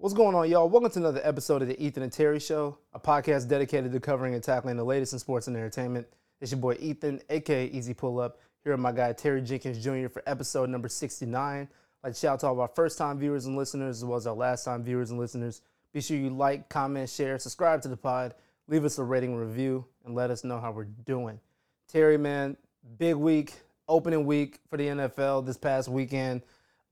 What's 0.00 0.14
going 0.14 0.36
on, 0.36 0.48
y'all? 0.48 0.68
Welcome 0.68 0.92
to 0.92 0.98
another 1.00 1.20
episode 1.24 1.60
of 1.60 1.66
the 1.66 1.84
Ethan 1.84 2.04
and 2.04 2.12
Terry 2.12 2.38
Show, 2.38 2.78
a 2.92 3.00
podcast 3.00 3.48
dedicated 3.48 3.90
to 3.90 3.98
covering 3.98 4.32
and 4.32 4.44
tackling 4.44 4.76
the 4.76 4.84
latest 4.84 5.12
in 5.12 5.18
sports 5.18 5.48
and 5.48 5.56
entertainment. 5.56 6.06
It's 6.40 6.52
your 6.52 6.60
boy 6.60 6.76
Ethan, 6.78 7.20
aka 7.28 7.66
Easy 7.66 7.94
Pull 7.94 8.20
Up, 8.20 8.38
here 8.62 8.72
with 8.72 8.80
my 8.80 8.92
guy 8.92 9.12
Terry 9.12 9.42
Jenkins 9.42 9.82
Jr. 9.82 10.06
for 10.06 10.22
episode 10.24 10.70
number 10.70 10.88
69. 10.88 11.62
I'd 11.62 11.68
like 12.04 12.14
to 12.14 12.18
shout 12.20 12.34
out 12.34 12.40
to 12.40 12.46
all 12.46 12.60
our 12.60 12.68
first 12.68 12.96
time 12.96 13.18
viewers 13.18 13.46
and 13.46 13.56
listeners, 13.56 13.96
as 13.96 14.04
well 14.04 14.16
as 14.16 14.28
our 14.28 14.36
last 14.36 14.62
time 14.62 14.84
viewers 14.84 15.10
and 15.10 15.18
listeners. 15.18 15.62
Be 15.92 16.00
sure 16.00 16.16
you 16.16 16.30
like, 16.30 16.68
comment, 16.68 17.10
share, 17.10 17.36
subscribe 17.40 17.82
to 17.82 17.88
the 17.88 17.96
pod, 17.96 18.34
leave 18.68 18.84
us 18.84 18.98
a 18.98 19.02
rating 19.02 19.34
review, 19.34 19.84
and 20.04 20.14
let 20.14 20.30
us 20.30 20.44
know 20.44 20.60
how 20.60 20.70
we're 20.70 20.84
doing. 20.84 21.40
Terry, 21.88 22.18
man, 22.18 22.56
big 22.98 23.16
week, 23.16 23.52
opening 23.88 24.26
week 24.26 24.60
for 24.70 24.76
the 24.76 24.86
NFL 24.86 25.44
this 25.44 25.56
past 25.56 25.88
weekend. 25.88 26.42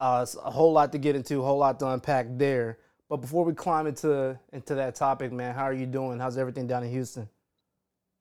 Uh, 0.00 0.26
a 0.44 0.50
whole 0.50 0.72
lot 0.72 0.90
to 0.90 0.98
get 0.98 1.14
into, 1.14 1.40
a 1.40 1.44
whole 1.44 1.58
lot 1.58 1.78
to 1.78 1.86
unpack 1.86 2.26
there. 2.30 2.78
But 3.08 3.18
before 3.18 3.44
we 3.44 3.54
climb 3.54 3.86
into 3.86 4.38
into 4.52 4.74
that 4.74 4.94
topic, 4.94 5.32
man, 5.32 5.54
how 5.54 5.64
are 5.64 5.72
you 5.72 5.86
doing? 5.86 6.18
How's 6.18 6.38
everything 6.38 6.66
down 6.66 6.82
in 6.82 6.90
Houston? 6.90 7.28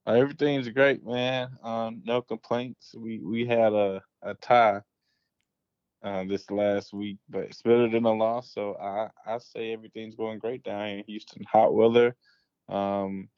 Everything's 0.07 0.69
great, 0.69 1.03
man. 1.03 1.49
Um, 1.63 2.01
no 2.05 2.21
complaints. 2.21 2.93
We 2.95 3.19
we 3.19 3.45
had 3.47 3.73
a 3.73 4.01
a 4.21 4.35
tie 4.35 4.81
uh, 6.03 6.23
this 6.25 6.51
last 6.51 6.93
week, 6.93 7.17
but 7.27 7.43
it's 7.45 7.63
better 7.63 7.89
than 7.89 8.05
a 8.05 8.13
loss. 8.13 8.53
So 8.53 8.75
I 8.75 9.09
I 9.25 9.39
say 9.39 9.73
everything's 9.73 10.15
going 10.15 10.37
great 10.37 10.63
down 10.63 10.87
here 10.87 10.97
in 10.99 11.03
Houston. 11.05 11.43
Hot 11.51 11.73
weather. 11.73 12.15
Um, 12.69 13.29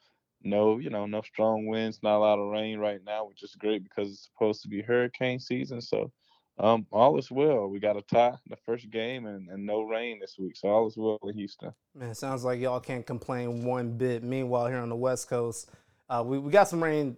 no, 0.42 0.78
you 0.78 0.90
know, 0.90 1.06
no 1.06 1.22
strong 1.22 1.66
winds, 1.66 2.00
not 2.02 2.18
a 2.18 2.20
lot 2.20 2.38
of 2.38 2.50
rain 2.52 2.78
right 2.78 3.00
now, 3.04 3.26
which 3.26 3.42
is 3.42 3.56
great 3.56 3.82
because 3.82 4.10
it's 4.10 4.30
supposed 4.32 4.62
to 4.62 4.68
be 4.68 4.82
hurricane 4.82 5.40
season. 5.40 5.80
So 5.80 6.12
um, 6.58 6.86
all 6.90 7.18
is 7.18 7.30
well. 7.30 7.68
We 7.68 7.78
got 7.78 7.96
a 7.96 8.02
tie 8.02 8.28
in 8.28 8.50
the 8.50 8.56
first 8.56 8.90
game 8.90 9.26
and, 9.26 9.48
and 9.48 9.64
no 9.64 9.82
rain 9.82 10.18
this 10.20 10.36
week. 10.38 10.56
So 10.56 10.68
all 10.68 10.88
is 10.88 10.96
well 10.96 11.18
in 11.22 11.34
Houston. 11.36 11.72
Man, 11.94 12.14
sounds 12.14 12.44
like 12.44 12.60
y'all 12.60 12.80
can't 12.80 13.06
complain 13.06 13.64
one 13.64 13.92
bit. 13.92 14.22
Meanwhile, 14.22 14.66
here 14.68 14.78
on 14.78 14.88
the 14.88 14.96
West 14.96 15.28
Coast, 15.28 15.70
uh, 16.08 16.22
we, 16.26 16.38
we 16.38 16.50
got 16.50 16.68
some 16.68 16.82
rain, 16.82 17.16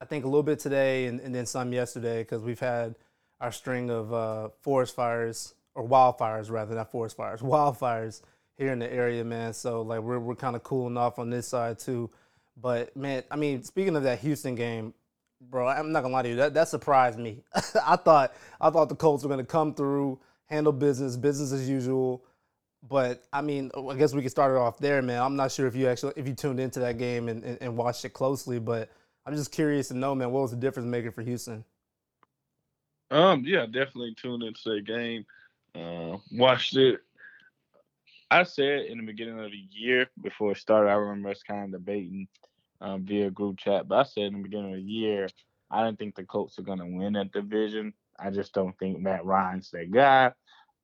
I 0.00 0.04
think 0.04 0.24
a 0.24 0.28
little 0.28 0.42
bit 0.42 0.58
today 0.58 1.06
and, 1.06 1.20
and 1.20 1.34
then 1.34 1.46
some 1.46 1.72
yesterday 1.72 2.22
because 2.22 2.42
we've 2.42 2.60
had 2.60 2.96
our 3.40 3.52
string 3.52 3.90
of 3.90 4.12
uh, 4.12 4.48
forest 4.60 4.96
fires 4.96 5.54
or 5.74 5.86
wildfires 5.86 6.50
rather, 6.50 6.74
not 6.74 6.90
forest 6.90 7.16
fires, 7.16 7.40
wildfires 7.42 8.22
here 8.58 8.72
in 8.72 8.80
the 8.80 8.92
area, 8.92 9.24
man. 9.24 9.52
So 9.52 9.82
like 9.82 10.00
we're, 10.00 10.18
we're 10.18 10.34
kind 10.34 10.56
of 10.56 10.62
cooling 10.62 10.96
off 10.96 11.18
on 11.18 11.30
this 11.30 11.46
side 11.46 11.78
too. 11.78 12.10
But 12.56 12.96
man, 12.96 13.22
I 13.30 13.36
mean, 13.36 13.62
speaking 13.62 13.96
of 13.96 14.02
that 14.02 14.18
Houston 14.20 14.54
game, 14.54 14.92
bro, 15.50 15.68
I'm 15.68 15.92
not 15.92 16.02
gonna 16.02 16.14
lie 16.14 16.22
to 16.22 16.28
you. 16.28 16.36
That 16.36 16.54
that 16.54 16.68
surprised 16.68 17.18
me. 17.18 17.42
I 17.54 17.96
thought 17.96 18.34
I 18.60 18.70
thought 18.70 18.88
the 18.88 18.94
Colts 18.96 19.24
were 19.24 19.30
gonna 19.30 19.44
come 19.44 19.74
through, 19.74 20.18
handle 20.46 20.72
business, 20.72 21.16
business 21.16 21.52
as 21.52 21.68
usual. 21.68 22.24
But 22.88 23.24
I 23.32 23.42
mean, 23.42 23.70
I 23.76 23.94
guess 23.94 24.12
we 24.12 24.22
can 24.22 24.30
start 24.30 24.54
it 24.54 24.58
off 24.58 24.78
there, 24.78 25.00
man. 25.02 25.22
I'm 25.22 25.36
not 25.36 25.52
sure 25.52 25.66
if 25.66 25.76
you 25.76 25.88
actually 25.88 26.14
if 26.16 26.26
you 26.26 26.34
tuned 26.34 26.60
into 26.60 26.80
that 26.80 26.98
game 26.98 27.28
and, 27.28 27.44
and, 27.44 27.58
and 27.60 27.76
watched 27.76 28.04
it 28.04 28.10
closely, 28.10 28.58
but 28.58 28.90
I'm 29.24 29.36
just 29.36 29.52
curious 29.52 29.88
to 29.88 29.94
know, 29.94 30.14
man, 30.14 30.32
what 30.32 30.42
was 30.42 30.50
the 30.50 30.56
difference 30.56 30.88
maker 30.88 31.12
for 31.12 31.22
Houston? 31.22 31.64
Um, 33.10 33.44
yeah, 33.46 33.66
definitely 33.66 34.14
tuned 34.20 34.42
into 34.42 34.60
that 34.70 34.84
game. 34.84 35.26
Uh, 35.74 36.18
watched 36.32 36.76
it. 36.76 37.00
I 38.30 38.44
said 38.44 38.86
in 38.86 38.98
the 38.98 39.04
beginning 39.04 39.38
of 39.38 39.50
the 39.50 39.64
year 39.70 40.08
before 40.22 40.52
it 40.52 40.58
started, 40.58 40.90
I 40.90 40.94
remember 40.94 41.28
us 41.28 41.42
kind 41.42 41.64
of 41.64 41.80
debating 41.80 42.26
um, 42.82 43.04
via 43.04 43.30
group 43.30 43.58
chat. 43.58 43.88
But 43.88 43.98
I 43.98 44.02
said 44.02 44.24
in 44.24 44.34
the 44.34 44.42
beginning 44.42 44.72
of 44.72 44.78
the 44.78 44.82
year, 44.82 45.28
I 45.70 45.84
didn't 45.84 45.98
think 45.98 46.14
the 46.14 46.24
Colts 46.24 46.58
are 46.58 46.62
going 46.62 46.80
to 46.80 46.86
win 46.86 47.14
that 47.14 47.32
division. 47.32 47.94
I 48.18 48.30
just 48.30 48.52
don't 48.52 48.78
think 48.78 49.00
Matt 49.00 49.24
Ryan's 49.24 49.70
that 49.70 49.90
guy. 49.90 50.32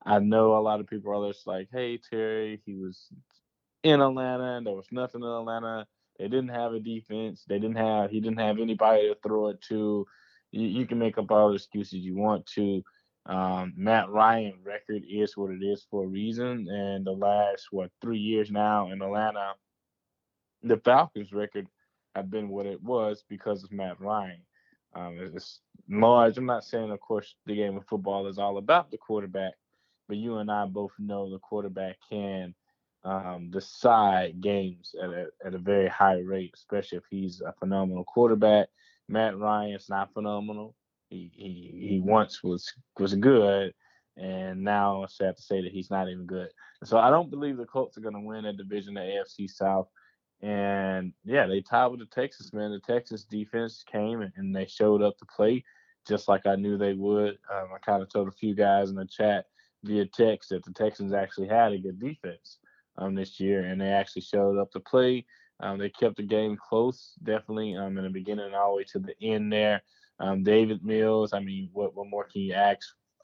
I 0.06 0.18
know 0.20 0.56
a 0.56 0.60
lot 0.60 0.80
of 0.80 0.86
people 0.86 1.12
are 1.12 1.30
just 1.30 1.46
like, 1.46 1.68
hey, 1.70 1.98
Terry, 1.98 2.62
he 2.64 2.74
was 2.74 3.08
in 3.82 4.00
Atlanta 4.00 4.56
and 4.56 4.66
there 4.66 4.74
was 4.74 4.86
nothing 4.90 5.22
in 5.22 5.28
Atlanta. 5.28 5.86
They 6.18 6.24
didn't 6.24 6.48
have 6.48 6.72
a 6.72 6.80
defense. 6.80 7.44
They 7.46 7.58
didn't 7.58 7.76
have, 7.76 8.10
he 8.10 8.20
didn't 8.20 8.40
have 8.40 8.58
anybody 8.58 9.08
to 9.08 9.16
throw 9.22 9.48
it 9.48 9.60
to. 9.68 10.06
You, 10.52 10.66
you 10.66 10.86
can 10.86 10.98
make 10.98 11.18
up 11.18 11.30
all 11.30 11.50
the 11.50 11.56
excuses 11.56 12.00
you 12.00 12.16
want 12.16 12.46
to. 12.54 12.82
Um, 13.26 13.74
Matt 13.76 14.08
Ryan 14.08 14.54
record 14.64 15.02
is 15.08 15.36
what 15.36 15.50
it 15.50 15.62
is 15.62 15.86
for 15.90 16.04
a 16.04 16.08
reason. 16.08 16.66
And 16.70 17.04
the 17.04 17.12
last, 17.12 17.66
what, 17.70 17.90
three 18.00 18.18
years 18.18 18.50
now 18.50 18.90
in 18.90 19.02
Atlanta, 19.02 19.52
the 20.62 20.78
Falcons 20.78 21.32
record 21.32 21.68
have 22.18 22.30
been 22.30 22.48
what 22.48 22.66
it 22.66 22.82
was 22.82 23.24
because 23.28 23.64
of 23.64 23.72
Matt 23.72 24.00
Ryan. 24.00 24.42
Um, 24.94 25.18
it's 25.34 25.60
large. 25.88 26.38
I'm 26.38 26.46
not 26.46 26.64
saying, 26.64 26.90
of 26.90 27.00
course, 27.00 27.34
the 27.46 27.56
game 27.56 27.76
of 27.76 27.86
football 27.86 28.26
is 28.26 28.38
all 28.38 28.58
about 28.58 28.90
the 28.90 28.98
quarterback, 28.98 29.54
but 30.08 30.16
you 30.16 30.38
and 30.38 30.50
I 30.50 30.66
both 30.66 30.92
know 30.98 31.30
the 31.30 31.38
quarterback 31.38 31.96
can 32.10 32.54
um, 33.04 33.50
decide 33.50 34.40
games 34.40 34.94
at 35.02 35.10
a, 35.10 35.26
at 35.44 35.54
a 35.54 35.58
very 35.58 35.88
high 35.88 36.18
rate, 36.18 36.52
especially 36.54 36.98
if 36.98 37.04
he's 37.10 37.40
a 37.40 37.52
phenomenal 37.58 38.04
quarterback. 38.04 38.68
Matt 39.08 39.38
Ryan's 39.38 39.88
not 39.88 40.12
phenomenal. 40.12 40.74
He 41.08 41.30
he, 41.34 41.88
he 41.88 42.00
once 42.00 42.42
was 42.42 42.70
was 42.98 43.14
good, 43.14 43.72
and 44.16 44.62
now 44.62 45.04
it's 45.04 45.16
sad 45.16 45.36
to 45.36 45.42
say 45.42 45.62
that 45.62 45.72
he's 45.72 45.90
not 45.90 46.08
even 46.08 46.26
good. 46.26 46.48
So 46.84 46.98
I 46.98 47.10
don't 47.10 47.30
believe 47.30 47.56
the 47.56 47.64
Colts 47.64 47.96
are 47.96 48.02
going 48.02 48.14
to 48.14 48.20
win 48.20 48.44
a 48.44 48.52
division, 48.52 48.94
the 48.94 49.00
AFC 49.00 49.48
South. 49.48 49.88
And 50.40 51.12
yeah, 51.24 51.46
they 51.46 51.60
tied 51.60 51.88
with 51.88 52.00
the 52.00 52.06
Texans 52.06 52.52
man. 52.52 52.70
The 52.70 52.80
Texans 52.80 53.24
defense 53.24 53.84
came 53.90 54.20
and 54.36 54.54
they 54.54 54.66
showed 54.66 55.02
up 55.02 55.18
to 55.18 55.26
play 55.26 55.64
just 56.08 56.26
like 56.26 56.46
I 56.46 56.56
knew 56.56 56.76
they 56.76 56.94
would. 56.94 57.38
Um, 57.52 57.68
I 57.74 57.78
kind 57.84 58.02
of 58.02 58.08
told 58.08 58.28
a 58.28 58.32
few 58.32 58.54
guys 58.54 58.90
in 58.90 58.96
the 58.96 59.04
chat 59.06 59.46
via 59.84 60.06
text 60.06 60.50
that 60.50 60.64
the 60.64 60.72
Texans 60.72 61.12
actually 61.12 61.48
had 61.48 61.72
a 61.72 61.78
good 61.78 62.00
defense 62.00 62.58
um, 62.96 63.14
this 63.14 63.38
year, 63.38 63.64
and 63.64 63.80
they 63.80 63.88
actually 63.88 64.22
showed 64.22 64.58
up 64.58 64.72
to 64.72 64.80
play. 64.80 65.26
Um, 65.60 65.78
they 65.78 65.90
kept 65.90 66.16
the 66.16 66.22
game 66.22 66.56
close, 66.56 67.12
definitely 67.22 67.76
um, 67.76 67.98
in 67.98 68.04
the 68.04 68.10
beginning 68.10 68.46
and 68.46 68.54
all 68.54 68.72
the 68.72 68.76
way 68.78 68.84
to 68.84 68.98
the 68.98 69.14
end 69.20 69.52
there. 69.52 69.82
Um, 70.20 70.42
Davis 70.42 70.78
Mills, 70.82 71.32
I 71.32 71.40
mean, 71.40 71.68
what, 71.72 71.94
what 71.94 72.08
more 72.08 72.24
can 72.24 72.42
you 72.42 72.54
ask 72.54 72.80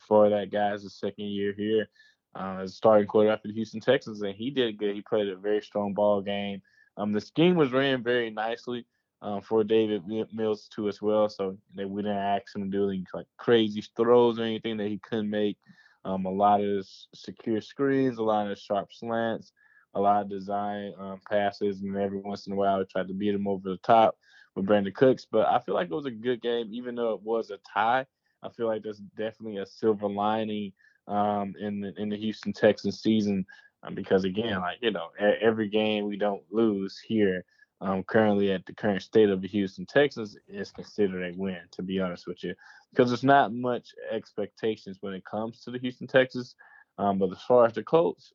for 0.07 0.29
that 0.29 0.51
guy 0.51 0.71
as 0.71 0.85
a 0.85 0.91
second 0.91 1.27
year 1.27 1.55
here? 1.57 1.89
Uh, 2.37 2.59
as 2.63 2.75
starting 2.75 3.07
quarterback 3.07 3.43
for 3.43 3.49
the 3.49 3.55
Houston 3.55 3.81
Texans, 3.81 4.21
and 4.21 4.35
he 4.35 4.51
did 4.51 4.77
good. 4.77 4.95
He 4.95 5.03
played 5.03 5.29
a 5.29 5.37
very 5.37 5.63
strong 5.63 5.95
ball 5.95 6.21
game. 6.21 6.61
Um, 6.97 7.13
the 7.13 7.21
scheme 7.21 7.57
was 7.57 7.73
ran 7.73 8.03
very 8.03 8.31
nicely 8.31 8.87
um, 9.23 9.41
for 9.41 9.65
Davis 9.65 10.03
Mills 10.33 10.69
too 10.69 10.89
as 10.89 11.01
well. 11.01 11.29
So 11.29 11.57
they 11.75 11.85
we 11.85 12.03
didn't 12.03 12.19
ask 12.19 12.55
him 12.55 12.71
to 12.71 12.77
do 12.77 12.89
any 12.89 13.05
like 13.13 13.27
crazy 13.39 13.83
throws 13.97 14.39
or 14.39 14.45
anything 14.45 14.77
that 14.77 14.89
he 14.89 14.99
couldn't 14.99 15.31
make. 15.31 15.57
Um, 16.05 16.27
a 16.27 16.31
lot 16.31 16.61
of 16.61 16.87
secure 17.15 17.63
screens, 17.63 18.19
a 18.19 18.23
lot 18.23 18.51
of 18.51 18.59
sharp 18.59 18.93
slants, 18.93 19.53
a 19.95 20.01
lot 20.01 20.21
of 20.21 20.29
design 20.29 20.93
um, 20.99 21.21
passes, 21.31 21.81
and 21.81 21.97
every 21.97 22.19
once 22.19 22.47
in 22.47 22.53
a 22.53 22.57
while 22.57 22.79
we 22.79 22.85
tried 22.85 23.09
to 23.09 23.15
beat 23.15 23.35
him 23.35 23.49
over 23.49 23.71
the 23.71 23.79
top 23.79 24.19
with 24.55 24.67
Brandin 24.67 24.95
Cooks. 24.95 25.27
But 25.31 25.47
I 25.49 25.61
feel 25.61 25.75
like 25.75 25.91
it 25.91 25.95
was 25.95 26.05
a 26.05 26.11
good 26.11 26.43
game, 26.43 26.69
even 26.73 26.95
though 26.95 27.15
it 27.15 27.23
was 27.23 27.51
a 27.51 27.59
tie. 27.73 28.05
I 28.43 28.49
feel 28.51 28.67
like 28.67 28.83
there's 28.83 29.01
definitely 29.17 29.57
a 29.57 29.67
silver 29.67 30.07
lining 30.07 30.73
um, 31.09 31.55
in 31.59 31.81
the 31.81 31.95
in 31.97 32.11
the 32.11 32.17
Houston 32.17 32.53
Texans 32.53 33.01
season 33.01 33.47
um, 33.85 33.95
because 33.95 34.25
again, 34.25 34.61
like 34.61 34.79
you 34.81 34.91
know, 34.91 35.09
every 35.19 35.69
game 35.69 36.07
we 36.07 36.17
don't 36.17 36.43
lose 36.51 36.99
here, 36.99 37.45
um, 37.81 38.03
currently 38.03 38.53
at 38.53 38.65
the 38.67 38.75
current 38.75 39.03
state 39.03 39.31
of 39.31 39.43
the 39.43 39.49
Houston 39.49 39.87
Texans 39.87 40.37
is 40.49 40.71
considered 40.71 41.23
a 41.23 41.37
win. 41.37 41.61
To 41.73 41.83
be 41.83 42.01
honest 42.01 42.27
with 42.27 42.43
you, 42.43 42.55
because 42.91 43.11
there's 43.11 43.25
not 43.25 43.53
much 43.53 43.89
expectations 44.11 44.99
when 45.01 45.15
it 45.15 45.25
comes 45.25 45.61
to 45.61 45.71
the 45.71 45.79
Houston 45.79 46.07
Texans. 46.07 46.55
Um, 46.97 47.19
but 47.19 47.33
as 47.33 47.43
far 47.43 47.67
as 47.67 47.73
the 47.73 47.83
Colts, 47.83 48.33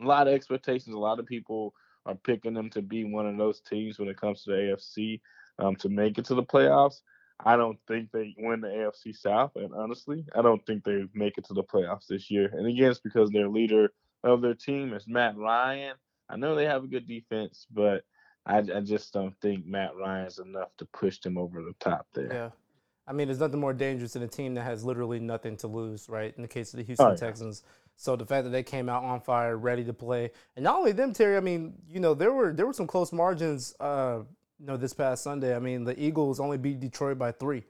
a 0.00 0.06
lot 0.06 0.28
of 0.28 0.34
expectations. 0.34 0.94
A 0.94 0.98
lot 0.98 1.18
of 1.18 1.26
people 1.26 1.74
are 2.06 2.14
picking 2.14 2.54
them 2.54 2.70
to 2.70 2.82
be 2.82 3.04
one 3.04 3.26
of 3.26 3.36
those 3.36 3.60
teams 3.60 3.98
when 3.98 4.08
it 4.08 4.20
comes 4.20 4.42
to 4.42 4.50
the 4.50 4.56
AFC 4.56 5.20
um, 5.58 5.76
to 5.76 5.88
make 5.88 6.18
it 6.18 6.24
to 6.26 6.34
the 6.34 6.42
playoffs. 6.42 7.00
I 7.44 7.56
don't 7.56 7.78
think 7.88 8.10
they 8.10 8.34
win 8.38 8.60
the 8.60 8.68
AFC 8.68 9.16
South, 9.16 9.52
and 9.56 9.72
honestly, 9.74 10.26
I 10.34 10.42
don't 10.42 10.64
think 10.66 10.84
they 10.84 11.04
make 11.14 11.38
it 11.38 11.44
to 11.46 11.54
the 11.54 11.64
playoffs 11.64 12.06
this 12.06 12.30
year. 12.30 12.50
And 12.52 12.66
again, 12.66 12.90
it's 12.90 13.00
because 13.00 13.30
their 13.30 13.48
leader 13.48 13.92
of 14.24 14.42
their 14.42 14.54
team 14.54 14.92
is 14.92 15.06
Matt 15.06 15.36
Ryan. 15.36 15.94
I 16.28 16.36
know 16.36 16.54
they 16.54 16.66
have 16.66 16.84
a 16.84 16.88
good 16.88 17.06
defense, 17.08 17.66
but 17.72 18.04
I, 18.46 18.58
I 18.58 18.80
just 18.80 19.12
don't 19.12 19.34
think 19.40 19.66
Matt 19.66 19.96
Ryan's 19.96 20.38
enough 20.38 20.70
to 20.78 20.84
push 20.86 21.18
them 21.20 21.36
over 21.36 21.62
the 21.62 21.74
top 21.80 22.06
there. 22.14 22.32
Yeah. 22.32 22.50
I 23.06 23.12
mean, 23.12 23.26
there's 23.26 23.40
nothing 23.40 23.58
more 23.58 23.72
dangerous 23.72 24.12
than 24.12 24.22
a 24.22 24.28
team 24.28 24.54
that 24.54 24.62
has 24.62 24.84
literally 24.84 25.18
nothing 25.18 25.56
to 25.58 25.66
lose, 25.66 26.08
right? 26.08 26.32
In 26.36 26.42
the 26.42 26.48
case 26.48 26.72
of 26.72 26.78
the 26.78 26.84
Houston 26.84 27.06
oh, 27.06 27.10
yeah. 27.10 27.16
Texans. 27.16 27.64
So 27.96 28.14
the 28.14 28.24
fact 28.24 28.44
that 28.44 28.50
they 28.50 28.62
came 28.62 28.88
out 28.88 29.02
on 29.02 29.20
fire, 29.20 29.56
ready 29.56 29.84
to 29.84 29.92
play, 29.92 30.30
and 30.56 30.62
not 30.62 30.76
only 30.76 30.92
them, 30.92 31.12
Terry. 31.12 31.36
I 31.36 31.40
mean, 31.40 31.74
you 31.88 32.00
know, 32.00 32.14
there 32.14 32.32
were 32.32 32.52
there 32.52 32.66
were 32.66 32.72
some 32.72 32.86
close 32.86 33.12
margins. 33.12 33.74
Uh, 33.80 34.20
you 34.58 34.66
know, 34.66 34.76
this 34.76 34.92
past 34.92 35.24
Sunday. 35.24 35.56
I 35.56 35.58
mean, 35.58 35.84
the 35.84 36.00
Eagles 36.00 36.38
only 36.38 36.56
beat 36.56 36.80
Detroit 36.80 37.18
by 37.18 37.32
three. 37.32 37.64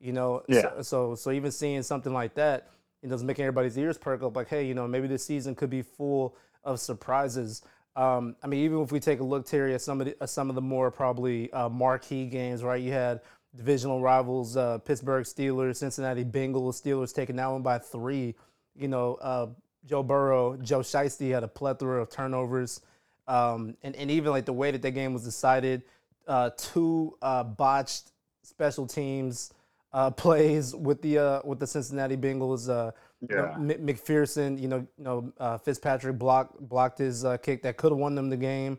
You 0.00 0.12
know, 0.12 0.42
yeah. 0.48 0.62
so, 0.62 0.82
so 0.82 1.14
so 1.14 1.30
even 1.30 1.50
seeing 1.50 1.82
something 1.82 2.12
like 2.12 2.34
that, 2.34 2.70
you 3.06 3.10
know, 3.10 3.14
is 3.14 3.22
making 3.22 3.44
everybody's 3.44 3.78
ears 3.78 3.96
perk 3.96 4.20
up. 4.24 4.34
Like, 4.34 4.48
hey, 4.48 4.66
you 4.66 4.74
know, 4.74 4.88
maybe 4.88 5.06
this 5.06 5.24
season 5.24 5.54
could 5.54 5.70
be 5.70 5.80
full 5.80 6.36
of 6.64 6.80
surprises. 6.80 7.62
Um, 7.94 8.34
I 8.42 8.48
mean, 8.48 8.64
even 8.64 8.82
if 8.82 8.90
we 8.90 8.98
take 8.98 9.20
a 9.20 9.22
look, 9.22 9.46
Terry, 9.46 9.74
at 9.74 9.80
some 9.80 10.00
of 10.00 10.08
the, 10.18 10.26
some 10.26 10.48
of 10.48 10.56
the 10.56 10.60
more 10.60 10.90
probably 10.90 11.52
uh, 11.52 11.68
marquee 11.68 12.26
games, 12.26 12.64
right? 12.64 12.82
You 12.82 12.90
had 12.90 13.20
divisional 13.54 14.02
rivals, 14.02 14.56
uh, 14.56 14.78
Pittsburgh 14.78 15.24
Steelers, 15.24 15.76
Cincinnati 15.76 16.24
Bengals, 16.24 16.82
Steelers 16.82 17.14
taking 17.14 17.36
that 17.36 17.46
one 17.46 17.62
by 17.62 17.78
three. 17.78 18.34
You 18.74 18.88
know, 18.88 19.14
uh, 19.14 19.46
Joe 19.84 20.02
Burrow, 20.02 20.56
Joe 20.56 20.80
Shiesty 20.80 21.32
had 21.32 21.44
a 21.44 21.48
plethora 21.48 22.02
of 22.02 22.10
turnovers, 22.10 22.80
um, 23.28 23.76
and 23.84 23.94
and 23.94 24.10
even 24.10 24.32
like 24.32 24.46
the 24.46 24.52
way 24.52 24.72
that 24.72 24.82
the 24.82 24.90
game 24.90 25.12
was 25.12 25.22
decided, 25.22 25.84
uh, 26.26 26.50
two 26.56 27.16
uh, 27.22 27.44
botched 27.44 28.10
special 28.42 28.84
teams 28.84 29.52
uh, 29.96 30.10
plays 30.10 30.74
with 30.74 31.00
the 31.00 31.18
uh, 31.18 31.40
with 31.44 31.58
the 31.58 31.66
Cincinnati 31.66 32.16
Bengals. 32.16 32.68
Uh, 32.68 32.92
yeah. 33.28 33.58
You 33.58 33.64
know, 33.64 33.74
McPherson, 33.74 34.60
you 34.60 34.68
know, 34.68 34.86
you 34.98 35.04
know 35.04 35.32
uh, 35.40 35.56
Fitzpatrick 35.58 36.18
blocked 36.18 36.60
blocked 36.60 36.98
his 36.98 37.24
kick 37.42 37.62
that 37.62 37.76
could 37.78 37.92
have 37.92 37.98
won 37.98 38.14
them 38.14 38.28
the 38.28 38.36
game, 38.36 38.78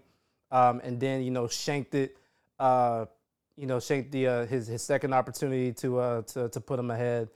um, 0.51 0.79
and 0.83 0.99
then 0.99 1.23
you 1.23 1.31
know 1.31 1.47
shanked 1.47 1.95
it. 1.95 2.17
you 2.59 3.65
know, 3.65 3.79
shanked 3.79 4.11
the 4.11 4.45
his 4.45 4.67
his 4.67 4.83
second 4.83 5.13
opportunity 5.13 5.73
to 5.73 6.23
to 6.27 6.49
to 6.49 6.61
put 6.61 6.79
him 6.79 6.91
ahead 6.91 7.29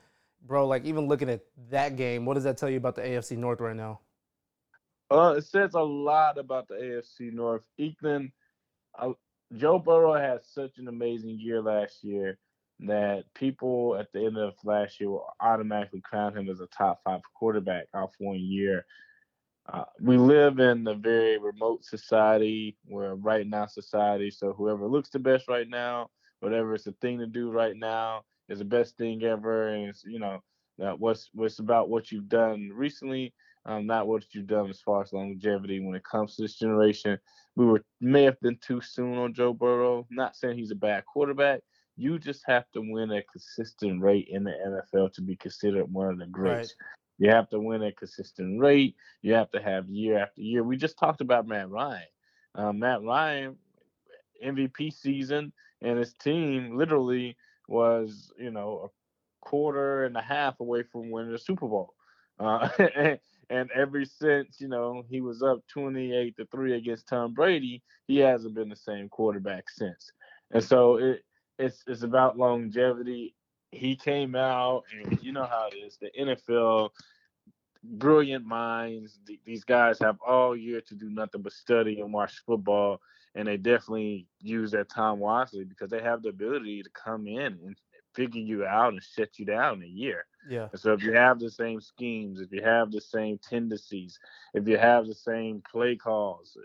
bro, 0.48 0.68
like 0.68 0.86
even 0.86 1.08
looking 1.08 1.30
at 1.30 1.42
that 1.70 1.96
game, 1.96 2.26
what 2.26 2.36
does 2.36 2.44
that 2.44 2.58
tell 2.58 2.70
you 2.70 2.78
about 2.78 2.96
the 2.96 3.02
AFC 3.02 3.38
North 3.38 3.60
right 3.60 3.76
now? 3.76 4.00
Uh, 5.10 5.36
it 5.38 5.46
says 5.46 5.74
a 5.74 5.82
lot 5.82 6.38
about 6.38 6.68
the 6.68 6.76
AFC 6.76 7.32
North. 7.34 7.64
Ethan, 7.78 8.32
uh, 8.98 9.12
Joe 9.56 9.78
Burrow 9.78 10.14
had 10.14 10.44
such 10.44 10.78
an 10.78 10.88
amazing 10.88 11.38
year 11.40 11.62
last 11.62 12.04
year 12.04 12.38
that 12.82 13.26
people 13.36 13.96
at 14.00 14.12
the 14.12 14.26
end 14.26 14.38
of 14.38 14.54
last 14.64 15.00
year 15.00 15.10
will 15.10 15.28
automatically 15.40 16.02
crown 16.02 16.36
him 16.36 16.50
as 16.50 16.60
a 16.60 16.68
top 16.68 17.02
five 17.04 17.22
quarterback 17.36 17.86
off 17.94 18.12
one 18.20 18.40
year. 18.40 18.86
Uh, 19.72 19.84
we 20.00 20.18
live 20.18 20.60
in 20.60 20.88
a 20.88 20.96
very 20.96 21.38
remote 21.38 21.86
society. 21.86 22.76
We're 22.88 23.14
right 23.16 23.48
now 23.48 23.68
society, 23.68 24.32
so 24.32 24.54
whoever 24.54 24.88
looks 24.88 25.10
the 25.10 25.20
best 25.20 25.48
right 25.48 25.70
now, 25.70 26.10
whatever 26.40 26.74
is 26.74 26.84
the 26.84 26.94
thing 26.94 27.20
to 27.20 27.28
do 27.28 27.52
right 27.52 27.76
now, 27.76 28.24
is 28.50 28.60
the 28.60 28.66
best 28.66 28.98
thing 28.98 29.24
ever, 29.24 29.70
and 29.70 29.90
it's 29.90 30.04
you 30.04 30.20
know 30.20 30.40
that 30.80 31.00
what's 31.00 31.30
what's 31.34 31.60
about 31.60 31.90
what 31.90 32.12
you've 32.12 32.28
done 32.28 32.72
recently, 32.74 33.34
um, 33.66 33.86
not 33.86 34.08
what 34.08 34.26
you've 34.32 34.48
done 34.48 34.70
as 34.70 34.82
far 34.82 35.04
as 35.04 35.14
longevity 35.14 35.80
when 35.80 35.96
it 35.96 36.04
comes 36.04 36.36
to 36.36 36.42
this 36.42 36.58
generation. 36.58 37.20
We 37.56 37.66
were 37.66 37.84
may 38.00 38.24
have 38.24 38.40
been 38.42 38.58
too 38.58 38.82
soon 38.82 39.18
on 39.20 39.34
Joe 39.34 39.54
Burrow. 39.54 40.08
Not 40.10 40.36
saying 40.36 40.58
he's 40.58 40.72
a 40.72 40.76
bad 40.76 41.06
quarterback. 41.06 41.62
You 41.98 42.20
just 42.20 42.44
have 42.48 42.66
to 42.74 42.82
win 42.82 43.12
a 43.12 43.22
consistent 43.24 44.02
rate 44.02 44.28
in 44.30 44.44
the 44.44 44.84
NFL 44.94 45.14
to 45.14 45.22
be 45.22 45.36
considered 45.36 45.92
one 45.92 46.10
of 46.10 46.20
the 46.20 46.26
greats. 46.26 46.76
Right. 46.80 46.88
You 47.18 47.30
have 47.30 47.50
to 47.50 47.60
win 47.60 47.84
a 47.84 47.92
consistent 47.92 48.60
rate. 48.60 48.96
You 49.22 49.34
have 49.34 49.52
to 49.52 49.62
have 49.62 49.90
year 49.90 50.18
after 50.18 50.42
year. 50.42 50.64
We 50.64 50.78
just 50.78 50.98
talked 50.98 51.22
about 51.22 51.48
Matt 51.48 51.70
Ryan. 51.70 52.02
Um, 52.56 52.80
Matt 52.80 53.04
Ryan, 53.04 53.58
MVP 54.44 54.94
season, 54.94 55.54
and 55.82 56.00
his 56.00 56.14
team 56.14 56.78
literally 56.78 57.38
was, 57.68 58.32
you 58.40 58.52
know, 58.52 58.90
a 58.90 59.46
quarter 59.46 60.06
and 60.06 60.18
a 60.18 60.22
half 60.22 60.60
away 60.60 60.84
from 60.84 61.12
winning 61.12 61.32
the 61.32 61.38
Super 61.38 61.68
Bowl. 61.68 61.94
Uh, 62.40 62.70
and, 62.96 63.20
and 63.50 63.70
ever 63.76 64.04
since, 64.06 64.60
you 64.60 64.68
know, 64.68 65.04
he 65.10 65.22
was 65.22 65.44
up 65.44 65.60
28 65.68 66.36
to 66.38 66.46
3 66.46 66.74
against 66.74 67.08
Tom 67.08 67.34
Brady, 67.34 67.84
he 68.08 68.18
hasn't 68.18 68.56
been 68.56 68.70
the 68.70 68.76
same 68.76 69.10
quarterback 69.10 69.70
since. 69.70 70.12
And 70.52 70.64
so 70.64 70.96
it 70.98 71.24
it's 71.60 71.84
it's 71.88 72.04
about 72.04 72.38
longevity. 72.38 73.36
He 73.72 73.96
came 73.96 74.36
out 74.36 74.84
and 74.94 75.22
you 75.22 75.32
know 75.32 75.46
how 75.46 75.70
it 75.72 75.76
is. 75.76 75.98
The 75.98 76.12
NFL 76.20 76.90
brilliant 77.84 78.46
minds. 78.46 79.20
These 79.46 79.64
guys 79.64 79.98
have 80.00 80.18
all 80.26 80.56
year 80.56 80.82
to 80.82 80.96
do 80.96 81.10
nothing 81.10 81.42
but 81.42 81.54
study 81.54 82.00
and 82.00 82.14
watch 82.14 82.42
football 82.46 83.02
and 83.36 83.48
they 83.48 83.58
definitely 83.58 84.28
use 84.42 84.72
that 84.72 84.90
time 84.90 85.20
wisely 85.20 85.64
because 85.64 85.90
they 85.90 86.02
have 86.02 86.22
the 86.22 86.30
ability 86.30 86.84
to 86.84 86.90
come 86.90 87.28
in 87.28 87.58
and 87.66 87.76
figure 88.14 88.42
you 88.42 88.66
out 88.66 88.94
and 88.94 89.02
shut 89.02 89.40
you 89.40 89.46
down 89.46 89.78
in 89.78 89.84
a 89.84 89.88
year. 89.92 90.26
Yeah. 90.50 90.68
And 90.72 90.80
so 90.80 90.94
if 90.94 91.02
you 91.02 91.14
have 91.14 91.40
the 91.40 91.50
same 91.50 91.80
schemes, 91.80 92.42
if 92.42 92.52
you 92.52 92.62
have 92.62 92.92
the 92.92 93.00
same 93.00 93.38
tendencies, 93.38 94.20
if 94.54 94.68
you 94.68 94.78
have 94.78 95.08
the 95.08 95.16
same 95.16 95.64
play 95.70 95.96
calls, 95.96 96.58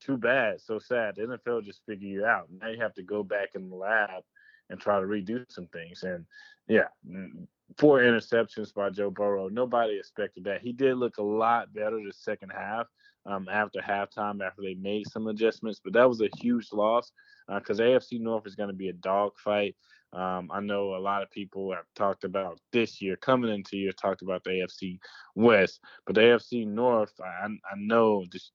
too 0.00 0.16
bad, 0.16 0.60
so 0.60 0.78
sad. 0.78 1.16
The 1.16 1.22
NFL 1.22 1.64
just 1.64 1.84
figure 1.86 2.08
you 2.08 2.24
out. 2.24 2.48
Now 2.50 2.68
you 2.68 2.80
have 2.80 2.94
to 2.94 3.02
go 3.02 3.22
back 3.22 3.50
in 3.54 3.68
the 3.68 3.76
lab 3.76 4.22
and 4.70 4.80
try 4.80 5.00
to 5.00 5.06
redo 5.06 5.44
some 5.50 5.66
things. 5.68 6.02
And 6.02 6.24
yeah, 6.68 6.88
mm, 7.08 7.46
four 7.76 8.00
interceptions 8.00 8.72
by 8.74 8.90
Joe 8.90 9.10
Burrow. 9.10 9.48
Nobody 9.48 9.98
expected 9.98 10.44
that. 10.44 10.62
He 10.62 10.72
did 10.72 10.96
look 10.96 11.18
a 11.18 11.22
lot 11.22 11.72
better 11.72 11.96
the 11.96 12.12
second 12.12 12.50
half 12.50 12.86
um, 13.26 13.48
after 13.50 13.80
halftime 13.80 14.44
after 14.44 14.62
they 14.62 14.74
made 14.74 15.06
some 15.08 15.26
adjustments. 15.26 15.80
But 15.82 15.92
that 15.94 16.08
was 16.08 16.20
a 16.20 16.28
huge 16.38 16.72
loss 16.72 17.12
because 17.48 17.80
uh, 17.80 17.84
AFC 17.84 18.20
North 18.20 18.46
is 18.46 18.54
going 18.54 18.70
to 18.70 18.76
be 18.76 18.88
a 18.88 18.94
dogfight. 18.94 19.76
Um, 20.12 20.50
I 20.50 20.60
know 20.60 20.94
a 20.94 20.98
lot 20.98 21.22
of 21.22 21.30
people 21.30 21.70
have 21.72 21.84
talked 21.94 22.24
about 22.24 22.58
this 22.72 23.02
year 23.02 23.16
coming 23.16 23.52
into 23.52 23.76
year 23.76 23.92
talked 23.92 24.22
about 24.22 24.42
the 24.42 24.50
AFC 24.50 24.98
West, 25.34 25.80
but 26.06 26.14
the 26.14 26.22
AFC 26.22 26.66
North, 26.66 27.12
I, 27.20 27.46
I 27.46 27.76
know 27.76 28.24
this, 28.32 28.50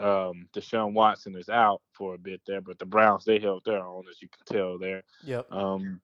um, 0.00 0.48
Deshaun 0.54 0.92
Watson 0.92 1.36
is 1.36 1.48
out 1.48 1.80
for 1.92 2.14
a 2.14 2.18
bit 2.18 2.40
there, 2.46 2.60
but 2.60 2.78
the 2.78 2.86
Browns 2.86 3.24
they 3.24 3.38
held 3.38 3.64
their 3.64 3.84
own, 3.84 4.04
as 4.10 4.20
you 4.20 4.28
can 4.28 4.56
tell 4.56 4.78
there. 4.78 5.02
Yep. 5.24 5.46
Um, 5.50 6.00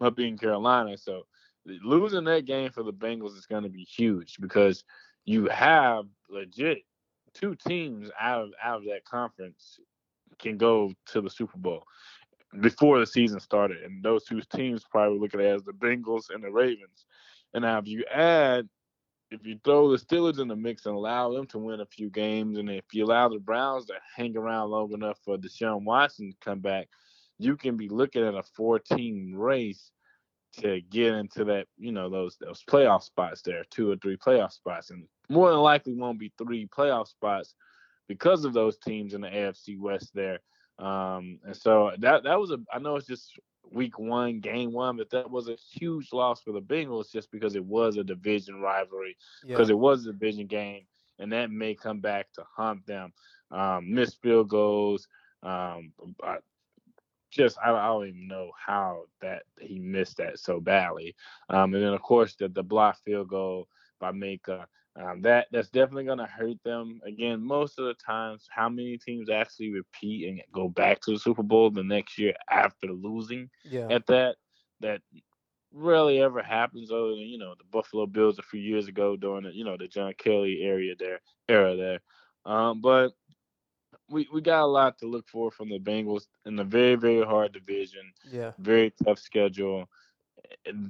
up 0.00 0.18
in 0.18 0.36
Carolina, 0.36 0.98
so 0.98 1.22
losing 1.66 2.24
that 2.24 2.44
game 2.44 2.70
for 2.70 2.82
the 2.82 2.92
Bengals 2.92 3.36
is 3.36 3.46
going 3.46 3.62
to 3.62 3.68
be 3.68 3.84
huge 3.84 4.36
because 4.40 4.84
you 5.24 5.46
have 5.46 6.04
legit 6.28 6.82
two 7.32 7.56
teams 7.66 8.10
out 8.20 8.42
of 8.42 8.50
out 8.62 8.78
of 8.78 8.84
that 8.84 9.04
conference 9.04 9.78
can 10.38 10.56
go 10.56 10.92
to 11.06 11.20
the 11.20 11.30
Super 11.30 11.58
Bowl 11.58 11.84
before 12.60 13.00
the 13.00 13.06
season 13.06 13.40
started, 13.40 13.82
and 13.82 14.02
those 14.02 14.24
two 14.24 14.40
teams 14.52 14.84
probably 14.84 15.18
look 15.18 15.34
at 15.34 15.40
it 15.40 15.46
as 15.46 15.64
the 15.64 15.72
Bengals 15.72 16.30
and 16.32 16.42
the 16.42 16.50
Ravens. 16.50 17.06
And 17.52 17.62
now, 17.62 17.78
if 17.78 17.86
you 17.86 18.04
add, 18.12 18.68
if 19.34 19.46
you 19.46 19.58
throw 19.64 19.90
the 19.90 19.98
Steelers 19.98 20.38
in 20.38 20.48
the 20.48 20.56
mix 20.56 20.86
and 20.86 20.94
allow 20.94 21.32
them 21.32 21.46
to 21.48 21.58
win 21.58 21.80
a 21.80 21.86
few 21.86 22.08
games, 22.08 22.58
and 22.58 22.70
if 22.70 22.84
you 22.92 23.04
allow 23.04 23.28
the 23.28 23.38
Browns 23.38 23.86
to 23.86 23.94
hang 24.16 24.36
around 24.36 24.70
long 24.70 24.92
enough 24.92 25.18
for 25.24 25.36
Deshaun 25.36 25.84
Watson 25.84 26.30
to 26.30 26.36
come 26.40 26.60
back, 26.60 26.88
you 27.38 27.56
can 27.56 27.76
be 27.76 27.88
looking 27.88 28.24
at 28.24 28.34
a 28.34 28.42
four-team 28.42 29.34
race 29.34 29.90
to 30.58 30.80
get 30.82 31.14
into 31.14 31.44
that, 31.44 31.66
you 31.76 31.90
know, 31.90 32.08
those 32.08 32.36
those 32.40 32.62
playoff 32.70 33.02
spots 33.02 33.42
there, 33.42 33.64
two 33.70 33.90
or 33.90 33.96
three 33.96 34.16
playoff 34.16 34.52
spots, 34.52 34.90
and 34.90 35.06
more 35.28 35.50
than 35.50 35.60
likely 35.60 35.94
won't 35.94 36.20
be 36.20 36.32
three 36.38 36.66
playoff 36.66 37.08
spots 37.08 37.54
because 38.08 38.44
of 38.44 38.52
those 38.52 38.78
teams 38.78 39.14
in 39.14 39.20
the 39.20 39.28
AFC 39.28 39.78
West 39.78 40.10
there. 40.14 40.38
Um, 40.78 41.40
and 41.44 41.56
so 41.56 41.92
that 41.98 42.22
that 42.22 42.38
was 42.38 42.52
a 42.52 42.58
I 42.72 42.78
know 42.78 42.96
it's 42.96 43.06
just 43.06 43.32
week 43.70 43.98
one, 43.98 44.40
game 44.40 44.72
one, 44.72 44.96
but 44.96 45.10
that 45.10 45.30
was 45.30 45.48
a 45.48 45.56
huge 45.72 46.12
loss 46.12 46.42
for 46.42 46.52
the 46.52 46.60
Bengals 46.60 47.10
just 47.12 47.30
because 47.30 47.56
it 47.56 47.64
was 47.64 47.96
a 47.96 48.04
division 48.04 48.60
rivalry, 48.60 49.16
because 49.46 49.68
yeah. 49.68 49.74
it 49.74 49.78
was 49.78 50.06
a 50.06 50.12
division 50.12 50.46
game, 50.46 50.82
and 51.18 51.32
that 51.32 51.50
may 51.50 51.74
come 51.74 52.00
back 52.00 52.32
to 52.34 52.44
haunt 52.56 52.86
them. 52.86 53.12
Um, 53.50 53.92
missed 53.92 54.20
field 54.20 54.48
goals, 54.48 55.06
um, 55.42 55.92
just 57.34 57.58
I, 57.62 57.72
I, 57.72 57.86
don't 57.86 58.08
even 58.08 58.28
know 58.28 58.50
how 58.56 59.04
that 59.20 59.42
he 59.60 59.78
missed 59.78 60.18
that 60.18 60.38
so 60.38 60.60
badly. 60.60 61.14
Um, 61.48 61.74
and 61.74 61.82
then 61.82 61.92
of 61.92 62.02
course 62.02 62.34
the 62.36 62.48
the 62.48 62.62
block 62.62 62.98
field 63.04 63.28
goal 63.28 63.68
by 64.00 64.12
Minkah. 64.12 64.66
Um, 64.96 65.22
that 65.22 65.48
that's 65.50 65.70
definitely 65.70 66.04
going 66.04 66.18
to 66.18 66.26
hurt 66.26 66.62
them. 66.64 67.00
Again, 67.04 67.44
most 67.44 67.78
of 67.78 67.86
the 67.86 67.94
times, 67.94 68.46
how 68.48 68.68
many 68.68 68.96
teams 68.96 69.28
actually 69.28 69.72
repeat 69.72 70.28
and 70.28 70.40
go 70.52 70.68
back 70.68 71.00
to 71.02 71.12
the 71.12 71.18
Super 71.18 71.42
Bowl 71.42 71.70
the 71.70 71.82
next 71.82 72.16
year 72.16 72.34
after 72.48 72.88
losing 72.88 73.50
yeah. 73.64 73.88
at 73.90 74.06
that? 74.06 74.36
That 74.80 75.00
rarely 75.72 76.20
ever 76.22 76.42
happens. 76.42 76.92
Other 76.92 77.10
than 77.10 77.18
you 77.26 77.38
know 77.38 77.54
the 77.58 77.64
Buffalo 77.72 78.06
Bills 78.06 78.38
a 78.38 78.42
few 78.42 78.60
years 78.60 78.86
ago 78.86 79.16
during 79.16 79.44
the 79.44 79.54
you 79.54 79.64
know 79.64 79.76
the 79.76 79.88
John 79.88 80.12
Kelly 80.16 80.60
area 80.62 80.94
there 80.96 81.20
era 81.48 81.76
there. 81.76 82.00
Um, 82.46 82.80
but 82.80 83.12
we, 84.08 84.28
we 84.32 84.42
got 84.42 84.62
a 84.62 84.66
lot 84.66 84.98
to 84.98 85.06
look 85.06 85.28
for 85.28 85.50
from 85.50 85.70
the 85.70 85.78
Bengals 85.78 86.26
in 86.46 86.58
a 86.58 86.64
very 86.64 86.94
very 86.94 87.24
hard 87.24 87.52
division. 87.52 88.12
Yeah. 88.30 88.52
Very 88.58 88.92
tough 89.04 89.18
schedule. 89.18 89.88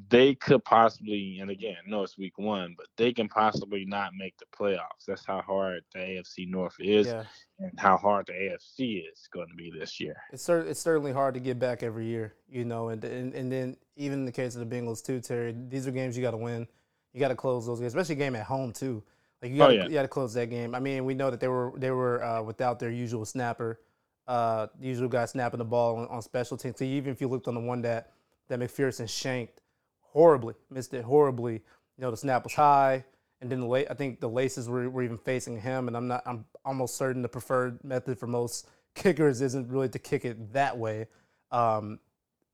They 0.08 0.34
could 0.34 0.64
possibly, 0.64 1.38
and 1.40 1.50
again, 1.50 1.76
no, 1.86 2.02
it's 2.02 2.16
week 2.16 2.38
one, 2.38 2.74
but 2.76 2.86
they 2.96 3.12
can 3.12 3.28
possibly 3.28 3.84
not 3.84 4.12
make 4.16 4.34
the 4.38 4.46
playoffs. 4.56 5.04
That's 5.06 5.24
how 5.24 5.40
hard 5.42 5.82
the 5.92 6.00
AFC 6.00 6.48
North 6.48 6.76
is, 6.78 7.08
yeah. 7.08 7.24
and 7.58 7.72
how 7.78 7.96
hard 7.96 8.26
the 8.26 8.32
AFC 8.32 9.02
is 9.12 9.28
going 9.32 9.48
to 9.48 9.54
be 9.54 9.70
this 9.70 9.98
year. 10.00 10.16
It's 10.32 10.42
cer- 10.42 10.66
it's 10.66 10.80
certainly 10.80 11.12
hard 11.12 11.34
to 11.34 11.40
get 11.40 11.58
back 11.58 11.82
every 11.82 12.06
year, 12.06 12.34
you 12.48 12.64
know, 12.64 12.88
and 12.88 13.04
and, 13.04 13.34
and 13.34 13.50
then 13.50 13.76
even 13.96 14.20
in 14.20 14.24
the 14.24 14.32
case 14.32 14.54
of 14.56 14.68
the 14.68 14.76
Bengals 14.76 15.04
too, 15.04 15.20
Terry, 15.20 15.54
these 15.68 15.86
are 15.86 15.92
games 15.92 16.16
you 16.16 16.22
got 16.22 16.32
to 16.32 16.36
win. 16.36 16.66
You 17.12 17.20
got 17.20 17.28
to 17.28 17.36
close 17.36 17.66
those 17.66 17.80
games, 17.80 17.94
especially 17.94 18.16
game 18.16 18.36
at 18.36 18.44
home 18.44 18.72
too. 18.72 19.02
Like 19.42 19.52
you 19.52 19.58
got 19.58 19.70
oh, 19.70 19.88
yeah. 19.88 20.02
to 20.02 20.08
close 20.08 20.32
that 20.34 20.48
game. 20.48 20.74
I 20.74 20.80
mean, 20.80 21.04
we 21.04 21.14
know 21.14 21.30
that 21.30 21.38
they 21.38 21.48
were 21.48 21.72
they 21.76 21.90
were 21.90 22.24
uh, 22.24 22.42
without 22.42 22.78
their 22.78 22.90
usual 22.90 23.24
snapper, 23.24 23.80
uh, 24.26 24.68
the 24.80 24.86
usual 24.86 25.08
guy 25.08 25.26
snapping 25.26 25.58
the 25.58 25.64
ball 25.64 25.96
on, 25.96 26.08
on 26.08 26.22
special 26.22 26.56
teams. 26.56 26.78
So 26.78 26.84
even 26.84 27.12
if 27.12 27.20
you 27.20 27.28
looked 27.28 27.46
on 27.46 27.54
the 27.54 27.60
one 27.60 27.82
that 27.82 28.13
that 28.48 28.58
McPherson 28.60 29.08
shanked 29.08 29.60
horribly, 30.00 30.54
missed 30.70 30.94
it 30.94 31.04
horribly. 31.04 31.54
You 31.54 32.02
know, 32.02 32.10
the 32.10 32.16
snap 32.16 32.44
was 32.44 32.54
high, 32.54 33.04
and 33.40 33.50
then 33.50 33.60
the 33.60 33.66
la- 33.66 33.90
I 33.90 33.94
think 33.94 34.20
the 34.20 34.28
laces 34.28 34.68
were, 34.68 34.88
were 34.88 35.02
even 35.02 35.18
facing 35.18 35.60
him. 35.60 35.88
And 35.88 35.96
I'm 35.96 36.08
not 36.08 36.22
I'm 36.26 36.44
almost 36.64 36.96
certain 36.96 37.22
the 37.22 37.28
preferred 37.28 37.82
method 37.84 38.18
for 38.18 38.26
most 38.26 38.68
kickers 38.94 39.40
isn't 39.40 39.68
really 39.68 39.88
to 39.90 39.98
kick 39.98 40.24
it 40.24 40.52
that 40.52 40.76
way. 40.78 41.06
Um, 41.50 41.98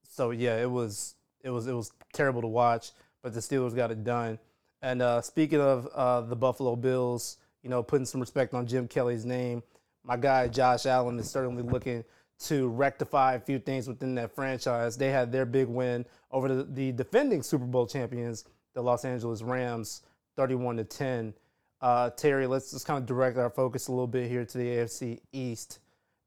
so 0.03 0.31
yeah, 0.31 0.61
it 0.61 0.71
was 0.71 1.15
it 1.43 1.51
was 1.51 1.67
it 1.67 1.73
was 1.73 1.93
terrible 2.13 2.43
to 2.43 2.49
watch, 2.49 2.91
but 3.23 3.33
the 3.33 3.41
Steelers 3.41 3.75
got 3.75 3.91
it 3.91 4.05
done. 4.05 4.39
And 4.83 5.03
uh, 5.03 5.21
speaking 5.21 5.61
of 5.61 5.87
uh, 5.95 6.23
the 6.23 6.37
Buffalo 6.37 6.75
Bills, 6.75 7.37
you 7.63 7.69
know, 7.69 7.83
putting 7.83 8.07
some 8.07 8.21
respect 8.21 8.55
on 8.55 8.67
Jim 8.67 8.89
Kelly's 8.89 9.27
name, 9.27 9.63
my 10.03 10.17
guy 10.17 10.49
Josh 10.49 10.87
Allen 10.87 11.19
is 11.19 11.31
certainly 11.31 11.63
looking 11.63 12.05
to 12.41 12.69
rectify 12.69 13.35
a 13.35 13.41
few 13.41 13.59
things 13.59 13.87
within 13.87 14.15
that 14.17 14.35
franchise. 14.35 14.97
They 14.97 15.11
had 15.11 15.31
their 15.33 15.45
big 15.45 15.69
win 15.69 16.07
over 16.31 16.49
the, 16.49 16.65
the 16.65 16.93
defending 16.93 17.43
Super 17.43 17.67
Bowl 17.67 17.87
champions, 17.87 18.45
the 18.75 18.83
Los 18.83 19.05
Angeles 19.05 19.43
Rams, 19.43 20.03
31 20.37 20.79
to 20.79 20.85
10. 20.85 21.35
Uh, 21.81 22.11
Terry, 22.11 22.47
let's 22.47 22.71
just 22.71 22.87
kind 22.87 22.99
of 22.99 23.07
direct 23.07 23.37
our 23.37 23.51
focus 23.51 23.89
a 23.89 23.93
little 23.93 24.07
bit 24.07 24.29
here 24.29 24.45
to 24.45 24.59
the 24.59 24.65
AFC 24.65 25.21
East 25.33 25.81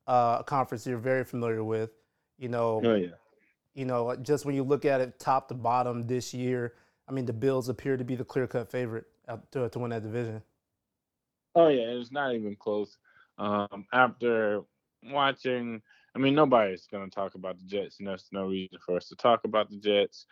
uh, 0.08 0.44
conference 0.44 0.86
you're 0.86 0.98
very 0.98 1.24
familiar 1.24 1.64
with. 1.64 1.92
You 2.38 2.50
know, 2.50 2.82
Oh 2.84 2.96
yeah. 2.96 3.08
you 3.74 3.86
know, 3.86 4.16
just 4.18 4.46
when 4.46 4.56
you 4.56 4.64
look 4.64 4.86
at 4.86 5.02
it 5.02 5.20
top 5.20 5.48
to 5.50 5.54
bottom 5.54 6.04
this 6.08 6.34
year, 6.34 6.74
I 7.08 7.12
mean, 7.12 7.26
the 7.26 7.34
Bills 7.34 7.70
appear 7.70 7.98
to 7.98 8.04
be 8.04 8.16
the 8.16 8.24
clear 8.26 8.48
cut 8.48 8.70
favorite 8.70 9.06
to, 9.52 9.70
to 9.70 9.80
win 9.80 9.92
that 9.92 10.04
division. 10.04 10.42
Oh 11.56 11.68
yeah, 11.70 11.84
it's 11.84 12.12
not 12.12 12.34
even 12.34 12.56
close. 12.56 12.98
Um, 13.38 13.86
after 13.94 14.62
watching, 15.04 15.82
I 16.16 16.20
mean, 16.20 16.36
nobody's 16.36 16.88
gonna 16.88 17.10
talk 17.10 17.36
about 17.36 17.58
the 17.58 17.66
Jets, 17.66 18.00
and 18.00 18.08
there's 18.08 18.30
no 18.32 18.46
reason 18.46 18.78
for 18.86 18.98
us 18.98 19.08
to 19.10 19.16
talk 19.16 19.44
about 19.46 19.70
the 19.70 19.78
Jets. 19.78 20.26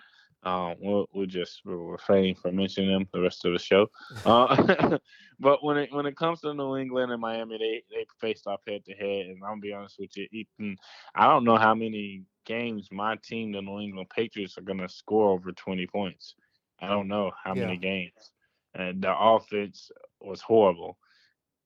Um, 0.44 0.76
we'll, 0.80 1.08
we'll 1.14 1.28
just 1.28 1.62
we'll 1.66 1.78
refrain 1.78 2.36
from 2.36 2.56
mentioning 2.56 2.92
them 2.92 3.08
the 3.14 3.22
rest 3.22 3.46
of 3.46 3.54
the 3.54 3.60
show. 3.60 3.88
Uh, 4.26 4.98
but 5.40 5.64
when 5.64 5.78
it 5.78 5.92
when 5.92 6.06
it 6.06 6.16
comes 6.16 6.42
to 6.42 6.54
New 6.54 6.78
England 6.78 7.12
and 7.12 7.22
Miami, 7.22 7.58
they 7.58 7.84
they 7.96 8.06
faced 8.20 8.48
off 8.48 8.62
head 8.68 8.84
to 8.86 8.94
head, 8.94 9.28
and 9.28 9.38
I'm 9.44 9.52
gonna 9.52 9.62
be 9.62 9.74
honest 9.74 9.98
with 10.00 10.16
you, 10.18 10.28
Ethan, 10.32 10.78
I 11.16 11.28
don't 11.28 11.44
know 11.44 11.58
how 11.58 11.74
many 11.74 12.24
games 12.46 12.90
my 12.92 13.16
team, 13.18 13.52
the 13.52 13.62
New 13.62 13.80
England 13.80 14.10
Patriots, 14.10 14.58
are 14.58 14.62
gonna 14.62 14.90
score 14.90 15.30
over 15.32 15.52
20 15.52 15.88
points. 15.88 16.36
I 16.80 16.88
don't 16.88 17.08
know 17.08 17.32
how 17.44 17.54
Yeah. 17.54 17.62
many 17.66 17.78
games, 17.78 18.32
and 18.74 19.02
the 19.02 19.16
offense 19.18 19.92
was 20.20 20.42
horrible, 20.42 20.98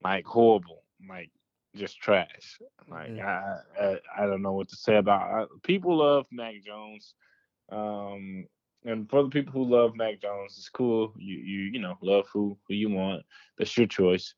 like 0.04 0.26
horrible, 0.26 0.84
like 1.10 1.32
just 1.76 2.00
trash. 2.00 2.60
Like 2.90 3.12
Mhm. 3.12 3.22
I, 3.22 3.60
I 3.82 4.00
I 4.18 4.26
don't 4.28 4.42
know 4.42 4.54
what 4.54 4.70
to 4.70 4.76
say 4.76 4.98
about. 4.98 5.22
I, 5.22 5.46
people 5.64 5.98
love 5.98 6.28
Mac 6.32 6.62
Jones, 6.64 7.16
um, 7.72 8.48
and 8.86 9.10
for 9.10 9.24
the 9.24 9.30
people 9.30 9.54
who 9.54 9.64
love 9.70 9.96
Mac 9.96 10.22
Jones, 10.22 10.58
it's 10.58 10.70
cool. 10.70 11.14
You 11.18 11.38
you 11.38 11.60
you 11.74 11.80
know 11.80 11.98
love 12.02 12.28
who 12.34 12.58
who 12.68 12.74
you 12.76 12.90
want. 12.90 13.24
That's 13.58 13.76
your 13.78 13.88
choice. 13.88 14.34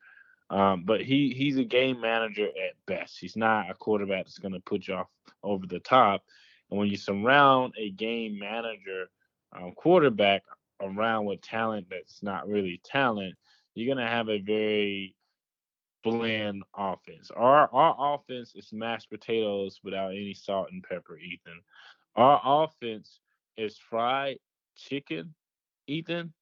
Um, 0.50 0.84
but 0.86 1.02
he 1.02 1.34
he's 1.34 1.58
a 1.58 1.64
game 1.64 2.02
manager 2.02 2.48
at 2.48 2.76
best. 2.86 3.20
He's 3.20 3.36
not 3.36 3.70
a 3.70 3.74
quarterback 3.76 4.26
that's 4.26 4.40
going 4.40 4.54
to 4.54 4.60
put 4.60 4.88
you 4.88 4.96
off 4.96 5.10
over 5.44 5.66
the 5.68 5.80
top. 5.80 6.24
And 6.70 6.80
when 6.80 6.90
you 6.90 6.98
surround 6.98 7.74
a 7.78 7.92
game 7.92 8.38
manager 8.40 9.08
um, 9.56 9.74
quarterback 9.76 10.44
around 10.82 11.26
with 11.26 11.42
talent 11.42 11.88
that's 11.90 12.24
not 12.24 12.48
really 12.48 12.82
talent, 12.84 13.36
you're 13.74 13.94
going 13.94 14.04
to 14.06 14.12
have 14.12 14.30
a 14.30 14.40
very 14.40 15.16
bland 16.12 16.64
offense. 16.76 17.32
Our 17.36 17.70
our 17.74 18.16
offense 18.16 18.54
is 18.56 18.72
mashed 18.72 19.10
potatoes 19.10 19.80
without 19.84 20.12
any 20.12 20.34
salt 20.34 20.70
and 20.72 20.84
pepper, 20.84 21.18
Ethan. 21.18 21.62
Our 22.16 22.42
offense 22.44 23.20
is 23.58 23.78
fried 23.78 24.38
chicken, 24.76 25.34
Ethan, 25.88 26.34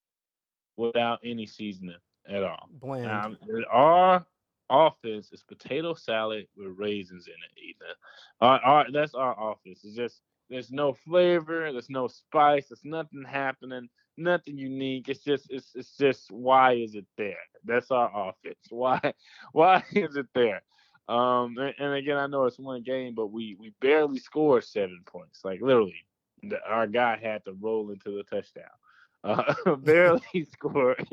without 0.78 1.20
any 1.24 1.46
seasoning 1.46 1.96
at 2.28 2.44
all. 2.44 2.70
Bland. 2.80 3.10
Um, 3.10 3.38
our 3.72 4.26
offense 4.70 5.32
is 5.32 5.44
potato 5.44 5.94
salad 5.94 6.48
with 6.56 6.78
raisins 6.78 7.28
in 7.28 7.34
it, 7.34 7.70
Ethan. 7.70 7.96
Our, 8.42 8.60
our, 8.60 8.92
that's 8.92 9.14
our 9.14 9.52
offense. 9.52 9.82
It's 9.84 9.96
just 9.96 10.22
there's 10.50 10.72
no 10.72 10.94
flavor, 10.94 11.72
there's 11.72 11.90
no 11.90 12.08
spice, 12.08 12.68
there's 12.70 12.84
nothing 12.84 13.24
happening, 13.28 13.90
nothing 14.18 14.58
unique. 14.58 15.10
It's 15.10 15.24
just 15.24 15.48
it's 15.50 15.72
it's 15.76 15.98
just 15.98 16.32
why 16.32 16.74
is 16.74 16.96
it 16.96 17.06
there? 17.18 17.38
That's 17.64 17.92
our 17.92 18.12
offense. 18.30 18.58
Why 18.70 19.14
why 19.52 19.84
is 19.92 20.16
it 20.16 20.28
there? 20.34 20.62
Um, 21.08 21.58
and, 21.58 21.74
and 21.78 21.94
again, 21.94 22.18
I 22.18 22.28
know 22.28 22.46
it's 22.46 22.60
one 22.60 22.82
game, 22.84 23.14
but 23.16 23.28
we 23.28 23.56
we 23.60 23.74
barely 23.82 24.20
scored 24.20 24.64
seven 24.64 25.02
points. 25.06 25.42
Like 25.44 25.62
literally, 25.62 26.06
the, 26.44 26.58
our 26.68 26.88
guy 26.88 27.18
had 27.22 27.46
to 27.46 27.54
roll 27.54 27.92
into 27.92 28.12
the 28.12 28.24
touchdown. 28.24 28.66
Uh, 29.24 29.54
barely 29.78 30.48
scored 30.52 31.08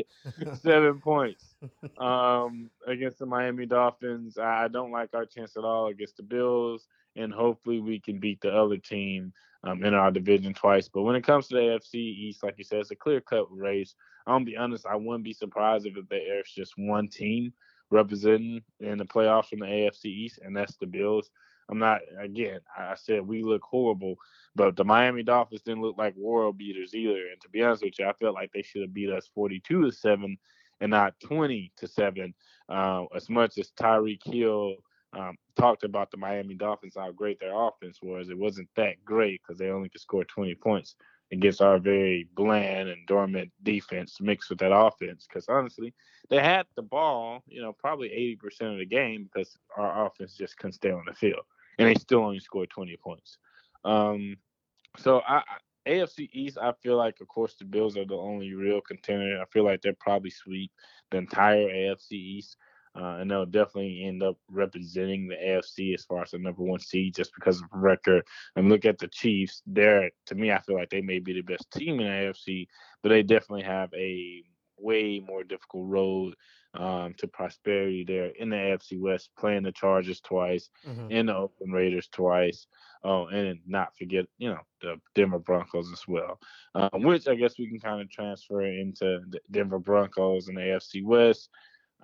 seven 0.60 1.00
points 1.00 1.54
um, 1.98 2.70
against 2.86 3.18
the 3.18 3.26
Miami 3.26 3.66
Dolphins. 3.66 4.38
I 4.38 4.64
I 4.64 4.68
don't 4.68 4.92
like 4.92 5.14
our 5.14 5.24
chance 5.26 5.56
at 5.56 5.64
all 5.64 5.86
against 5.88 6.18
the 6.18 6.22
Bills, 6.22 6.86
and 7.16 7.32
hopefully 7.32 7.80
we 7.80 8.00
can 8.00 8.18
beat 8.18 8.40
the 8.40 8.50
other 8.50 8.76
team 8.76 9.32
um, 9.64 9.84
in 9.84 9.94
our 9.94 10.10
division 10.10 10.54
twice. 10.54 10.88
But 10.88 11.02
when 11.02 11.16
it 11.16 11.24
comes 11.24 11.48
to 11.48 11.54
the 11.54 11.60
AFC 11.60 11.94
East, 11.94 12.42
like 12.42 12.54
you 12.58 12.64
said, 12.64 12.80
it's 12.80 12.90
a 12.90 12.96
clear 12.96 13.20
cut 13.20 13.46
race. 13.50 13.94
I'm 14.26 14.44
be 14.44 14.56
honest, 14.56 14.86
I 14.86 14.96
wouldn't 14.96 15.24
be 15.24 15.32
surprised 15.32 15.86
if 15.86 15.94
there's 16.08 16.50
just 16.54 16.74
one 16.76 17.08
team 17.08 17.52
representing 17.90 18.62
in 18.80 18.98
the 18.98 19.04
playoffs 19.04 19.48
from 19.48 19.60
the 19.60 19.66
AFC 19.66 20.06
East, 20.06 20.40
and 20.42 20.56
that's 20.56 20.76
the 20.76 20.86
Bills. 20.86 21.30
I'm 21.68 21.78
not 21.78 22.00
again. 22.18 22.60
I 22.76 22.94
said 22.96 23.26
we 23.26 23.42
look 23.42 23.62
horrible, 23.62 24.16
but 24.54 24.76
the 24.76 24.84
Miami 24.84 25.22
Dolphins 25.22 25.62
didn't 25.62 25.82
look 25.82 25.96
like 25.96 26.14
world 26.16 26.58
beaters 26.58 26.94
either. 26.94 27.28
And 27.30 27.40
to 27.40 27.48
be 27.48 27.62
honest 27.62 27.84
with 27.84 27.98
you, 27.98 28.06
I 28.06 28.12
felt 28.14 28.34
like 28.34 28.52
they 28.52 28.62
should 28.62 28.82
have 28.82 28.92
beat 28.92 29.10
us 29.10 29.30
42 29.34 29.82
to 29.82 29.92
seven 29.92 30.36
and 30.80 30.90
not 30.90 31.18
20 31.20 31.72
to 31.76 31.86
seven. 31.86 32.34
Uh, 32.68 33.04
as 33.14 33.30
much 33.30 33.58
as 33.58 33.70
Tyreek 33.70 34.24
Hill 34.24 34.74
um, 35.12 35.36
talked 35.56 35.84
about 35.84 36.10
the 36.10 36.16
Miami 36.16 36.54
Dolphins, 36.54 36.94
how 36.96 37.10
great 37.12 37.38
their 37.40 37.54
offense 37.54 37.98
was, 38.02 38.28
it 38.28 38.38
wasn't 38.38 38.68
that 38.76 39.04
great 39.04 39.40
because 39.42 39.58
they 39.58 39.70
only 39.70 39.88
could 39.88 40.00
score 40.00 40.24
20 40.24 40.54
points 40.56 40.96
against 41.32 41.62
our 41.62 41.78
very 41.78 42.28
bland 42.34 42.88
and 42.88 43.06
dormant 43.06 43.50
defense 43.62 44.18
mixed 44.20 44.50
with 44.50 44.58
that 44.58 44.74
offense. 44.74 45.26
Because 45.26 45.46
honestly, 45.48 45.94
they 46.28 46.38
had 46.38 46.66
the 46.76 46.82
ball, 46.82 47.42
you 47.46 47.62
know, 47.62 47.72
probably 47.72 48.08
80% 48.42 48.72
of 48.72 48.78
the 48.78 48.86
game 48.86 49.24
because 49.24 49.56
our 49.76 50.06
offense 50.06 50.34
just 50.34 50.56
couldn't 50.56 50.74
stay 50.74 50.90
on 50.90 51.04
the 51.06 51.14
field, 51.14 51.44
and 51.78 51.88
they 51.88 51.94
still 51.94 52.20
only 52.20 52.40
scored 52.40 52.70
20 52.70 52.96
points. 52.96 53.38
Um, 53.84 54.36
so 54.98 55.22
I, 55.26 55.36
I 55.38 55.42
AFC 55.86 56.28
East, 56.32 56.58
I 56.60 56.72
feel 56.82 56.96
like, 56.96 57.20
of 57.20 57.28
course, 57.28 57.54
the 57.58 57.64
Bills 57.64 57.96
are 57.96 58.04
the 58.04 58.14
only 58.14 58.54
real 58.54 58.80
contender. 58.80 59.40
I 59.40 59.44
feel 59.46 59.64
like 59.64 59.82
they're 59.82 59.96
probably 59.98 60.30
sweep 60.30 60.70
the 61.10 61.18
entire 61.18 61.68
AFC 61.68 62.12
East, 62.12 62.56
uh, 62.94 63.16
and 63.20 63.30
they'll 63.30 63.46
definitely 63.46 64.04
end 64.04 64.22
up 64.22 64.36
representing 64.50 65.28
the 65.28 65.36
AFC 65.36 65.94
as 65.94 66.04
far 66.04 66.22
as 66.22 66.30
the 66.32 66.38
number 66.38 66.62
one 66.62 66.80
seed 66.80 67.14
just 67.14 67.32
because 67.34 67.60
of 67.60 67.68
record. 67.72 68.24
And 68.56 68.68
look 68.68 68.84
at 68.84 68.98
the 68.98 69.08
Chiefs; 69.08 69.62
they're 69.66 70.10
to 70.26 70.34
me, 70.34 70.52
I 70.52 70.60
feel 70.60 70.76
like 70.76 70.90
they 70.90 71.00
may 71.02 71.18
be 71.18 71.32
the 71.32 71.42
best 71.42 71.70
team 71.70 72.00
in 72.00 72.06
the 72.06 72.12
AFC, 72.12 72.66
but 73.02 73.08
they 73.10 73.22
definitely 73.22 73.64
have 73.64 73.92
a 73.94 74.42
way 74.78 75.20
more 75.20 75.44
difficult 75.44 75.88
road 75.88 76.34
um, 76.74 77.12
to 77.18 77.28
prosperity 77.28 78.02
there 78.02 78.28
in 78.38 78.48
the 78.48 78.56
AFC 78.56 78.98
West, 78.98 79.28
playing 79.38 79.62
the 79.62 79.72
Chargers 79.72 80.20
twice, 80.22 80.70
Mhm. 80.86 81.08
and 81.10 81.28
the 81.28 81.36
Oakland 81.36 81.74
Raiders 81.74 82.08
twice. 82.08 82.66
Oh, 83.04 83.26
and 83.26 83.60
not 83.66 83.94
forget, 83.96 84.26
you 84.38 84.48
know, 84.48 84.60
the 84.80 84.98
Denver 85.14 85.38
Broncos 85.38 85.92
as 85.92 86.08
well, 86.08 86.40
um, 86.74 87.02
which 87.02 87.28
I 87.28 87.34
guess 87.34 87.58
we 87.58 87.68
can 87.68 87.78
kind 87.78 88.00
of 88.00 88.10
transfer 88.10 88.62
into 88.62 89.20
the 89.28 89.40
Denver 89.50 89.78
Broncos 89.78 90.48
and 90.48 90.56
the 90.56 90.62
AFC 90.62 91.02
West. 91.04 91.50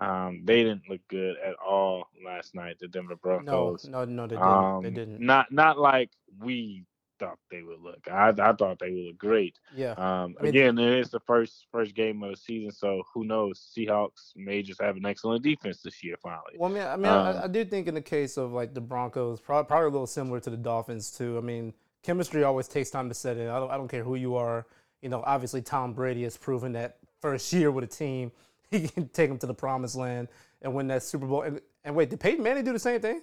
Um, 0.01 0.43
they 0.45 0.63
didn't 0.63 0.89
look 0.89 1.01
good 1.09 1.37
at 1.45 1.55
all 1.57 2.09
last 2.25 2.55
night. 2.55 2.79
The 2.79 2.89
Denver 2.89 3.15
No, 3.15 3.17
Broncos. 3.17 3.87
no, 3.89 4.05
no, 4.05 4.27
they 4.27 4.37
didn't. 4.37 4.43
um, 4.49 4.83
they 4.83 4.91
didn't. 4.91 5.21
Not 5.21 5.51
not 5.51 5.79
like 5.79 6.11
we 6.41 6.85
thought 7.19 7.37
they 7.51 7.63
would 7.63 7.81
look. 7.81 8.07
I 8.09 8.29
I 8.29 8.53
thought 8.53 8.79
they 8.79 8.91
would 8.93 9.05
look 9.07 9.19
great. 9.19 9.59
yeah. 9.75 9.91
Um, 9.93 10.37
I 10.39 10.45
mean- 10.45 10.49
again, 10.51 10.79
it 10.79 10.99
is 11.01 11.11
the 11.11 11.19
first 11.19 11.67
first 11.73 11.95
game 11.97 12.23
of 12.23 12.31
the 12.31 12.37
season, 12.37 12.71
so 12.71 13.03
who 13.13 13.25
knows? 13.25 13.73
Seahawks 13.77 14.37
may 14.37 14.63
just 14.63 14.81
have 14.81 14.97
an 14.97 15.05
excellent 15.05 15.43
defense 15.43 15.83
this 15.83 16.05
year. 16.05 16.15
Finally, 16.23 16.55
Well, 16.59 16.71
I 16.71 16.75
mean, 16.75 16.83
I 16.87 16.97
mean, 16.97 17.07
Um, 17.07 17.27
I, 17.37 17.45
I 17.45 17.49
do 17.49 17.65
think 17.65 17.89
in 17.89 17.95
the 17.95 18.01
case 18.01 18.37
of 18.37 18.53
like 18.53 18.73
the 18.75 18.81
Broncos, 18.81 19.41
probably, 19.41 19.67
probably 19.67 19.87
a 19.89 19.91
little 19.91 20.07
similar 20.07 20.39
to 20.39 20.51
the 20.51 20.57
Dolphins 20.57 21.11
too. 21.11 21.37
I 21.39 21.41
mean, 21.41 21.75
chemistry 22.05 22.45
always 22.45 22.69
takes 22.69 22.91
time 22.91 23.09
to 23.09 23.15
set 23.15 23.37
in. 23.37 23.49
I 23.49 23.59
don't, 23.59 23.71
I 23.73 23.77
don't 23.77 23.89
care 23.89 24.05
who 24.05 24.15
you 24.15 24.37
are. 24.37 24.67
You 25.03 25.09
know, 25.09 25.23
obviously 25.27 25.61
Tom 25.63 25.95
Brady 25.95 26.23
has 26.23 26.37
proven 26.37 26.73
that 26.75 26.99
first 27.21 27.53
year 27.53 27.73
with 27.73 27.83
a 27.83 27.89
team, 27.89 28.31
he 28.71 28.89
can 28.89 29.09
take 29.09 29.29
them 29.29 29.39
to 29.39 29.47
the 29.47 29.55
promised 29.55 29.97
land 29.97 30.29
and 30.63 30.75
win 30.75 30.87
that 30.89 31.03
Super 31.03 31.27
Bowl. 31.27 31.43
And, 31.43 31.61
and 31.85 31.95
wait, 31.95 32.11
did 32.11 32.21
Peyton 32.21 32.43
Manning 32.43 32.65
do 32.65 32.73
the 32.73 32.79
same 32.79 33.01
thing? 33.01 33.23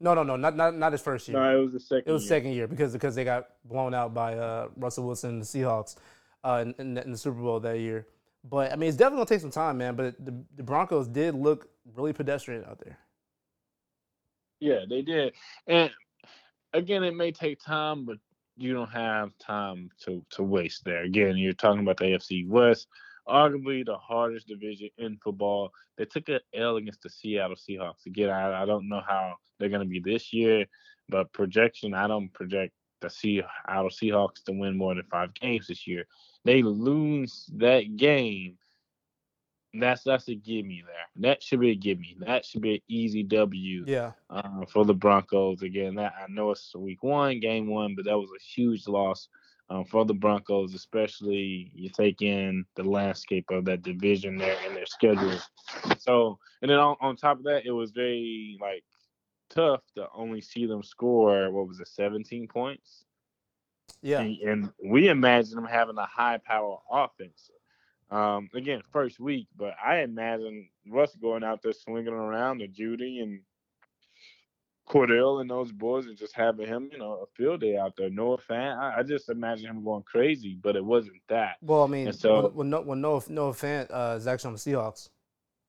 No, 0.00 0.14
no, 0.14 0.22
no, 0.22 0.36
not 0.36 0.54
not, 0.56 0.76
not 0.76 0.92
his 0.92 1.00
first 1.00 1.26
year. 1.28 1.38
no, 1.40 1.58
it 1.58 1.62
was 1.62 1.72
the 1.72 1.80
second. 1.80 2.04
It 2.06 2.12
was 2.12 2.22
year. 2.22 2.28
second 2.28 2.52
year 2.52 2.68
because 2.68 2.92
because 2.92 3.14
they 3.14 3.24
got 3.24 3.48
blown 3.64 3.94
out 3.94 4.14
by 4.14 4.34
uh, 4.36 4.68
Russell 4.76 5.04
Wilson 5.04 5.30
and 5.30 5.42
the 5.42 5.46
Seahawks 5.46 5.96
uh, 6.44 6.62
in, 6.64 6.74
in, 6.78 6.94
the- 6.94 7.04
in 7.04 7.10
the 7.12 7.18
Super 7.18 7.40
Bowl 7.40 7.58
that 7.60 7.78
year. 7.80 8.06
But 8.44 8.72
I 8.72 8.76
mean, 8.76 8.88
it's 8.88 8.96
definitely 8.96 9.18
gonna 9.24 9.26
take 9.28 9.40
some 9.40 9.50
time, 9.50 9.78
man. 9.78 9.96
But 9.96 10.24
the, 10.24 10.32
the 10.56 10.62
Broncos 10.62 11.08
did 11.08 11.34
look 11.34 11.68
really 11.96 12.12
pedestrian 12.12 12.64
out 12.64 12.78
there. 12.84 12.96
Yeah, 14.60 14.80
they 14.88 15.02
did. 15.02 15.34
And 15.66 15.90
again, 16.72 17.02
it 17.04 17.14
may 17.14 17.32
take 17.32 17.60
time, 17.60 18.04
but 18.04 18.18
you 18.56 18.72
don't 18.74 18.90
have 18.90 19.30
time 19.38 19.90
to 20.04 20.24
to 20.30 20.42
waste 20.42 20.84
there. 20.84 21.02
Again, 21.02 21.36
you're 21.36 21.52
talking 21.52 21.80
about 21.80 21.96
the 21.96 22.04
AFC 22.04 22.46
West, 22.48 22.86
arguably 23.28 23.84
the 23.84 23.96
hardest 23.96 24.48
division 24.48 24.88
in 24.98 25.18
football. 25.22 25.70
They 25.96 26.04
took 26.04 26.28
an 26.28 26.40
L 26.54 26.76
against 26.76 27.02
the 27.02 27.10
Seattle 27.10 27.56
Seahawks. 27.56 28.06
Again, 28.06 28.30
I, 28.30 28.62
I 28.62 28.66
don't 28.66 28.88
know 28.88 29.02
how 29.06 29.34
they're 29.58 29.68
going 29.68 29.82
to 29.82 29.88
be 29.88 30.00
this 30.00 30.32
year, 30.32 30.66
but 31.08 31.32
projection, 31.32 31.94
I 31.94 32.06
don't 32.06 32.32
project 32.32 32.72
the 33.00 33.10
Seattle 33.10 33.90
Seahawks 33.90 34.42
to 34.46 34.52
win 34.52 34.76
more 34.76 34.94
than 34.94 35.04
five 35.10 35.34
games 35.34 35.68
this 35.68 35.86
year. 35.86 36.06
They 36.44 36.62
lose 36.62 37.48
that 37.56 37.96
game. 37.96 38.56
That's 39.74 40.02
that's 40.02 40.28
a 40.28 40.34
gimme 40.34 40.82
there. 40.86 41.30
That 41.30 41.42
should 41.42 41.60
be 41.60 41.70
a 41.70 41.74
gimme. 41.74 42.16
That 42.20 42.44
should 42.44 42.62
be 42.62 42.76
an 42.76 42.80
easy 42.88 43.22
W. 43.22 43.84
Yeah. 43.86 44.12
Uh, 44.30 44.64
for 44.66 44.86
the 44.86 44.94
Broncos 44.94 45.62
again. 45.62 45.94
That 45.96 46.14
I 46.18 46.30
know 46.30 46.52
it's 46.52 46.74
week 46.74 47.02
one, 47.02 47.38
game 47.38 47.68
one, 47.68 47.94
but 47.94 48.06
that 48.06 48.18
was 48.18 48.30
a 48.30 48.42
huge 48.42 48.88
loss 48.88 49.28
um, 49.70 49.84
for 49.84 50.04
the 50.04 50.14
Broncos, 50.14 50.74
especially 50.74 51.70
you 51.74 51.90
take 51.90 52.22
in 52.22 52.64
the 52.76 52.84
landscape 52.84 53.46
of 53.50 53.64
that 53.66 53.82
division 53.82 54.38
there 54.38 54.56
and 54.64 54.74
their 54.74 54.86
schedule. 54.86 55.38
So, 55.98 56.38
and 56.62 56.70
then 56.70 56.78
on, 56.78 56.96
on 57.00 57.16
top 57.16 57.38
of 57.38 57.44
that, 57.44 57.66
it 57.66 57.72
was 57.72 57.90
very 57.90 58.56
like 58.60 58.84
tough 59.50 59.82
to 59.96 60.06
only 60.14 60.40
see 60.40 60.66
them 60.66 60.82
score 60.82 61.50
what 61.50 61.68
was 61.68 61.80
it, 61.80 61.88
17 61.88 62.48
points? 62.48 63.04
Yeah. 64.02 64.20
And, 64.20 64.36
and 64.38 64.72
we 64.84 65.08
imagine 65.08 65.56
them 65.56 65.66
having 65.66 65.98
a 65.98 66.06
high 66.06 66.38
power 66.38 66.78
offense. 66.90 67.50
Um, 68.10 68.48
again, 68.54 68.80
first 68.90 69.20
week, 69.20 69.48
but 69.54 69.74
I 69.84 70.00
imagine 70.00 70.70
Russ 70.86 71.14
going 71.20 71.44
out 71.44 71.60
there 71.62 71.74
swinging 71.74 72.08
around 72.08 72.58
the 72.58 72.68
Jeudy 72.68 73.22
and 73.22 73.40
Cordell 74.88 75.40
and 75.40 75.50
those 75.50 75.70
boys 75.72 76.06
and 76.06 76.16
just 76.16 76.34
having 76.34 76.66
him, 76.66 76.88
you 76.92 76.98
know, 76.98 77.22
a 77.22 77.26
field 77.36 77.60
day 77.60 77.76
out 77.76 77.94
there. 77.96 78.10
Noah 78.10 78.38
Fant, 78.38 78.78
I, 78.78 78.98
I 78.98 79.02
just 79.02 79.28
imagine 79.28 79.66
him 79.66 79.84
going 79.84 80.02
crazy, 80.04 80.58
but 80.62 80.76
it 80.76 80.84
wasn't 80.84 81.16
that. 81.28 81.56
Well, 81.60 81.84
I 81.84 81.86
mean, 81.86 82.08
And 82.08 82.16
so- 82.16 82.48
when, 82.48 82.70
when, 82.70 82.86
when 82.86 83.00
Noah, 83.00 83.22
Noah 83.28 83.52
Fant 83.52 83.88
uh, 83.90 84.16
is 84.16 84.26
actually 84.26 84.48
on 84.48 84.54
the 84.54 84.58
Seahawks. 84.60 85.08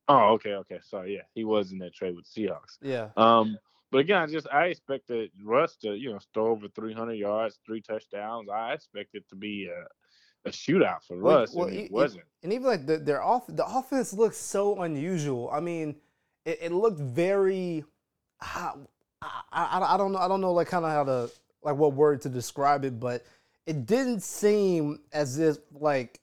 Oh, 0.08 0.32
okay, 0.34 0.54
okay. 0.54 0.80
Sorry, 0.82 1.14
yeah, 1.14 1.22
he 1.34 1.44
was 1.44 1.70
in 1.70 1.78
that 1.78 1.94
trade 1.94 2.16
with 2.16 2.26
Seahawks. 2.26 2.78
Yeah. 2.82 3.10
Um, 3.16 3.56
but 3.92 3.98
again, 3.98 4.22
I 4.22 4.26
just 4.26 4.48
I 4.52 4.66
expected 4.66 5.30
Russ 5.44 5.76
to, 5.82 5.94
you 5.94 6.10
know, 6.12 6.18
throw 6.34 6.48
over 6.48 6.66
300 6.68 7.12
yards, 7.14 7.60
three 7.66 7.80
touchdowns. 7.80 8.48
I 8.48 8.72
expected 8.72 9.28
to 9.28 9.36
be 9.36 9.68
a, 9.68 10.48
a 10.48 10.50
shootout 10.52 11.04
for 11.06 11.16
Well, 11.16 11.40
Russ, 11.40 11.54
well, 11.54 11.68
and 11.68 11.76
it 11.76 11.84
e- 11.86 11.88
wasn't. 11.92 12.24
And 12.42 12.52
even 12.52 12.66
like 12.66 12.86
the, 12.86 12.98
their 12.98 13.22
off 13.22 13.46
the 13.48 13.64
offense 13.66 14.12
looks 14.12 14.36
so 14.38 14.80
unusual. 14.82 15.50
I 15.52 15.60
mean, 15.60 15.96
it, 16.44 16.58
it 16.62 16.72
looked 16.72 16.98
very. 17.00 17.84
I, 18.40 18.72
I, 19.22 19.42
I, 19.52 19.94
I 19.94 19.96
don't 19.96 20.12
know. 20.12 20.18
I 20.18 20.28
don't 20.28 20.40
know 20.40 20.52
like 20.52 20.68
kind 20.68 20.84
of 20.84 20.90
how 20.90 21.04
to 21.04 21.30
like 21.62 21.76
what 21.76 21.92
word 21.92 22.22
to 22.22 22.28
describe 22.28 22.84
it, 22.84 22.98
but 22.98 23.24
it 23.66 23.86
didn't 23.86 24.22
seem 24.22 25.00
as 25.12 25.38
if 25.38 25.58
like 25.72 26.20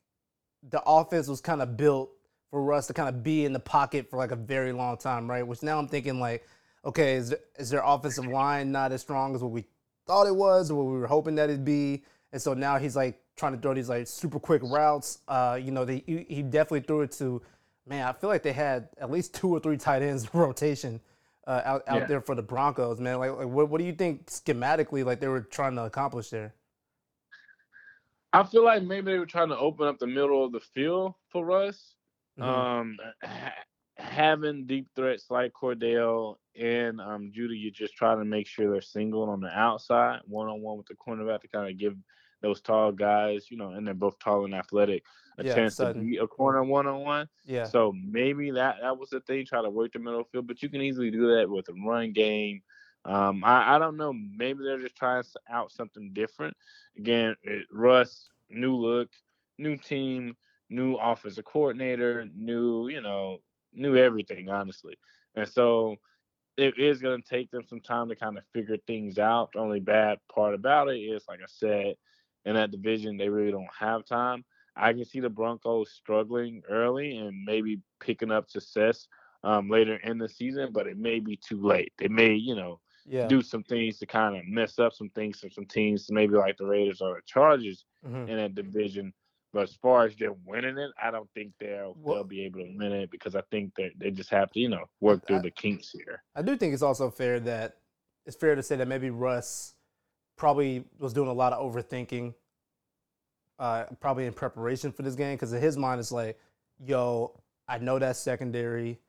the 0.70 0.82
offense 0.86 1.28
was 1.28 1.42
kind 1.42 1.62
of 1.62 1.78
built 1.78 2.10
for 2.50 2.64
Russ 2.64 2.88
to 2.88 2.94
kind 2.94 3.10
of 3.10 3.24
be 3.24 3.46
in 3.46 3.54
the 3.54 3.60
pocket 3.60 4.10
for 4.10 4.18
like 4.18 4.32
a 4.32 4.36
very 4.36 4.72
long 4.72 4.98
time, 4.98 5.30
right? 5.30 5.46
Which 5.46 5.62
now 5.62 5.78
I'm 5.78 5.88
thinking 5.88 6.20
like, 6.20 6.48
okay, 6.86 7.16
is 7.16 7.36
is 7.58 7.70
their 7.70 7.84
offensive 7.84 8.26
line 8.26 8.72
not 8.72 8.92
as 8.92 9.02
strong 9.02 9.36
as 9.36 9.42
what 9.42 9.52
we 9.52 9.66
thought 10.08 10.28
it 10.28 10.36
was 10.36 10.72
or 10.72 10.76
what 10.76 10.92
we 10.92 11.00
were 11.00 11.08
hoping 11.08 11.36
that 11.36 11.50
it'd 11.50 11.66
be? 11.66 12.04
And 12.34 12.42
so 12.42 12.54
now 12.54 12.78
he's 12.78 12.96
like 12.96 13.22
trying 13.36 13.54
to 13.54 13.60
throw 13.60 13.74
these 13.74 13.90
like 13.90 14.08
super 14.08 14.40
quick 14.40 14.62
routes. 14.64 15.20
Uh, 15.28 15.60
you 15.62 15.72
know, 15.72 15.86
they, 15.86 16.04
he, 16.06 16.26
he 16.28 16.42
definitely 16.42 16.82
threw 16.82 17.02
it 17.02 17.12
to, 17.14 17.42
man, 17.88 18.08
I 18.08 18.14
feel 18.14 18.30
like 18.30 18.44
they 18.44 18.54
had 18.54 18.90
at 19.00 19.12
least 19.12 19.36
two 19.36 19.50
or 19.50 19.60
three 19.60 19.78
tight 19.78 20.02
ends 20.02 20.28
rotation 20.34 21.00
uh, 21.48 21.62
out, 21.64 21.84
out 21.88 22.02
Yeah. 22.02 22.06
there 22.06 22.22
for 22.22 22.36
the 22.36 22.44
Broncos, 22.44 23.00
man. 23.00 23.18
Like, 23.20 23.32
like 23.32 23.48
what, 23.48 23.70
what 23.70 23.80
do 23.80 23.86
you 23.86 23.94
think 23.94 24.28
schematically 24.28 25.04
like 25.06 25.20
they 25.20 25.30
were 25.30 25.42
trying 25.42 25.76
to 25.76 25.86
accomplish 25.86 26.30
there? 26.30 26.54
I 28.34 28.44
feel 28.44 28.64
like 28.64 28.84
maybe 28.84 29.14
they 29.14 29.18
were 29.20 29.26
trying 29.26 29.50
to 29.50 29.58
open 29.58 29.88
up 29.88 29.98
the 30.00 30.08
middle 30.08 30.44
of 30.46 30.52
the 30.52 30.60
field 30.60 31.16
for 31.32 31.46
Russ. 31.46 31.96
Mhm. 32.38 32.44
Um, 32.44 32.98
ha- 33.24 33.54
having 33.98 34.68
deep 34.68 34.90
threats 34.96 35.32
like 35.32 35.54
Cordell 35.54 36.36
and 36.60 37.00
um, 37.02 37.32
Jeudy, 37.36 37.56
you're 37.60 37.72
just 37.72 37.96
try 37.96 38.14
to 38.14 38.26
make 38.26 38.46
sure 38.46 38.70
they're 38.70 38.82
single 38.82 39.24
on 39.24 39.40
the 39.40 39.48
outside, 39.48 40.20
one 40.26 40.48
on 40.50 40.62
one 40.62 40.78
with 40.78 40.88
the 40.88 40.96
cornerback 40.96 41.42
to 41.42 41.48
kind 41.48 41.72
of 41.72 41.78
give 41.80 41.96
those 42.42 42.62
tall 42.62 42.92
guys, 42.92 43.48
you 43.50 43.58
know, 43.58 43.72
and 43.72 43.86
they're 43.86 43.94
both 43.94 44.20
tall 44.20 44.46
and 44.46 44.54
athletic, 44.54 45.04
a 45.38 45.44
Yeah, 45.44 45.56
chance 45.56 45.76
Sutton. 45.76 46.02
to 46.02 46.06
beat 46.06 46.18
a 46.22 46.28
corner 46.28 46.64
one 46.64 46.88
on 46.88 47.02
one. 47.02 47.28
yeah. 47.46 47.66
So 47.66 47.94
maybe 47.96 48.52
that 48.52 48.78
that 48.82 48.98
was 48.98 49.10
the 49.10 49.20
thing, 49.22 49.46
try 49.46 49.62
to 49.62 49.70
work 49.70 49.94
the 49.94 50.00
middle 50.00 50.24
field, 50.24 50.48
but 50.48 50.62
you 50.62 50.70
can 50.70 50.82
easily 50.82 51.12
do 51.12 51.36
that 51.36 51.50
with 51.50 51.70
a 51.70 51.74
run 51.74 52.12
game. 52.14 52.62
Um, 53.06 53.44
I, 53.44 53.76
I 53.76 53.80
don't 53.80 53.98
know. 53.98 54.14
Maybe 54.14 54.64
they're 54.64 54.82
just 54.82 54.96
trying 54.96 55.24
out 55.50 55.72
something 55.72 56.12
different. 56.14 56.56
Again, 56.98 57.36
it, 57.44 57.66
Russ, 57.72 58.30
new 58.50 58.76
look, 58.76 59.10
new 59.58 59.78
team, 59.78 60.36
new 60.70 60.96
offensive 60.96 61.46
coordinator, 61.46 62.28
new, 62.36 62.90
you 62.90 63.02
know, 63.02 63.40
new 63.74 63.96
everything, 63.96 64.50
honestly. 64.50 64.96
And 65.36 65.48
so 65.48 65.96
it 66.58 66.78
is 66.78 67.02
going 67.02 67.22
to 67.22 67.28
take 67.28 67.52
them 67.52 67.64
some 67.68 67.80
time 67.80 68.10
to 68.10 68.16
kind 68.16 68.38
of 68.38 68.44
figure 68.54 68.78
things 68.88 69.20
out. 69.20 69.52
The 69.54 69.60
only 69.60 69.80
bad 69.80 70.18
part 70.34 70.54
about 70.56 70.90
it 70.90 70.98
is, 70.98 71.24
like 71.28 71.40
I 71.40 71.46
said, 71.48 71.96
in 72.48 72.56
that 72.56 72.72
division, 72.72 73.18
they 73.18 73.30
really 73.30 73.52
don't 73.52 73.68
have 73.78 74.06
time. 74.06 74.44
I 74.76 74.94
can 74.94 75.06
see 75.06 75.20
the 75.20 75.30
Broncos 75.30 75.92
struggling 75.92 76.62
early 76.70 77.18
and 77.18 77.44
maybe 77.46 77.82
picking 78.00 78.32
up 78.32 78.50
success 78.50 79.08
um, 79.44 79.70
later 79.70 79.98
in 79.98 80.18
the 80.18 80.28
season, 80.30 80.70
but 80.72 80.88
it 80.88 80.98
may 80.98 81.20
be 81.20 81.36
too 81.38 81.62
late. 81.62 81.94
They 82.00 82.08
may, 82.08 82.34
you 82.34 82.56
know, 82.56 82.80
Yeah. 83.06 83.28
do 83.28 83.42
some 83.42 83.64
things 83.64 84.00
to 84.00 84.06
kind 84.06 84.36
of 84.36 84.46
mess 84.46 84.80
up 84.80 84.94
some 84.94 85.10
things 85.12 85.40
for 85.40 85.50
some 85.50 85.66
teams, 85.66 86.10
maybe 86.12 86.36
like 86.36 86.58
the 86.58 86.66
Raiders 86.66 87.02
or 87.02 87.16
the 87.16 87.22
Chargers 87.26 87.86
Mhm. 88.06 88.28
in 88.30 88.36
that 88.38 88.56
division. 88.56 89.14
But 89.54 89.64
as 89.64 89.76
far 89.76 90.06
as 90.06 90.16
them 90.18 90.36
winning 90.46 90.78
it, 90.78 90.92
I 91.02 91.12
don't 91.12 91.30
think 91.34 91.54
they'll 91.60 91.96
Well- 91.98 92.16
they'll 92.16 92.24
be 92.26 92.44
able 92.46 92.60
to 92.60 92.76
win 92.78 92.92
it 92.92 93.10
because 93.12 93.36
I 93.36 93.42
think 93.50 93.74
that 93.76 93.92
they 93.98 94.12
just 94.12 94.30
have 94.32 94.52
to, 94.52 94.60
you 94.60 94.68
know, 94.70 94.86
work 95.00 95.22
I- 95.24 95.28
through 95.28 95.42
the 95.44 95.52
kinks 95.52 95.92
here. 95.92 96.22
I 96.36 96.42
do 96.42 96.58
think 96.58 96.74
it's 96.74 96.84
also 96.84 97.10
fair 97.10 97.40
that 97.42 97.78
it's 98.26 98.36
fair 98.36 98.56
to 98.56 98.62
say 98.64 98.76
that 98.76 98.88
maybe 98.90 99.10
Russ 99.10 99.77
probably 100.38 100.86
was 101.00 101.14
doing 101.14 101.28
a 101.28 101.34
lot 101.34 101.52
of 101.52 101.74
overthinking, 101.74 102.34
uh, 103.60 103.86
probably 104.00 104.26
in 104.26 104.34
preparation 104.34 104.92
for 104.92 105.02
this 105.02 105.16
game, 105.16 105.36
because 105.36 105.52
in 105.52 105.62
his 105.62 105.78
mind 105.78 106.00
it's 106.00 106.12
like, 106.12 106.40
yo, 106.86 107.40
I 107.68 107.80
know 107.80 108.00
that 108.00 108.16
secondary, 108.16 109.00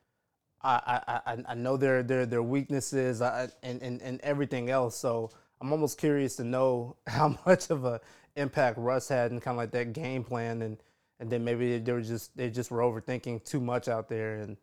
I 0.63 1.01
I, 1.07 1.33
I, 1.33 1.45
I 1.49 1.55
know 1.55 1.77
their 1.77 2.03
their 2.03 2.27
their 2.27 2.43
weaknesses, 2.43 3.23
I, 3.23 3.49
and, 3.63 3.81
and 3.83 4.03
and 4.03 4.21
everything 4.23 4.71
else. 4.71 4.97
So 4.97 5.31
I'm 5.61 5.71
almost 5.73 5.99
curious 5.99 6.37
to 6.37 6.45
know 6.45 6.97
how 7.07 7.39
much 7.47 7.71
of 7.71 7.85
a 7.85 8.01
impact 8.37 8.79
Russ 8.79 9.09
had 9.09 9.31
in 9.31 9.41
kind 9.41 9.55
of 9.55 9.59
like 9.59 9.71
that 9.73 9.93
game 9.93 10.25
plan, 10.25 10.63
and 10.63 10.79
and 11.21 11.31
then 11.31 11.45
maybe 11.45 11.79
they 11.79 11.93
were 11.93 12.01
just 12.01 12.37
they 12.37 12.51
just 12.51 12.71
were 12.71 12.81
overthinking 12.81 13.45
too 13.45 13.61
much 13.61 13.89
out 13.89 14.09
there, 14.09 14.37
and 14.37 14.57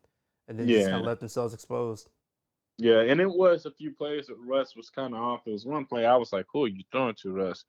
and 0.48 0.58
then 0.58 0.68
just 0.68 0.88
kind 0.88 1.00
of 1.00 1.06
let 1.06 1.20
themselves 1.20 1.54
exposed. 1.54 2.10
Yeah, 2.78 3.00
and 3.00 3.20
it 3.20 3.30
was 3.30 3.64
a 3.64 3.70
few 3.70 3.90
plays 3.92 4.26
that 4.26 4.36
Russ 4.38 4.76
was 4.76 4.90
kind 4.90 5.14
of 5.14 5.20
off. 5.20 5.44
There 5.44 5.52
was 5.52 5.64
one 5.64 5.86
play 5.86 6.04
I 6.04 6.16
was 6.16 6.32
like, 6.32 6.46
"Who 6.52 6.64
are 6.64 6.68
you 6.68 6.84
throwing 6.92 7.14
to, 7.22 7.32
Russ?" 7.32 7.64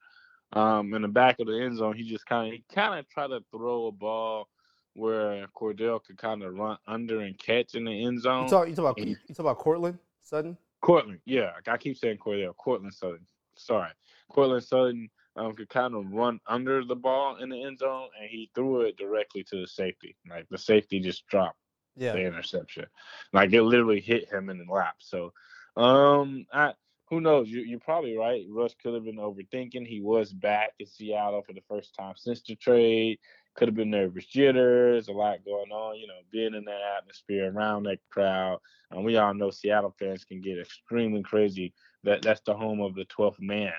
Um, 0.52 0.92
in 0.94 1.02
the 1.02 1.08
back 1.08 1.36
of 1.40 1.46
the 1.46 1.60
end 1.60 1.76
zone, 1.76 1.96
he 1.96 2.08
just 2.08 2.26
kind 2.26 2.48
of 2.48 2.52
he 2.54 2.64
kind 2.74 2.98
of 2.98 3.08
tried 3.08 3.28
to 3.28 3.42
throw 3.50 3.86
a 3.86 3.92
ball 3.92 4.48
where 4.94 5.46
Cordell 5.56 6.02
could 6.02 6.18
kind 6.18 6.42
of 6.42 6.54
run 6.54 6.76
under 6.86 7.20
and 7.20 7.38
catch 7.38 7.74
in 7.74 7.84
the 7.84 8.04
end 8.04 8.20
zone. 8.20 8.44
You 8.44 8.50
talk, 8.50 8.68
you 8.68 8.74
talk 8.74 8.84
about 8.96 8.98
and- 8.98 9.08
you 9.28 9.34
talk 9.34 9.40
about 9.40 9.58
Courtland 9.58 9.98
Sutton. 10.20 10.58
Courtland, 10.80 11.20
yeah, 11.24 11.52
I 11.66 11.76
keep 11.76 11.96
saying 11.96 12.18
Cordell. 12.18 12.56
Courtland 12.56 12.94
Sutton. 12.94 13.26
Sorry, 13.56 13.90
Courtland 14.30 14.62
Sutton 14.64 15.08
um, 15.36 15.54
could 15.54 15.68
kind 15.68 15.94
of 15.94 16.12
run 16.12 16.38
under 16.46 16.84
the 16.84 16.94
ball 16.94 17.36
in 17.36 17.48
the 17.48 17.62
end 17.64 17.78
zone, 17.78 18.08
and 18.20 18.28
he 18.28 18.50
threw 18.54 18.82
it 18.82 18.96
directly 18.96 19.42
to 19.44 19.60
the 19.60 19.66
safety. 19.66 20.16
Like 20.28 20.46
the 20.50 20.58
safety 20.58 21.00
just 21.00 21.26
dropped 21.28 21.58
Yeah, 21.98 22.12
the 22.12 22.24
interception. 22.24 22.86
Like 23.32 23.52
it 23.52 23.62
literally 23.62 24.00
hit 24.00 24.28
him 24.32 24.48
in 24.50 24.58
the 24.58 24.72
lap. 24.72 24.96
So, 24.98 25.32
um, 25.76 26.46
I 26.52 26.74
who 27.10 27.20
knows? 27.20 27.48
You 27.48 27.62
you're 27.62 27.80
probably 27.80 28.16
right. 28.16 28.44
Russ 28.48 28.74
could 28.82 28.94
have 28.94 29.04
been 29.04 29.16
overthinking. 29.16 29.86
He 29.86 30.00
was 30.00 30.32
back 30.32 30.72
in 30.78 30.86
Seattle 30.86 31.42
for 31.42 31.52
the 31.54 31.62
first 31.68 31.94
time 31.94 32.14
since 32.16 32.42
the 32.42 32.54
trade. 32.56 33.18
Could 33.56 33.68
have 33.68 33.74
been 33.74 33.90
nervous 33.90 34.26
jitters, 34.26 35.08
a 35.08 35.12
lot 35.12 35.44
going 35.44 35.72
on. 35.72 35.96
You 35.98 36.06
know, 36.06 36.20
being 36.30 36.54
in 36.54 36.64
that 36.64 36.80
atmosphere 36.98 37.50
around 37.52 37.84
that 37.84 37.98
crowd. 38.10 38.58
And 38.90 39.04
we 39.04 39.16
all 39.16 39.34
know 39.34 39.50
Seattle 39.50 39.94
fans 39.98 40.24
can 40.24 40.40
get 40.40 40.58
extremely 40.58 41.22
crazy. 41.22 41.74
That 42.04 42.22
that's 42.22 42.42
the 42.42 42.54
home 42.54 42.80
of 42.80 42.94
the 42.94 43.04
12th 43.06 43.40
man. 43.40 43.72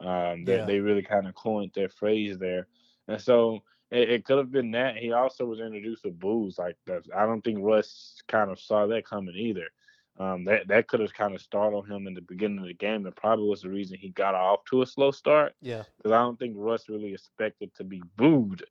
Um, 0.00 0.44
they, 0.44 0.56
Yeah. 0.56 0.66
they 0.66 0.80
really 0.80 1.02
kind 1.02 1.26
of 1.26 1.34
coined 1.34 1.72
their 1.74 1.88
phrase 1.88 2.38
there. 2.38 2.66
And 3.08 3.20
so 3.20 3.60
it, 3.92 4.10
it 4.10 4.24
could 4.24 4.38
have 4.38 4.50
been 4.50 4.70
that. 4.72 4.96
He 4.96 5.12
also 5.12 5.44
was 5.44 5.60
introduced 5.60 6.02
to 6.02 6.10
boos. 6.10 6.58
Like 6.58 6.76
that. 6.86 7.02
I 7.16 7.26
don't 7.26 7.42
think 7.42 7.58
Russ 7.60 8.16
kind 8.26 8.50
of 8.50 8.58
saw 8.58 8.86
that 8.86 9.06
coming 9.06 9.36
either. 9.36 9.68
Um, 10.18 10.44
that 10.44 10.68
that 10.68 10.88
could 10.88 11.00
have 11.00 11.14
kind 11.14 11.34
of 11.34 11.40
startled 11.40 11.88
him 11.88 12.06
in 12.06 12.12
the 12.14 12.20
beginning 12.20 12.58
of 12.58 12.66
the 12.66 12.74
game. 12.74 13.06
and 13.06 13.16
probably 13.16 13.48
was 13.48 13.62
the 13.62 13.70
reason 13.70 13.96
he 13.98 14.10
got 14.10 14.34
off 14.34 14.60
to 14.70 14.82
a 14.82 14.86
slow 14.86 15.10
start. 15.10 15.54
yeah, 15.62 15.84
Because 15.96 16.12
I 16.12 16.18
don't 16.20 16.38
think 16.38 16.54
Russ 16.56 16.88
really 16.88 17.12
expected 17.14 17.74
to 17.76 17.84
be 17.84 18.02
booed 18.16 18.62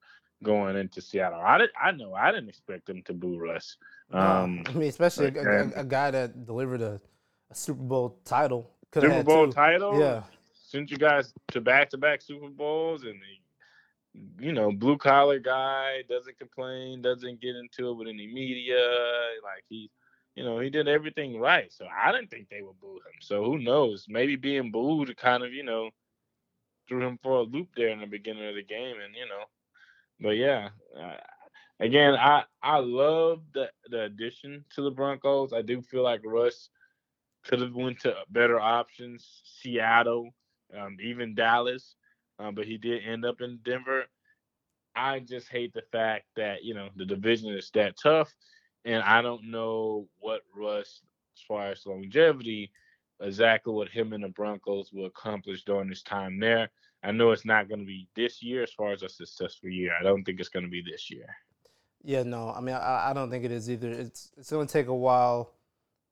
going 0.44 0.76
into 0.76 1.02
Seattle. 1.02 1.42
I 1.42 1.58
did. 1.58 1.70
I 1.80 1.92
know 1.92 2.14
I 2.14 2.32
didn't 2.32 2.50
expect 2.50 2.90
him 2.90 3.02
to 3.04 3.14
boo 3.14 3.40
Russ. 3.40 3.78
Um, 4.12 4.64
I 4.68 4.72
mean, 4.74 4.90
especially 4.90 5.28
a, 5.36 5.42
a- 5.42 5.62
um, 5.62 5.74
a 5.76 5.84
guy 5.84 6.12
that 6.12 6.46
delivered 6.46 6.82
a, 6.82 7.02
a 7.50 7.56
Super 7.56 7.82
Bowl 7.84 8.20
title. 8.24 8.70
Could 8.92 9.04
Super 9.04 9.24
Bowl 9.24 9.46
two. 9.48 9.54
title. 9.54 10.00
Yeah, 10.00 10.24
Sent 10.68 10.92
you 10.92 10.98
guys 10.98 11.34
to 11.52 11.62
back 11.62 11.90
to 11.92 11.98
back 11.98 12.22
Super 12.22 12.50
Bowls 12.50 13.04
and 13.04 13.14
the, 13.16 13.36
you 14.40 14.52
know, 14.54 14.72
blue 14.72 14.98
collar 14.98 15.40
guy 15.40 16.04
doesn't 16.10 16.38
complain, 16.38 17.02
doesn't 17.02 17.42
get 17.42 17.56
into 17.56 17.90
it 17.90 17.94
with 17.96 18.08
any 18.08 18.28
media. 18.28 18.78
Like 19.44 19.64
he, 19.70 19.90
you 20.36 20.44
know, 20.44 20.60
he 20.60 20.70
did 20.70 20.88
everything 20.88 21.40
right. 21.40 21.72
So 21.72 21.86
I 21.86 22.12
didn't 22.12 22.30
think 22.30 22.50
they 22.50 22.62
would 22.62 22.80
boo 22.80 22.96
him. 22.96 23.20
So 23.22 23.44
who 23.44 23.60
knows? 23.60 24.06
Maybe 24.10 24.36
being 24.36 24.72
booed 24.72 25.16
kind 25.18 25.44
of, 25.44 25.54
you 25.54 25.64
know, 25.64 25.90
threw 26.88 27.06
him 27.06 27.18
for 27.22 27.40
a 27.40 27.44
loop 27.44 27.70
there 27.76 27.90
in 27.90 28.02
the 28.02 28.08
beginning 28.08 28.48
of 28.48 28.56
the 28.56 28.64
game, 28.64 28.98
and 29.04 29.16
you 29.16 29.26
know, 29.28 29.44
but 30.20 30.36
yeah, 30.36 30.70
uh, 31.00 31.16
again, 31.80 32.16
I 32.16 32.44
I 32.62 32.80
love 32.80 33.42
the 33.54 33.70
the 33.90 34.04
addition 34.04 34.66
to 34.76 34.82
the 34.82 34.92
Broncos. 34.92 35.54
I 35.54 35.62
do 35.62 35.82
feel 35.82 36.04
like 36.04 36.22
Russ 36.26 36.70
could 37.44 37.62
have 37.62 37.74
went 37.74 38.00
to 38.02 38.16
better 38.30 38.60
options, 38.60 39.42
Seattle, 39.46 40.30
um, 40.78 40.98
even 41.02 41.34
Dallas, 41.34 41.96
um, 42.42 42.56
but 42.56 42.66
he 42.66 42.78
did 42.78 43.04
end 43.06 43.26
up 43.26 43.42
in 43.42 43.60
Denver. 43.64 44.06
I 44.96 45.20
just 45.20 45.48
hate 45.48 45.74
the 45.74 45.84
fact 45.92 46.26
that 46.36 46.64
you 46.64 46.74
know 46.74 46.90
the 46.96 47.06
division 47.06 47.54
is 47.54 47.70
that 47.74 47.96
tough, 48.02 48.34
and 48.86 49.04
I 49.04 49.22
don't 49.22 49.52
know 49.52 50.08
what 50.20 50.42
Russ, 50.56 51.02
as 51.38 51.44
far 51.48 51.72
as 51.72 51.86
longevity, 51.86 52.72
exactly 53.22 53.74
what 53.74 53.90
him 53.90 54.14
and 54.14 54.24
the 54.24 54.30
Broncos 54.30 54.92
will 54.92 55.06
accomplish 55.06 55.64
during 55.64 55.90
this 55.90 56.04
time 56.04 56.40
there. 56.40 56.70
I 57.04 57.12
know 57.12 57.32
it's 57.32 57.46
not 57.46 57.68
going 57.68 57.80
to 57.80 57.86
be 57.86 58.08
this 58.16 58.44
year 58.44 58.64
as 58.64 58.72
far 58.74 58.92
as 58.92 59.02
a 59.02 59.10
successful 59.10 59.70
year. 59.70 59.92
I 60.00 60.04
don't 60.04 60.24
think 60.24 60.40
it's 60.40 60.50
going 60.50 60.66
to 60.66 60.70
be 60.70 60.84
this 60.84 61.10
year. 61.10 61.28
Yeah, 62.04 62.24
no, 62.24 62.50
I 62.50 62.62
mean, 62.62 62.76
I, 62.76 63.10
I 63.10 63.14
don't 63.14 63.30
think 63.30 63.46
it 63.46 63.52
is 63.52 63.70
either. 63.70 63.92
It's 63.92 64.32
it's 64.38 64.50
going 64.50 64.68
to 64.68 64.74
take 64.74 64.88
a 64.88 64.96
while, 64.96 65.54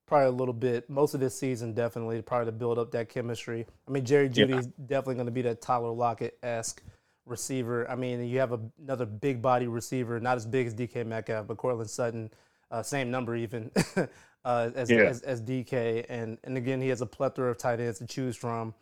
probably 0.10 0.28
a 0.28 0.32
little 0.32 0.54
bit. 0.54 0.90
Most 0.90 1.14
of 1.14 1.20
this 1.20 1.38
season, 1.38 1.74
definitely, 1.74 2.22
probably 2.22 2.48
to 2.48 2.52
build 2.52 2.78
up 2.78 2.92
that 2.92 3.08
chemistry. 3.08 3.66
I 3.88 3.92
mean, 3.92 4.04
Jerry 4.04 4.30
Jeudy 4.30 4.58
is 4.58 4.68
definitely 4.68 5.16
going 5.16 5.28
to 5.28 5.32
be 5.32 5.44
that 5.44 5.62
Tyler 5.62 5.92
Lockett 5.92 6.38
esque 6.44 6.82
receiver. 7.26 7.90
I 7.90 7.96
mean, 7.96 8.24
you 8.28 8.40
have 8.40 8.52
a, 8.52 8.60
another 8.82 9.06
big 9.06 9.42
body 9.42 9.68
receiver, 9.68 10.20
not 10.20 10.36
as 10.36 10.46
big 10.46 10.68
as 10.68 10.74
DK 10.74 11.06
Metcalf, 11.06 11.48
but 11.48 11.58
Courtland 11.58 11.90
Sutton, 11.90 12.32
uh, 12.72 12.84
same 12.84 13.12
number 13.12 13.36
even 13.36 13.72
uh, 14.46 14.70
as, 14.76 14.90
yeah. 14.90 15.02
as, 15.02 15.22
as 15.22 15.42
DK, 15.42 16.06
and 16.10 16.38
and 16.44 16.58
again, 16.58 16.82
he 16.82 16.90
has 16.90 17.02
a 17.02 17.06
plethora 17.06 17.52
of 17.52 17.58
tight 17.58 17.80
ends 17.80 18.00
to 18.00 18.06
choose 18.06 18.36
from. 18.36 18.74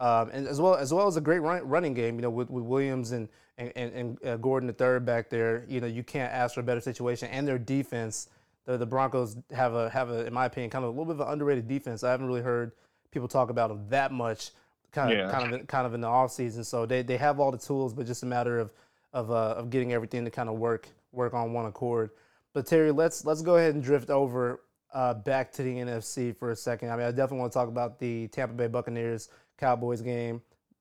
Um, 0.00 0.30
and 0.32 0.46
as 0.46 0.60
well 0.60 0.74
as 0.74 0.92
well 0.92 1.06
as 1.06 1.16
a 1.16 1.20
great 1.20 1.40
run, 1.40 1.66
running 1.66 1.94
game, 1.94 2.16
you 2.16 2.22
know, 2.22 2.30
with, 2.30 2.50
with 2.50 2.64
Williams 2.64 3.12
and 3.12 3.28
and, 3.56 3.72
and 3.76 4.26
uh, 4.26 4.36
Gordon 4.36 4.66
the 4.66 4.72
third 4.72 5.06
back 5.06 5.30
there, 5.30 5.64
you 5.68 5.80
know, 5.80 5.86
you 5.86 6.02
can't 6.02 6.32
ask 6.32 6.54
for 6.54 6.60
a 6.60 6.64
better 6.64 6.80
situation. 6.80 7.28
And 7.30 7.46
their 7.46 7.58
defense, 7.58 8.28
the, 8.64 8.76
the 8.78 8.86
Broncos 8.86 9.36
have 9.52 9.74
a 9.74 9.90
have 9.90 10.10
a, 10.10 10.26
in 10.26 10.32
my 10.32 10.46
opinion, 10.46 10.70
kind 10.70 10.84
of 10.84 10.88
a 10.88 10.98
little 10.98 11.12
bit 11.12 11.20
of 11.20 11.26
an 11.26 11.32
underrated 11.32 11.68
defense. 11.68 12.02
I 12.02 12.10
haven't 12.10 12.26
really 12.26 12.42
heard 12.42 12.72
people 13.10 13.28
talk 13.28 13.50
about 13.50 13.68
them 13.68 13.86
that 13.90 14.12
much, 14.12 14.50
kind 14.92 15.12
of 15.12 15.18
yeah. 15.18 15.30
kind 15.30 15.54
of 15.54 15.66
kind 15.66 15.86
of 15.86 15.94
in 15.94 16.00
the 16.00 16.08
off 16.08 16.32
season. 16.32 16.64
So 16.64 16.86
they, 16.86 17.02
they 17.02 17.16
have 17.16 17.40
all 17.40 17.50
the 17.50 17.58
tools, 17.58 17.92
but 17.94 18.06
just 18.06 18.22
a 18.22 18.26
matter 18.26 18.58
of 18.58 18.72
of 19.12 19.30
uh, 19.30 19.54
of 19.56 19.70
getting 19.70 19.92
everything 19.92 20.24
to 20.24 20.30
kind 20.30 20.48
of 20.48 20.56
work 20.56 20.88
work 21.12 21.34
on 21.34 21.52
one 21.52 21.66
accord. 21.66 22.10
But 22.52 22.66
Terry, 22.66 22.92
let's 22.92 23.24
let's 23.24 23.42
go 23.42 23.56
ahead 23.56 23.74
and 23.74 23.82
drift 23.82 24.10
over 24.10 24.60
uh, 24.94 25.14
back 25.14 25.52
to 25.52 25.62
the 25.62 25.74
NFC 25.74 26.36
for 26.36 26.50
a 26.50 26.56
second. 26.56 26.90
I 26.90 26.96
mean, 26.96 27.06
I 27.06 27.10
definitely 27.10 27.38
want 27.38 27.52
to 27.52 27.58
talk 27.58 27.68
about 27.68 27.98
the 27.98 28.28
Tampa 28.28 28.54
Bay 28.54 28.68
Buccaneers 28.68 29.28
Cowboys 29.58 30.00
game. 30.00 30.40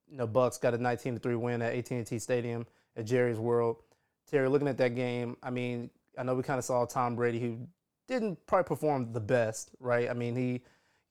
You 0.10 0.18
know, 0.18 0.28
Bucks 0.28 0.58
got 0.58 0.76
a 0.76 0.78
19 0.78 1.16
to 1.16 1.20
3 1.20 1.36
win 1.36 1.62
at 1.64 1.74
AT&T 1.74 2.20
Stadium 2.20 2.68
at 2.96 3.06
Jerry's 3.06 3.40
World. 3.40 3.78
Terry, 4.30 4.48
looking 4.48 4.68
at 4.68 4.78
that 4.78 4.96
game, 4.96 5.36
I 5.42 5.50
mean, 5.50 5.90
I 6.18 6.24
know 6.24 6.36
we 6.36 6.44
kind 6.44 6.60
of 6.60 6.66
saw 6.66 6.86
Tom 6.86 7.16
Brady, 7.16 7.40
who 7.40 7.68
didn't 8.08 8.46
probably 8.46 8.68
perform 8.68 9.14
the 9.14 9.20
best, 9.20 9.72
right? 9.80 10.10
I 10.10 10.14
mean, 10.14 10.36
he, 10.36 10.62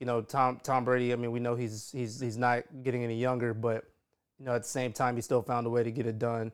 you 0.00 0.06
know, 0.06 0.22
Tom 0.22 0.60
Tom 0.62 0.84
Brady. 0.84 1.12
I 1.12 1.16
mean, 1.16 1.32
we 1.32 1.40
know 1.40 1.54
he's 1.54 1.90
he's 1.92 2.20
he's 2.20 2.36
not 2.36 2.64
getting 2.82 3.04
any 3.04 3.18
younger, 3.18 3.54
but 3.54 3.84
you 4.38 4.46
know, 4.46 4.54
at 4.54 4.62
the 4.62 4.68
same 4.68 4.92
time, 4.92 5.16
he 5.16 5.22
still 5.22 5.42
found 5.42 5.66
a 5.66 5.70
way 5.70 5.82
to 5.82 5.90
get 5.90 6.06
it 6.06 6.18
done. 6.18 6.52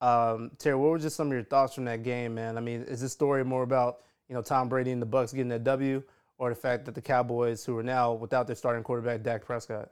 Um, 0.00 0.50
Terry, 0.58 0.76
what 0.76 0.90
were 0.90 0.98
just 0.98 1.16
some 1.16 1.28
of 1.28 1.32
your 1.32 1.42
thoughts 1.42 1.74
from 1.74 1.84
that 1.86 2.02
game, 2.02 2.34
man? 2.34 2.58
I 2.58 2.60
mean, 2.60 2.82
is 2.82 3.00
this 3.00 3.12
story 3.12 3.44
more 3.44 3.62
about 3.62 4.00
you 4.28 4.34
know 4.34 4.42
Tom 4.42 4.68
Brady 4.68 4.92
and 4.92 5.00
the 5.00 5.06
Bucks 5.06 5.32
getting 5.32 5.48
that 5.48 5.64
W, 5.64 6.02
or 6.38 6.50
the 6.50 6.56
fact 6.56 6.84
that 6.86 6.94
the 6.94 7.02
Cowboys, 7.02 7.64
who 7.64 7.76
are 7.78 7.82
now 7.82 8.12
without 8.12 8.46
their 8.46 8.56
starting 8.56 8.82
quarterback 8.82 9.22
Dak 9.22 9.44
Prescott? 9.44 9.90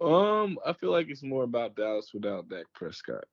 Um, 0.00 0.58
I 0.66 0.72
feel 0.72 0.90
like 0.90 1.08
it's 1.08 1.22
more 1.22 1.44
about 1.44 1.76
Dallas 1.76 2.10
without 2.12 2.48
Dak 2.48 2.66
Prescott. 2.74 3.24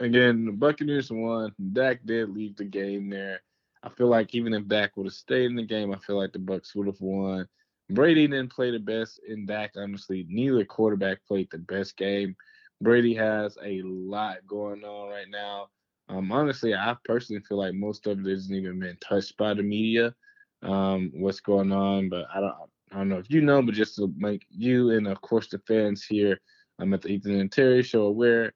Again, 0.00 0.44
the 0.44 0.52
Buccaneers 0.52 1.10
won. 1.10 1.52
Dak 1.72 2.04
did 2.04 2.30
leave 2.30 2.56
the 2.56 2.64
game 2.64 3.08
there. 3.08 3.40
I 3.82 3.90
feel 3.90 4.08
like 4.08 4.34
even 4.34 4.54
if 4.54 4.66
Dak 4.66 4.96
would 4.96 5.06
have 5.06 5.14
stayed 5.14 5.46
in 5.46 5.56
the 5.56 5.62
game, 5.62 5.92
I 5.92 5.98
feel 5.98 6.16
like 6.16 6.32
the 6.32 6.38
Bucks 6.38 6.74
would 6.74 6.86
have 6.86 7.00
won. 7.00 7.46
Brady 7.90 8.26
didn't 8.26 8.52
play 8.52 8.70
the 8.70 8.78
best, 8.78 9.20
and 9.28 9.46
Dak 9.46 9.72
honestly, 9.76 10.26
neither 10.28 10.64
quarterback 10.64 11.18
played 11.26 11.48
the 11.50 11.58
best 11.58 11.96
game. 11.96 12.34
Brady 12.80 13.14
has 13.14 13.56
a 13.62 13.82
lot 13.82 14.38
going 14.46 14.84
on 14.84 15.10
right 15.10 15.28
now. 15.28 15.68
Um, 16.08 16.32
honestly, 16.32 16.74
I 16.74 16.96
personally 17.04 17.42
feel 17.42 17.58
like 17.58 17.74
most 17.74 18.06
of 18.06 18.18
it 18.18 18.30
hasn't 18.30 18.56
even 18.56 18.80
been 18.80 18.96
touched 19.06 19.36
by 19.36 19.54
the 19.54 19.62
media. 19.62 20.14
Um, 20.62 21.12
what's 21.14 21.40
going 21.40 21.72
on, 21.72 22.08
but 22.08 22.24
I 22.34 22.40
don't. 22.40 22.54
I 22.92 22.98
don't 22.98 23.08
know 23.08 23.18
if 23.18 23.28
you 23.28 23.40
know, 23.40 23.60
but 23.60 23.74
just 23.74 23.96
to 23.96 24.12
make 24.16 24.46
you 24.50 24.90
and 24.90 25.08
of 25.08 25.20
course 25.20 25.48
the 25.48 25.58
fans 25.66 26.04
here 26.04 26.38
um, 26.78 26.94
at 26.94 27.02
the 27.02 27.08
Ethan 27.08 27.40
and 27.40 27.50
Terry 27.50 27.82
show 27.82 28.02
aware, 28.02 28.52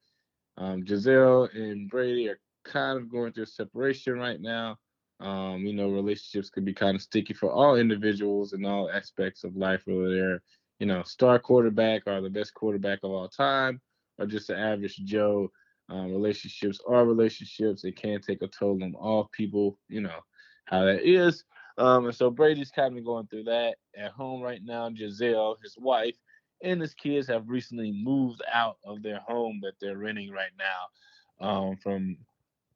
um, 0.59 0.85
Gisele 0.85 1.49
and 1.55 1.89
Brady 1.89 2.29
are 2.29 2.39
kind 2.65 2.99
of 2.99 3.11
going 3.11 3.33
through 3.33 3.45
a 3.45 3.47
separation 3.47 4.19
right 4.19 4.41
now. 4.41 4.77
Um, 5.21 5.67
you 5.67 5.73
know, 5.73 5.89
relationships 5.89 6.51
could 6.51 6.65
be 6.65 6.75
kind 6.75 6.95
of 6.95 7.03
sticky 7.03 7.35
for 7.35 7.51
all 7.51 7.77
individuals 7.77 8.53
in 8.53 8.65
all 8.65 8.91
aspects 8.91 9.45
of 9.45 9.57
life, 9.57 9.83
whether 9.87 10.15
they're, 10.15 10.43
you 10.79 10.87
know, 10.87 11.03
star 11.05 11.39
quarterback 11.39 12.03
or 12.07 12.21
the 12.21 12.31
best 12.31 12.55
quarterback 12.55 13.01
of 13.03 13.11
all 13.11 13.29
time, 13.29 13.81
or 14.19 14.27
just 14.27 14.51
an 14.51 14.59
average 14.59 14.97
Joe. 14.97 15.51
Um, 15.89 16.13
relationships 16.13 16.81
are 16.87 17.07
relationships. 17.07 17.85
It 17.85 17.97
can 17.97 18.21
take 18.21 18.43
a 18.43 18.49
toll 18.49 18.83
on 18.83 18.95
all 18.95 19.31
people, 19.33 19.79
you 19.89 20.03
know, 20.03 20.21
how 20.67 20.85
that 20.85 21.03
is. 21.03 21.45
Um, 21.79 22.07
and 22.07 22.15
so 22.15 22.31
Brady's 22.31 22.71
kind 22.71 22.99
of 22.99 23.05
going 23.05 23.27
through 23.29 23.45
that 23.45 23.77
at 23.97 24.11
home 24.11 24.43
right 24.43 24.61
now. 24.63 24.91
Gisele, 24.91 25.57
his 25.63 25.77
wife, 25.79 26.17
and 26.63 26.81
his 26.81 26.95
kids 26.95 27.29
have 27.29 27.49
recently 27.49 27.93
moved 27.93 28.43
out 28.53 28.79
of 28.85 29.03
their 29.03 29.21
home 29.21 29.61
that 29.63 29.75
they're 29.81 29.99
renting 29.99 30.31
right 30.31 30.51
now 30.59 31.47
um, 31.47 31.77
from 31.77 32.17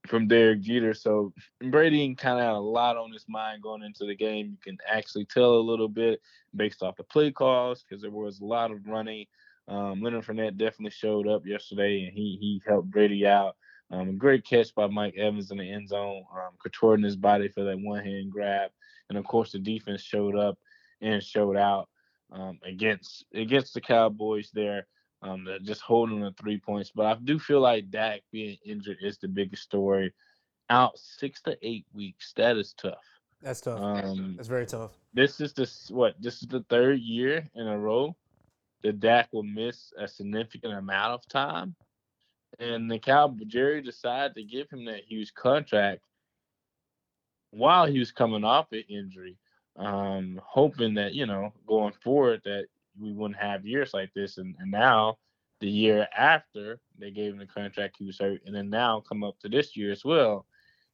from 0.09 0.27
Derek 0.27 0.61
Jeter. 0.61 0.95
So 0.95 1.33
Brady 1.61 2.15
kind 2.17 2.41
of 2.41 2.45
had 2.45 2.55
a 2.55 2.59
lot 2.59 2.97
on 2.97 3.13
his 3.13 3.25
mind 3.29 3.63
going 3.63 3.83
into 3.83 4.05
the 4.05 4.17
game. 4.17 4.51
You 4.51 4.57
can 4.63 4.79
actually 4.91 5.27
tell 5.27 5.55
a 5.55 5.61
little 5.61 5.89
bit 5.89 6.21
based 6.57 6.83
off 6.83 6.97
the 6.97 7.05
play 7.05 7.31
calls 7.31 7.83
because 7.83 8.03
there 8.03 8.11
was 8.11 8.41
a 8.41 8.45
lot 8.45 8.73
of 8.73 8.87
running. 8.87 9.27
Um, 9.69 10.03
Leonard 10.03 10.25
Fournette 10.25 10.57
definitely 10.57 10.91
showed 10.91 11.29
up 11.29 11.47
yesterday 11.47 12.05
and 12.05 12.13
he 12.13 12.37
he 12.41 12.63
helped 12.67 12.91
Brady 12.91 13.27
out. 13.27 13.57
Um, 13.91 14.09
a 14.09 14.13
great 14.13 14.45
catch 14.45 14.75
by 14.75 14.87
Mike 14.87 15.17
Evans 15.17 15.51
in 15.51 15.59
the 15.59 15.71
end 15.71 15.89
zone, 15.89 16.25
um, 16.35 16.53
contorting 16.61 17.05
his 17.05 17.17
body 17.17 17.49
for 17.49 17.63
that 17.63 17.79
one 17.79 18.03
hand 18.03 18.33
grab. 18.33 18.71
And 19.09 19.19
of 19.19 19.25
course, 19.25 19.53
the 19.53 19.59
defense 19.59 20.01
showed 20.01 20.35
up 20.35 20.59
and 21.03 21.23
showed 21.23 21.57
out 21.57 21.89
um, 22.33 22.59
against 22.65 23.25
against 23.35 23.75
the 23.75 23.81
Cowboys 23.81 24.51
there. 24.53 24.87
Um, 25.23 25.47
just 25.63 25.83
holding 25.83 26.21
the 26.21 26.33
three 26.33 26.59
points, 26.59 26.91
but 26.93 27.07
I 27.07 27.15
do 27.15 27.39
feel 27.39 27.61
like 27.61 27.91
Dak 27.91 28.23
being 28.33 28.57
injured 28.65 28.97
is 29.01 29.19
the 29.19 29.29
biggest 29.29 29.63
story. 29.63 30.13
Out 30.69 30.99
six 30.99 31.41
to 31.43 31.57
eight 31.63 31.87
weeks, 31.93 32.33
that 32.37 32.57
is 32.57 32.73
tough. 32.73 33.05
That's 33.41 33.61
tough. 33.61 33.81
Um, 33.81 34.35
That's 34.37 34.49
very 34.49 34.67
tough. 34.67 34.91
This 35.15 35.41
is 35.41 35.53
the 35.53 35.71
what? 35.95 36.17
This 36.21 36.43
is 36.43 36.49
the 36.49 36.65
third 36.69 36.99
year 36.99 37.49
in 37.55 37.69
a 37.69 37.79
row 37.79 38.17
that 38.83 38.99
Dak 38.99 39.33
will 39.33 39.45
miss 39.45 39.93
a 39.97 40.09
significant 40.09 40.75
amount 40.75 41.13
of 41.13 41.29
time, 41.29 41.77
and 42.59 42.91
the 42.91 42.99
Cowboy 42.99 43.45
Jerry 43.47 43.81
decided 43.81 44.35
to 44.35 44.43
give 44.43 44.69
him 44.71 44.85
that 44.87 45.05
huge 45.07 45.33
contract 45.35 46.03
while 47.53 47.87
he 47.87 47.99
was 47.99 48.11
coming 48.11 48.45
off 48.45 48.73
an 48.73 48.83
injury, 48.89 49.37
um, 49.77 50.41
hoping 50.45 50.95
that 50.95 51.15
you 51.15 51.27
know 51.27 51.53
going 51.67 51.93
forward 52.03 52.43
that 52.45 52.67
we 53.01 53.13
wouldn't 53.13 53.41
have 53.41 53.67
years 53.67 53.95
like 53.95 54.13
this. 54.15 54.39
And, 54.39 54.55
and 54.59 54.71
now 54.71 55.19
the 55.61 55.69
year 55.69 56.07
after 56.17 56.81
they 56.99 57.11
gave 57.11 57.33
him 57.33 57.39
the 57.39 57.47
contract, 57.47 57.97
he 57.99 58.05
was 58.05 58.19
hurt, 58.19 58.41
and 58.47 58.55
then 58.55 58.71
now 58.71 59.01
come 59.01 59.25
up 59.25 59.39
to 59.41 59.49
this 59.49 59.77
year 59.77 59.93
as 59.93 60.05
well, 60.05 60.47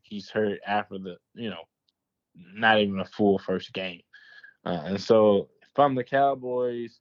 he's 0.02 0.30
hurt 0.30 0.60
after 0.66 0.98
the 0.98 1.16
you 1.34 1.50
know 1.50 1.64
not 2.34 2.78
even 2.78 3.00
a 3.00 3.04
full 3.04 3.38
first 3.38 3.72
game. 3.72 4.02
Uh, 4.64 4.82
and 4.84 5.00
so 5.00 5.48
I'm 5.78 5.94
the 5.94 6.04
Cowboys, 6.04 7.00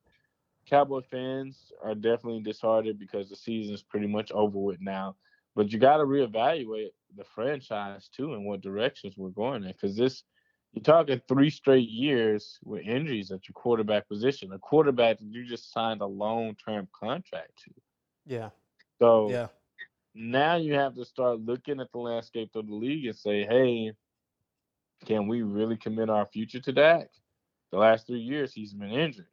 Cowboy 0.70 1.02
fans 1.10 1.72
are 1.84 1.96
definitely 1.96 2.42
disheartened 2.42 3.00
because 3.00 3.30
the 3.30 3.36
season 3.36 3.74
is 3.74 3.82
pretty 3.82 4.08
much 4.08 4.32
over 4.32 4.60
with 4.60 4.82
now. 4.82 5.16
But 5.56 5.72
you 5.72 5.80
got 5.80 5.98
to 5.98 6.04
reevaluate 6.04 6.92
the 7.16 7.24
franchise 7.24 8.10
too 8.10 8.34
and 8.34 8.46
what 8.46 8.62
directions 8.62 9.16
we're 9.18 9.30
going 9.30 9.64
in. 9.64 9.72
Because 9.72 9.96
this, 9.96 10.24
you're 10.74 10.84
talking 10.84 11.22
three 11.28 11.50
straight 11.50 11.90
years 11.90 12.60
with 12.64 12.86
injuries 12.86 13.32
at 13.32 13.48
your 13.48 13.54
quarterback 13.54 14.08
position, 14.08 14.52
a 14.52 14.60
quarterback 14.60 15.20
that 15.20 15.26
you 15.26 15.46
just 15.46 15.72
signed 15.72 16.02
a 16.02 16.06
long 16.06 16.56
term 16.56 16.88
contract 16.98 17.52
to. 17.66 17.72
Yeah. 18.26 18.50
So 19.00 19.30
yeah. 19.32 19.48
Now 20.14 20.56
you 20.56 20.74
have 20.74 20.96
to 20.96 21.06
start 21.06 21.42
looking 21.42 21.80
at 21.80 21.92
the 21.92 22.00
landscape 22.00 22.56
of 22.56 22.66
the 22.66 22.74
league 22.74 23.06
and 23.06 23.16
say, 23.16 23.46
hey, 23.46 23.94
can 25.06 25.28
we 25.28 25.44
really 25.44 25.78
commit 25.78 26.10
our 26.10 26.26
future 26.26 26.60
to 26.60 26.72
Dak? 26.72 27.10
The 27.72 27.78
last 27.78 28.08
three 28.08 28.20
years 28.20 28.52
he's 28.52 28.74
been 28.74 28.92
injured. 28.92 29.28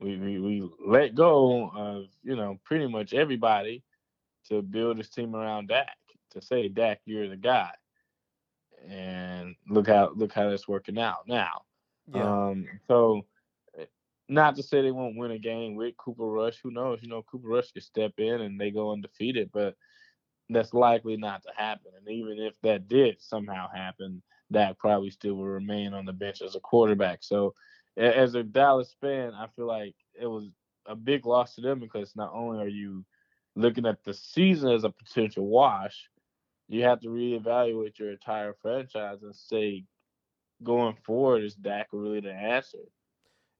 We, 0.00 0.16
we 0.16 0.38
we 0.38 0.70
let 0.84 1.14
go 1.14 1.70
of 1.70 2.04
you 2.22 2.36
know 2.36 2.58
pretty 2.64 2.86
much 2.86 3.14
everybody 3.14 3.82
to 4.48 4.62
build 4.62 4.98
his 4.98 5.08
team 5.08 5.34
around 5.34 5.68
Dak 5.68 5.96
to 6.30 6.42
say, 6.42 6.68
Dak, 6.68 7.00
you're 7.04 7.28
the 7.28 7.36
guy. 7.36 7.70
And 8.86 9.54
look 9.68 9.86
how 9.86 10.12
look 10.14 10.32
how 10.32 10.50
that's 10.50 10.68
working 10.68 10.98
out 10.98 11.26
now. 11.26 11.62
Yeah. 12.12 12.48
Um, 12.48 12.66
so 12.86 13.24
not 14.28 14.56
to 14.56 14.62
say 14.62 14.82
they 14.82 14.90
won't 14.90 15.16
win 15.16 15.30
a 15.30 15.38
game 15.38 15.74
with 15.74 15.96
Cooper 15.96 16.26
Rush. 16.26 16.58
Who 16.62 16.70
knows? 16.70 17.00
You 17.02 17.08
know, 17.08 17.22
Cooper 17.22 17.48
Rush 17.48 17.72
could 17.72 17.82
step 17.82 18.12
in 18.18 18.40
and 18.40 18.60
they 18.60 18.70
go 18.70 18.92
undefeated, 18.92 19.50
but 19.52 19.74
that's 20.50 20.74
likely 20.74 21.16
not 21.16 21.42
to 21.42 21.50
happen. 21.56 21.92
And 21.96 22.08
even 22.08 22.38
if 22.38 22.54
that 22.62 22.88
did 22.88 23.20
somehow 23.20 23.68
happen, 23.74 24.22
Dak 24.50 24.78
probably 24.78 25.10
still 25.10 25.34
will 25.34 25.46
remain 25.46 25.94
on 25.94 26.04
the 26.04 26.12
bench 26.12 26.42
as 26.42 26.54
a 26.54 26.60
quarterback. 26.60 27.22
So, 27.22 27.54
as 27.96 28.34
a 28.34 28.42
Dallas 28.42 28.94
fan, 29.00 29.34
I 29.34 29.48
feel 29.56 29.66
like 29.66 29.94
it 30.18 30.26
was 30.26 30.48
a 30.86 30.94
big 30.94 31.26
loss 31.26 31.54
to 31.54 31.60
them 31.60 31.80
because 31.80 32.14
not 32.14 32.32
only 32.32 32.62
are 32.62 32.68
you 32.68 33.04
looking 33.56 33.86
at 33.86 34.04
the 34.04 34.14
season 34.14 34.70
as 34.70 34.84
a 34.84 34.90
potential 34.90 35.46
wash, 35.46 36.08
you 36.68 36.84
have 36.84 37.00
to 37.00 37.08
reevaluate 37.08 37.98
your 37.98 38.10
entire 38.10 38.54
franchise 38.60 39.22
and 39.22 39.34
say, 39.34 39.84
going 40.62 40.96
forward, 41.04 41.42
is 41.42 41.54
Dak 41.54 41.88
really 41.92 42.20
the 42.20 42.32
answer? 42.32 42.78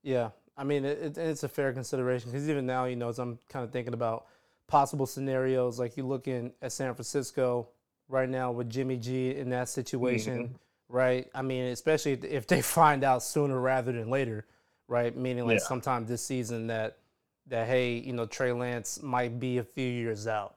Yeah, 0.02 0.30
I 0.56 0.64
mean, 0.64 0.84
it, 0.84 1.16
it's 1.16 1.44
a 1.44 1.48
fair 1.48 1.72
consideration 1.72 2.30
because 2.30 2.48
even 2.48 2.66
now, 2.66 2.84
you 2.84 2.96
know, 2.96 3.08
as 3.08 3.18
I'm 3.18 3.38
kind 3.48 3.64
of 3.64 3.70
thinking 3.70 3.94
about 3.94 4.26
possible 4.66 5.06
scenarios, 5.06 5.78
like 5.78 5.96
you're 5.96 6.06
looking 6.06 6.52
at 6.60 6.72
San 6.72 6.94
Francisco 6.94 7.68
right 8.08 8.28
now 8.28 8.50
with 8.50 8.68
Jimmy 8.68 8.96
G 8.96 9.34
in 9.36 9.50
that 9.50 9.68
situation, 9.68 10.38
mm-hmm. 10.38 10.54
right? 10.88 11.28
I 11.34 11.42
mean, 11.42 11.64
especially 11.66 12.12
if 12.12 12.46
they 12.46 12.62
find 12.62 13.04
out 13.04 13.22
sooner 13.22 13.58
rather 13.58 13.92
than 13.92 14.10
later, 14.10 14.46
right? 14.88 15.16
Meaning 15.16 15.46
like 15.46 15.60
yeah. 15.60 15.66
sometime 15.66 16.06
this 16.06 16.24
season 16.24 16.66
that 16.68 16.98
that 17.46 17.66
hey, 17.66 17.94
you 17.94 18.12
know, 18.12 18.26
Trey 18.26 18.52
Lance 18.52 19.02
might 19.02 19.40
be 19.40 19.58
a 19.58 19.64
few 19.64 19.88
years 19.88 20.26
out, 20.26 20.56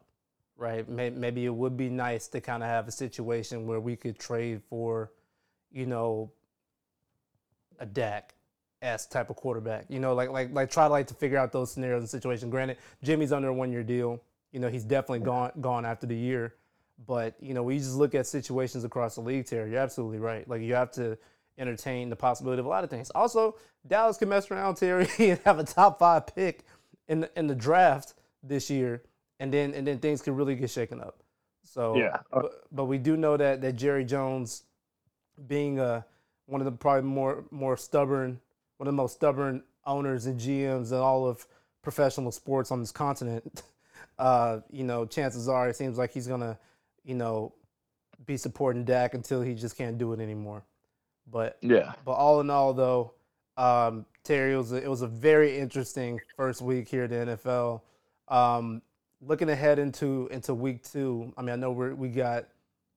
right? 0.61 0.87
Maybe 0.87 1.45
it 1.45 1.53
would 1.53 1.75
be 1.75 1.89
nice 1.89 2.27
to 2.29 2.39
kind 2.39 2.61
of 2.61 2.69
have 2.69 2.87
a 2.87 2.91
situation 2.91 3.65
where 3.65 3.79
we 3.79 3.95
could 3.95 4.19
trade 4.19 4.61
for, 4.69 5.11
you 5.71 5.87
know, 5.87 6.31
a 7.79 7.85
Dak 7.85 8.35
S 8.81 9.07
type 9.07 9.29
of 9.29 9.35
quarterback. 9.35 9.85
You 9.89 9.99
know, 9.99 10.13
like 10.13 10.29
like 10.29 10.53
like 10.53 10.69
try 10.69 10.85
to 10.85 10.91
like 10.91 11.07
to 11.07 11.13
figure 11.15 11.37
out 11.37 11.51
those 11.51 11.71
scenarios 11.71 12.01
and 12.01 12.09
situations. 12.09 12.51
Granted, 12.51 12.77
Jimmy's 13.03 13.33
under 13.33 13.49
a 13.49 13.53
one 13.53 13.71
year 13.71 13.83
deal. 13.83 14.21
You 14.51 14.59
know, 14.59 14.69
he's 14.69 14.83
definitely 14.83 15.25
gone 15.25 15.51
gone 15.59 15.83
after 15.83 16.05
the 16.05 16.15
year. 16.15 16.55
But 17.07 17.35
you 17.41 17.53
know, 17.55 17.63
we 17.63 17.79
just 17.79 17.95
look 17.95 18.13
at 18.13 18.27
situations 18.27 18.83
across 18.83 19.15
the 19.15 19.21
league. 19.21 19.47
Terry, 19.47 19.71
you're 19.71 19.79
absolutely 19.79 20.19
right. 20.19 20.47
Like 20.47 20.61
you 20.61 20.75
have 20.75 20.91
to 20.91 21.17
entertain 21.57 22.09
the 22.09 22.15
possibility 22.15 22.59
of 22.59 22.65
a 22.65 22.69
lot 22.69 22.83
of 22.83 22.89
things. 22.89 23.09
Also, 23.11 23.55
Dallas 23.87 24.17
can 24.17 24.29
mess 24.29 24.49
around, 24.51 24.75
Terry, 24.75 25.07
and 25.19 25.39
have 25.45 25.59
a 25.59 25.63
top 25.63 25.99
five 25.99 26.27
pick 26.27 26.65
in 27.07 27.21
the, 27.21 27.31
in 27.35 27.47
the 27.47 27.55
draft 27.55 28.13
this 28.43 28.69
year, 28.69 29.03
and 29.41 29.51
then 29.51 29.73
and 29.73 29.85
then 29.85 29.97
things 29.97 30.21
can 30.21 30.35
really 30.35 30.55
get 30.55 30.69
shaken 30.69 31.01
up. 31.01 31.17
So 31.63 31.97
yeah, 31.97 32.19
but, 32.31 32.63
but 32.71 32.85
we 32.85 32.97
do 32.97 33.17
know 33.17 33.35
that 33.35 33.61
that 33.61 33.73
Jerry 33.73 34.05
Jones, 34.05 34.63
being 35.47 35.79
a 35.79 35.83
uh, 35.83 36.01
one 36.45 36.61
of 36.61 36.65
the 36.65 36.71
probably 36.71 37.09
more 37.09 37.43
more 37.51 37.75
stubborn 37.75 38.39
one 38.77 38.87
of 38.87 38.93
the 38.93 38.97
most 38.97 39.13
stubborn 39.13 39.63
owners 39.85 40.25
and 40.25 40.39
GMs 40.39 40.91
in 40.91 40.97
all 40.97 41.27
of 41.27 41.45
professional 41.83 42.31
sports 42.31 42.71
on 42.71 42.79
this 42.79 42.91
continent, 42.91 43.63
uh, 44.19 44.59
you 44.71 44.83
know, 44.83 45.05
chances 45.05 45.47
are 45.47 45.69
it 45.69 45.75
seems 45.75 45.97
like 45.97 46.11
he's 46.11 46.27
gonna, 46.27 46.57
you 47.03 47.15
know, 47.15 47.53
be 48.25 48.37
supporting 48.37 48.83
Dak 48.83 49.13
until 49.13 49.41
he 49.41 49.55
just 49.55 49.77
can't 49.77 49.97
do 49.97 50.13
it 50.13 50.19
anymore. 50.19 50.63
But 51.29 51.57
yeah. 51.61 51.93
But 52.05 52.13
all 52.13 52.41
in 52.41 52.49
all, 52.49 52.73
though, 52.73 53.13
um, 53.57 54.05
Terry, 54.23 54.53
it 54.53 54.57
was 54.57 54.71
a, 54.71 54.77
it 54.83 54.89
was 54.89 55.01
a 55.03 55.07
very 55.07 55.57
interesting 55.57 56.19
first 56.35 56.61
week 56.61 56.87
here 56.89 57.03
at 57.03 57.09
the 57.09 57.37
NFL. 57.37 57.81
Um, 58.27 58.81
looking 59.21 59.49
ahead 59.49 59.79
into 59.79 60.27
into 60.31 60.53
week 60.53 60.83
two, 60.83 61.33
I 61.37 61.41
mean, 61.41 61.51
I 61.51 61.55
know 61.55 61.71
we 61.71 61.93
we 61.93 62.09
got 62.09 62.45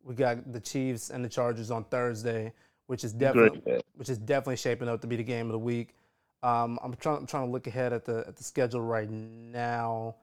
we 0.03 0.15
got 0.15 0.53
the 0.53 0.61
Chiefs 0.61 1.11
and 1.11 1.25
the 1.25 1.29
Chargers 1.29 1.71
on 1.71 1.85
Thursday 1.85 2.53
which 2.87 3.05
is 3.05 3.13
definitely 3.13 3.83
which 3.97 4.09
is 4.09 4.19
definitely 4.19 4.57
shaping 4.57 4.89
up 4.89 5.01
to 5.01 5.07
be 5.07 5.17
the 5.17 5.23
game 5.23 5.47
of 5.47 5.53
the 5.53 5.59
week. 5.59 5.95
Um, 6.43 6.79
I'm 6.83 6.95
trying 6.97 7.19
I'm 7.19 7.27
trying 7.27 7.47
to 7.47 7.53
look 7.53 7.67
ahead 7.67 7.93
at 7.93 8.05
the 8.05 8.25
at 8.27 8.37
the 8.37 8.45
schedule 8.45 8.81
right 8.81 9.09
now. 9.11 10.17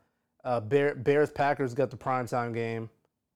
Uh, 0.43 0.59
Bear, 0.59 0.95
Bears 0.95 1.29
Packers 1.31 1.73
got 1.73 1.91
the 1.91 1.97
primetime 1.97 2.53
game, 2.53 2.89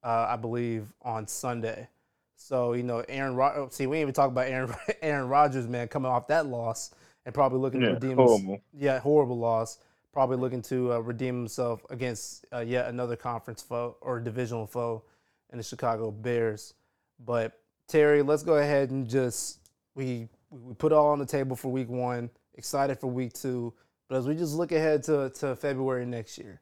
uh, 0.03 0.27
I 0.29 0.35
believe, 0.35 0.87
on 1.01 1.27
Sunday. 1.27 1.87
So 2.35 2.73
you 2.73 2.83
know, 2.83 3.03
Aaron. 3.07 3.35
Rod- 3.35 3.73
see, 3.73 3.87
we 3.87 3.97
ain't 3.97 4.03
even 4.03 4.13
talk 4.13 4.29
about 4.29 4.47
Aaron 4.47 4.73
Aaron 5.01 5.29
Rodgers, 5.29 5.67
man, 5.67 5.87
coming 5.87 6.11
off 6.11 6.27
that 6.27 6.45
loss 6.45 6.93
and 7.25 7.33
probably 7.33 7.59
looking 7.59 7.81
yeah, 7.81 7.89
to 7.89 7.93
redeem. 7.95 8.17
Horrible. 8.17 8.61
yeah, 8.73 8.99
horrible 8.99 9.37
loss. 9.37 9.79
Probably 10.15 10.37
looking 10.37 10.61
to 10.61 10.93
uh, 10.93 10.99
redeem 10.99 11.35
himself 11.35 11.85
against 11.89 12.45
uh, 12.53 12.61
yet 12.61 12.87
another 12.87 13.17
conference 13.17 13.61
foe 13.61 13.97
or 13.99 14.21
divisional 14.21 14.65
foe 14.65 15.03
in 15.51 15.57
the 15.57 15.63
Chicago 15.63 16.09
Bears. 16.09 16.73
But 17.19 17.59
Terry, 17.89 18.21
let's 18.21 18.41
go 18.41 18.55
ahead 18.55 18.91
and 18.91 19.09
just 19.09 19.59
we 19.93 20.29
we 20.49 20.73
put 20.75 20.93
all 20.93 21.07
on 21.07 21.19
the 21.19 21.25
table 21.25 21.57
for 21.57 21.67
week 21.69 21.89
one. 21.89 22.29
Excited 22.53 22.97
for 22.97 23.07
week 23.07 23.33
two, 23.33 23.73
but 24.07 24.15
as 24.15 24.25
we 24.25 24.35
just 24.35 24.55
look 24.55 24.71
ahead 24.71 25.03
to 25.03 25.31
to 25.31 25.53
February 25.53 26.05
next 26.05 26.37
year, 26.37 26.61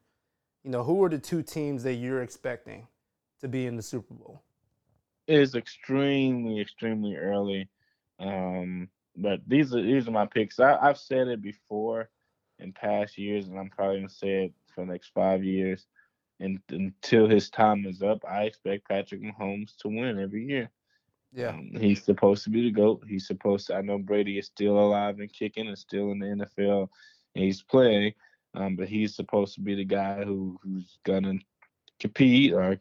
you 0.63 0.72
know, 0.72 0.82
who 0.82 1.04
are 1.04 1.10
the 1.10 1.20
two 1.20 1.44
teams 1.44 1.84
that 1.84 1.94
you're 1.94 2.24
expecting 2.24 2.88
to 3.39 3.48
be 3.48 3.68
in 3.68 3.76
the 3.76 3.84
Super 3.84 4.16
Bowl? 4.16 4.42
It 5.28 5.39
is 5.39 5.54
extremely, 5.54 6.60
extremely 6.60 7.18
early, 7.18 7.70
um, 8.18 8.89
but 9.16 9.42
these 9.46 9.76
are 9.76 9.82
these 9.84 10.08
are 10.08 10.12
my 10.12 10.26
picks. 10.26 10.60
I, 10.60 10.76
I've 10.82 10.98
said 10.98 11.28
it 11.28 11.39
before 11.39 12.10
in 12.60 12.74
past 12.74 13.18
years, 13.18 13.48
and 13.48 13.60
I'm 13.60 13.70
probably 13.70 13.98
gonna 13.98 14.10
say 14.10 14.46
it 14.46 14.54
for 14.74 14.86
the 14.86 14.92
next 14.92 15.12
five 15.13 15.44
years. 15.44 15.88
And 16.39 16.60
until 16.70 17.28
his 17.28 17.50
time 17.50 17.86
is 17.86 18.02
up, 18.02 18.24
I 18.28 18.44
expect 18.44 18.88
Patrick 18.88 19.22
Mahomes 19.22 19.76
to 19.78 19.88
win 19.88 20.20
every 20.20 20.46
year. 20.46 20.70
Yeah. 21.32 21.50
Um, 21.50 21.72
he's 21.80 22.04
supposed 22.04 22.44
to 22.44 22.50
be 22.50 22.63
the 22.63 22.72
GOAT. 22.72 23.04
He's 23.08 23.28
supposed 23.28 23.68
to 23.68 23.76
I 23.76 23.82
know 23.82 23.98
Brady 23.98 24.38
is 24.38 24.48
still 24.48 24.78
alive 24.78 25.20
and 25.20 25.32
kicking 25.32 25.68
and 25.68 25.78
still 25.78 26.12
in 26.12 26.20
the 26.20 26.26
NFL 26.26 26.89
and 27.36 27.44
he's 27.44 27.63
playing. 27.63 28.13
Um, 28.56 28.76
but 28.76 28.88
he's 28.88 29.16
supposed 29.16 29.56
to 29.56 29.62
be 29.62 29.74
the 29.74 29.86
guy 29.86 30.24
who 30.24 30.60
who's 30.63 31.00
gonna 31.04 31.36
compete 32.00 32.54
or 32.54 32.78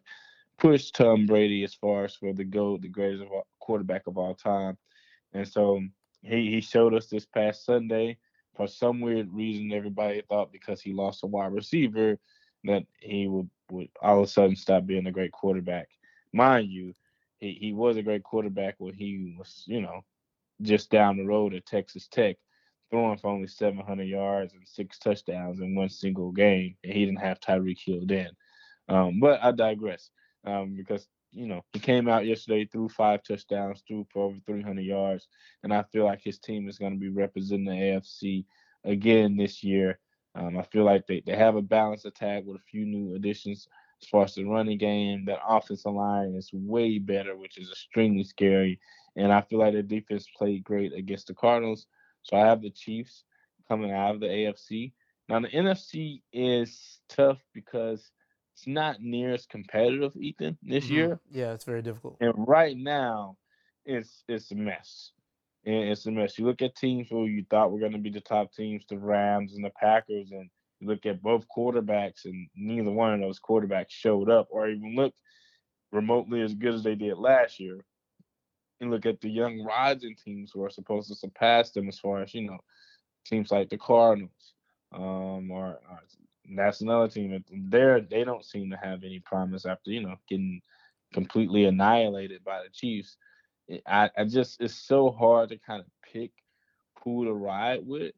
push 0.58 0.90
Tom 0.90 1.26
Brady 1.26 1.64
as 1.64 1.74
far 1.74 2.04
as 2.04 2.14
for 2.14 2.32
the 2.32 2.44
GOAT, 2.44 2.82
the 2.82 2.88
greatest 2.88 3.22
of 3.22 3.32
all, 3.32 3.46
quarterback 3.58 4.06
of 4.06 4.18
all 4.18 4.34
time. 4.34 4.76
And 5.32 5.48
so 5.48 5.80
he, 6.22 6.50
he 6.50 6.60
showed 6.60 6.94
us 6.94 7.06
this 7.06 7.26
past 7.26 7.64
Sunday. 7.64 8.18
For 8.56 8.66
some 8.66 9.00
weird 9.00 9.32
reason, 9.32 9.72
everybody 9.72 10.22
thought 10.28 10.52
because 10.52 10.80
he 10.80 10.92
lost 10.92 11.24
a 11.24 11.26
wide 11.26 11.52
receiver 11.52 12.18
that 12.64 12.84
he 13.00 13.26
would, 13.26 13.48
would 13.70 13.88
all 14.00 14.18
of 14.18 14.24
a 14.24 14.30
sudden 14.30 14.56
stop 14.56 14.86
being 14.86 15.06
a 15.06 15.12
great 15.12 15.32
quarterback. 15.32 15.88
Mind 16.32 16.70
you, 16.70 16.94
he, 17.38 17.56
he 17.60 17.72
was 17.72 17.96
a 17.96 18.02
great 18.02 18.22
quarterback 18.22 18.74
when 18.78 18.94
he 18.94 19.34
was, 19.38 19.64
you 19.66 19.80
know, 19.80 20.04
just 20.60 20.90
down 20.90 21.16
the 21.16 21.24
road 21.24 21.54
at 21.54 21.66
Texas 21.66 22.06
Tech, 22.08 22.36
throwing 22.90 23.18
for 23.18 23.30
only 23.30 23.48
700 23.48 24.04
yards 24.04 24.54
and 24.54 24.62
six 24.66 24.98
touchdowns 24.98 25.60
in 25.60 25.74
one 25.74 25.88
single 25.88 26.30
game, 26.30 26.76
and 26.84 26.92
he 26.92 27.04
didn't 27.04 27.20
have 27.20 27.40
Tyreek 27.40 27.80
Hill 27.84 28.02
then. 28.04 28.30
Um, 28.88 29.18
but 29.18 29.42
I 29.42 29.52
digress 29.52 30.10
um, 30.44 30.74
because 30.76 31.08
you 31.32 31.46
know 31.46 31.64
he 31.72 31.78
came 31.78 32.08
out 32.08 32.26
yesterday, 32.26 32.64
threw 32.64 32.88
five 32.88 33.22
touchdowns, 33.22 33.82
threw 33.86 34.06
for 34.12 34.24
over 34.24 34.38
300 34.46 34.82
yards, 34.82 35.28
and 35.62 35.72
I 35.72 35.82
feel 35.92 36.04
like 36.04 36.22
his 36.22 36.38
team 36.38 36.68
is 36.68 36.78
going 36.78 36.92
to 36.92 36.98
be 36.98 37.08
representing 37.08 37.64
the 37.64 37.72
AFC 37.72 38.44
again 38.84 39.36
this 39.36 39.62
year. 39.64 39.98
Um, 40.34 40.58
I 40.58 40.62
feel 40.62 40.84
like 40.84 41.06
they, 41.06 41.22
they 41.26 41.36
have 41.36 41.56
a 41.56 41.62
balanced 41.62 42.06
attack 42.06 42.44
with 42.46 42.56
a 42.56 42.64
few 42.70 42.86
new 42.86 43.14
additions 43.14 43.68
as 44.02 44.08
far 44.08 44.24
as 44.24 44.34
the 44.34 44.44
running 44.44 44.78
game, 44.78 45.24
that 45.26 45.38
offensive 45.46 45.92
line 45.92 46.34
is 46.34 46.50
way 46.52 46.98
better, 46.98 47.36
which 47.36 47.56
is 47.56 47.70
extremely 47.70 48.24
scary. 48.24 48.80
And 49.16 49.32
I 49.32 49.42
feel 49.42 49.60
like 49.60 49.74
the 49.74 49.82
defense 49.82 50.26
played 50.36 50.64
great 50.64 50.92
against 50.92 51.28
the 51.28 51.34
Cardinals. 51.34 51.86
So 52.24 52.36
I 52.36 52.40
have 52.40 52.62
the 52.62 52.70
Chiefs 52.70 53.24
coming 53.68 53.92
out 53.92 54.14
of 54.14 54.20
the 54.20 54.26
AFC. 54.26 54.92
Now 55.28 55.40
the 55.40 55.48
NFC 55.48 56.22
is 56.32 57.00
tough 57.08 57.38
because 57.54 58.10
it's 58.62 58.68
not 58.68 59.02
near 59.02 59.34
as 59.34 59.44
competitive, 59.44 60.16
Ethan, 60.16 60.56
this 60.62 60.84
mm-hmm. 60.84 60.94
year. 60.94 61.20
Yeah, 61.32 61.52
it's 61.52 61.64
very 61.64 61.82
difficult. 61.82 62.16
And 62.20 62.32
right 62.36 62.76
now, 62.76 63.36
it's 63.84 64.22
it's 64.28 64.52
a 64.52 64.54
mess. 64.54 65.10
And 65.66 65.90
it's 65.90 66.06
a 66.06 66.12
mess. 66.12 66.38
You 66.38 66.46
look 66.46 66.62
at 66.62 66.76
teams 66.76 67.08
who 67.10 67.26
you 67.26 67.44
thought 67.50 67.72
were 67.72 67.80
going 67.80 67.92
to 67.92 67.98
be 67.98 68.10
the 68.10 68.20
top 68.20 68.52
teams, 68.52 68.84
the 68.88 68.98
Rams 68.98 69.54
and 69.54 69.64
the 69.64 69.70
Packers, 69.70 70.30
and 70.30 70.48
you 70.78 70.86
look 70.86 71.06
at 71.06 71.22
both 71.22 71.44
quarterbacks, 71.56 72.24
and 72.24 72.48
neither 72.54 72.92
one 72.92 73.14
of 73.14 73.20
those 73.20 73.40
quarterbacks 73.40 73.90
showed 73.90 74.30
up 74.30 74.46
or 74.50 74.68
even 74.68 74.94
looked 74.94 75.18
remotely 75.90 76.40
as 76.40 76.54
good 76.54 76.74
as 76.74 76.84
they 76.84 76.94
did 76.94 77.18
last 77.18 77.58
year. 77.58 77.80
And 78.80 78.92
look 78.92 79.06
at 79.06 79.20
the 79.20 79.28
young 79.28 79.64
rising 79.64 80.14
teams 80.24 80.52
who 80.54 80.62
are 80.62 80.70
supposed 80.70 81.08
to 81.08 81.16
surpass 81.16 81.72
them 81.72 81.88
as 81.88 81.98
far 81.98 82.22
as, 82.22 82.32
you 82.32 82.42
know, 82.42 82.58
teams 83.26 83.50
like 83.50 83.70
the 83.70 83.78
Cardinals. 83.78 84.54
Um, 84.94 85.50
or, 85.50 85.80
or 85.88 86.00
that's 86.56 86.80
another 86.80 87.08
team. 87.08 87.44
They're, 87.50 88.00
they 88.00 88.24
don't 88.24 88.44
seem 88.44 88.70
to 88.70 88.76
have 88.76 89.04
any 89.04 89.20
promise 89.20 89.66
after, 89.66 89.90
you 89.90 90.02
know, 90.02 90.16
getting 90.28 90.60
completely 91.12 91.64
annihilated 91.64 92.44
by 92.44 92.62
the 92.62 92.70
Chiefs. 92.70 93.16
I, 93.86 94.10
I 94.16 94.24
just, 94.24 94.60
it's 94.60 94.74
so 94.74 95.10
hard 95.10 95.50
to 95.50 95.58
kind 95.58 95.80
of 95.80 95.86
pick 96.12 96.32
who 97.02 97.24
to 97.24 97.32
ride 97.32 97.86
with 97.86 98.12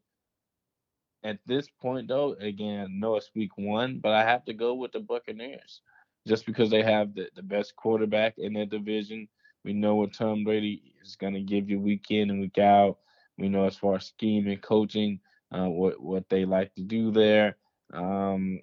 at 1.25 1.39
this 1.47 1.67
point, 1.81 2.07
though, 2.07 2.33
again, 2.39 2.99
no, 2.99 3.15
it's 3.15 3.31
week 3.35 3.57
one, 3.57 3.99
but 4.01 4.11
I 4.11 4.23
have 4.23 4.45
to 4.45 4.53
go 4.53 4.75
with 4.75 4.91
the 4.91 4.99
Buccaneers 4.99 5.81
just 6.27 6.45
because 6.45 6.69
they 6.69 6.83
have 6.83 7.15
the, 7.15 7.27
the 7.35 7.41
best 7.41 7.75
quarterback 7.75 8.35
in 8.37 8.53
their 8.53 8.67
division. 8.67 9.27
We 9.63 9.73
know 9.73 9.95
what 9.95 10.13
Tom 10.13 10.43
Brady 10.43 10.93
is 11.03 11.15
going 11.15 11.33
to 11.33 11.41
give 11.41 11.67
you 11.67 11.79
week 11.79 12.05
in 12.11 12.29
and 12.29 12.39
week 12.39 12.59
out. 12.59 12.99
We 13.39 13.49
know 13.49 13.65
as 13.65 13.75
far 13.75 13.95
as 13.95 14.05
scheme 14.05 14.47
and 14.47 14.61
coaching, 14.61 15.19
uh, 15.51 15.67
what 15.67 15.99
what 15.99 16.29
they 16.29 16.45
like 16.45 16.73
to 16.75 16.83
do 16.83 17.11
there. 17.11 17.57
Um, 17.95 18.59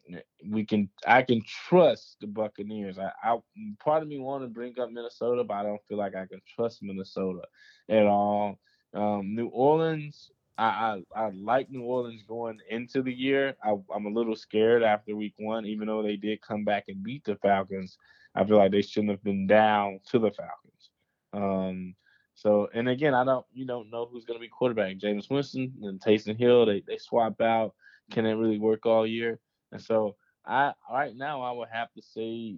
we 0.47 0.65
can 0.65 0.91
I 1.07 1.23
can 1.23 1.43
trust 1.69 2.19
the 2.21 2.27
Buccaneers. 2.27 2.99
I, 2.99 3.13
I 3.23 3.39
part 3.79 4.03
of 4.03 4.09
me 4.09 4.19
want 4.19 4.45
to 4.45 4.49
bring 4.49 4.79
up 4.79 4.91
Minnesota, 4.91 5.43
but 5.45 5.55
I 5.55 5.63
don't 5.63 5.81
feel 5.89 5.99
like 5.99 6.15
I 6.15 6.27
can 6.27 6.41
trust 6.55 6.83
Minnesota 6.83 7.43
at 7.89 8.07
all. 8.07 8.59
Um, 8.95 9.35
New 9.35 9.47
Orleans, 9.49 10.31
I, 10.59 11.03
I, 11.17 11.25
I 11.25 11.31
like 11.31 11.71
New 11.71 11.83
Orleans 11.83 12.23
going 12.29 12.59
into 12.69 13.03
the 13.03 13.13
year. 13.13 13.57
I, 13.65 13.71
am 13.71 14.07
a 14.07 14.11
little 14.11 14.37
scared 14.37 14.83
after 14.83 15.17
week 15.17 15.35
one, 15.39 15.65
even 15.65 15.89
though 15.89 16.03
they 16.03 16.17
did 16.17 16.43
come 16.43 16.65
back 16.65 16.85
and 16.89 17.03
beat 17.03 17.25
the 17.25 17.37
Falcons. 17.37 17.97
I 18.35 18.45
feel 18.45 18.59
like 18.59 18.73
they 18.73 18.83
shouldn't 18.83 19.11
have 19.11 19.25
been 19.25 19.47
down 19.47 20.01
to 20.11 20.19
the 20.19 20.31
Falcons. 20.31 20.91
Um, 21.33 21.95
so, 22.35 22.69
and 22.75 22.89
again, 22.89 23.15
I 23.15 23.25
don't, 23.25 23.47
you 23.53 23.67
don't 23.67 23.91
know 23.91 24.07
who's 24.11 24.25
going 24.25 24.39
to 24.39 24.43
be 24.43 24.49
quarterback. 24.49 24.97
Jameis 24.99 25.31
Winston 25.31 25.73
and 25.83 26.01
Taysom 26.01 26.39
Hill, 26.39 26.67
they, 26.67 26.83
they 26.87 26.99
swap 26.99 27.41
out. 27.41 27.75
Can 28.13 28.27
it 28.27 28.35
really 28.35 28.59
work 28.59 28.87
all 28.87 29.07
year? 29.07 29.39
And 29.73 29.81
so, 29.81 30.17
I 30.47 30.73
right 30.91 31.17
now 31.17 31.43
I 31.43 31.53
would 31.53 31.69
have 31.73 31.93
to 31.95 32.03
say 32.03 32.57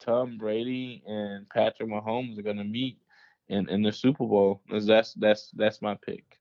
Tom 0.00 0.38
Brady 0.38 1.02
and 1.06 1.48
Patrick 1.50 1.88
Mahomes 1.88 2.38
are 2.38 2.42
going 2.42 2.58
to 2.58 2.64
meet 2.64 2.98
in, 3.48 3.68
in 3.68 3.82
the 3.82 3.92
Super 3.92 4.26
Bowl. 4.26 4.62
That's 4.70 5.14
that's 5.14 5.50
that's 5.54 5.82
my 5.82 5.96
pick. 6.06 6.38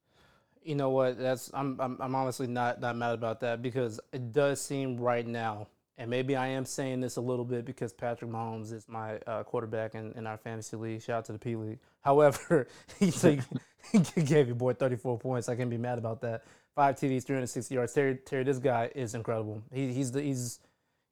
You 0.63 0.75
know 0.75 0.91
what? 0.91 1.17
That's 1.17 1.49
I'm, 1.53 1.79
I'm 1.81 1.97
I'm 1.99 2.15
honestly 2.15 2.47
not 2.47 2.79
not 2.79 2.95
mad 2.95 3.13
about 3.13 3.39
that 3.41 3.61
because 3.61 3.99
it 4.13 4.31
does 4.31 4.61
seem 4.61 4.97
right 4.97 5.25
now 5.25 5.67
and 6.01 6.09
maybe 6.09 6.35
I 6.35 6.47
am 6.47 6.65
saying 6.65 7.01
this 7.01 7.17
a 7.17 7.21
little 7.21 7.45
bit 7.45 7.63
because 7.63 7.93
Patrick 7.93 8.31
Mahomes 8.31 8.73
is 8.73 8.87
my 8.87 9.19
uh, 9.27 9.43
quarterback 9.43 9.93
in, 9.93 10.11
in 10.13 10.25
our 10.25 10.37
fantasy 10.37 10.75
league. 10.75 11.03
Shout 11.03 11.19
out 11.19 11.25
to 11.25 11.33
the 11.33 11.37
P 11.37 11.55
League. 11.55 11.77
However, 12.01 12.67
he, 12.99 13.11
he 13.11 14.23
gave 14.23 14.47
your 14.47 14.55
boy 14.55 14.73
34 14.73 15.19
points. 15.19 15.47
I 15.47 15.55
can't 15.55 15.69
be 15.69 15.77
mad 15.77 15.99
about 15.99 16.21
that. 16.21 16.43
Five 16.75 16.95
TDs, 16.95 17.23
360 17.23 17.75
yards. 17.75 17.93
Terry, 17.93 18.15
Terry, 18.25 18.43
this 18.43 18.57
guy 18.57 18.89
is 18.95 19.13
incredible. 19.13 19.61
He, 19.73 19.91
he's 19.93 20.11
the 20.11 20.21
he's 20.21 20.59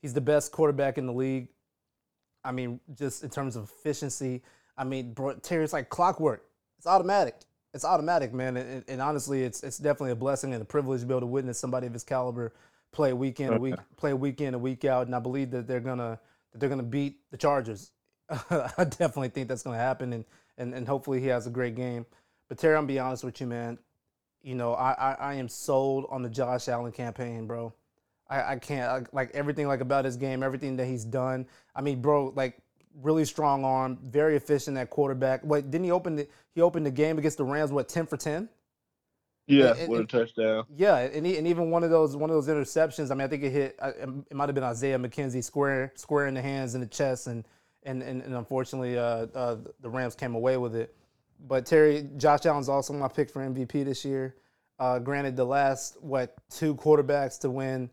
he's 0.01 0.13
the 0.13 0.21
best 0.21 0.51
quarterback 0.51 0.97
in 0.97 1.05
the 1.05 1.13
league. 1.13 1.49
I 2.43 2.51
mean, 2.51 2.79
just 2.97 3.23
in 3.23 3.29
terms 3.29 3.55
of 3.55 3.65
efficiency. 3.65 4.41
I 4.77 4.85
mean, 4.85 5.11
bro, 5.13 5.33
Terry's 5.35 5.73
like 5.73 5.89
clockwork. 5.89 6.45
It's 6.77 6.87
automatic. 6.87 7.35
It's 7.73 7.83
automatic, 7.83 8.33
man. 8.33 8.55
And, 8.55 8.83
and 8.87 9.01
honestly, 9.01 9.43
it's 9.43 9.61
it's 9.63 9.77
definitely 9.77 10.11
a 10.11 10.15
blessing 10.15 10.53
and 10.53 10.61
a 10.61 10.65
privilege 10.65 11.01
to 11.01 11.05
be 11.05 11.13
able 11.13 11.21
to 11.21 11.27
witness 11.27 11.59
somebody 11.59 11.87
of 11.87 11.93
his 11.93 12.03
caliber 12.03 12.53
play 12.91 13.13
week 13.13 13.39
in 13.39 13.53
a 13.53 13.59
week 13.59 13.75
play 13.97 14.13
week 14.13 14.41
in 14.41 14.53
a 14.53 14.57
week 14.57 14.85
out, 14.85 15.07
and 15.07 15.15
I 15.15 15.19
believe 15.19 15.51
that 15.51 15.67
they're 15.67 15.79
gonna 15.79 16.19
that 16.51 16.59
they're 16.59 16.69
gonna 16.69 16.83
beat 16.83 17.19
the 17.31 17.37
Chargers. 17.37 17.91
I 18.29 18.85
definitely 18.85 19.29
think 19.29 19.49
that's 19.49 19.63
gonna 19.63 19.77
happen, 19.77 20.13
and, 20.13 20.25
and 20.57 20.73
and 20.73 20.87
hopefully 20.87 21.19
he 21.19 21.27
has 21.27 21.45
a 21.45 21.51
great 21.51 21.75
game. 21.75 22.05
But 22.47 22.57
Terry, 22.57 22.75
I'm 22.75 22.87
be 22.87 22.97
honest 22.97 23.23
with 23.23 23.39
you, 23.41 23.47
man. 23.47 23.77
You 24.41 24.55
know, 24.55 24.73
I 24.73 24.91
I, 24.91 25.13
I 25.13 25.33
am 25.35 25.49
sold 25.49 26.05
on 26.09 26.21
the 26.21 26.29
Josh 26.29 26.67
Allen 26.67 26.91
campaign, 26.91 27.47
bro. 27.47 27.73
I, 28.29 28.53
I 28.53 28.55
can't 28.57 28.89
I, 28.89 29.03
like 29.11 29.31
everything 29.33 29.67
like 29.67 29.81
about 29.81 30.05
his 30.05 30.17
game, 30.17 30.43
everything 30.43 30.77
that 30.77 30.85
he's 30.85 31.03
done. 31.03 31.47
I 31.75 31.81
mean, 31.81 32.01
bro, 32.01 32.31
like 32.35 32.57
really 33.01 33.25
strong 33.25 33.63
arm, 33.63 33.97
very 34.03 34.35
efficient 34.35 34.77
at 34.77 34.89
quarterback. 34.89 35.41
Wait, 35.43 35.69
didn't 35.69 35.85
he 35.85 35.91
open 35.91 36.15
the 36.15 36.27
he 36.53 36.61
opened 36.61 36.85
the 36.85 36.91
game 36.91 37.17
against 37.17 37.37
the 37.37 37.43
Rams? 37.43 37.71
What 37.71 37.89
ten 37.89 38.05
for 38.05 38.17
ten? 38.17 38.49
Yeah, 39.47 39.73
and, 39.75 39.89
with 39.89 40.01
a 40.01 40.05
touchdown. 40.05 40.65
Yeah, 40.75 40.97
and, 40.97 41.25
he, 41.25 41.37
and 41.37 41.47
even 41.47 41.71
one 41.71 41.83
of 41.83 41.89
those 41.89 42.15
one 42.15 42.29
of 42.29 42.35
those 42.35 42.47
interceptions. 42.47 43.09
I 43.09 43.15
mean, 43.15 43.25
I 43.25 43.27
think 43.27 43.43
it 43.43 43.49
hit. 43.49 43.79
It 43.81 44.35
might 44.35 44.47
have 44.47 44.53
been 44.53 44.63
Isaiah 44.63 44.99
McKenzie 44.99 45.43
square 45.43 45.91
square 45.95 46.27
in 46.27 46.35
the 46.35 46.41
hands 46.41 46.75
and 46.75 46.83
the 46.83 46.87
chest, 46.87 47.25
and 47.25 47.43
and 47.83 48.03
and, 48.03 48.21
and 48.21 48.35
unfortunately, 48.35 48.97
uh, 48.97 49.25
uh, 49.33 49.57
the 49.81 49.89
Rams 49.89 50.13
came 50.13 50.35
away 50.35 50.57
with 50.57 50.75
it. 50.75 50.95
But 51.47 51.65
Terry, 51.65 52.07
Josh 52.17 52.45
Allen's 52.45 52.69
also 52.69 52.93
my 52.93 53.07
pick 53.07 53.29
for 53.29 53.41
MVP 53.41 53.85
this 53.85 54.03
year. 54.03 54.35
Uh, 54.77 54.99
granted, 54.99 55.35
the 55.35 55.45
last 55.45 56.01
what 56.01 56.35
two 56.49 56.75
quarterbacks 56.75 57.39
to 57.41 57.49
win, 57.49 57.89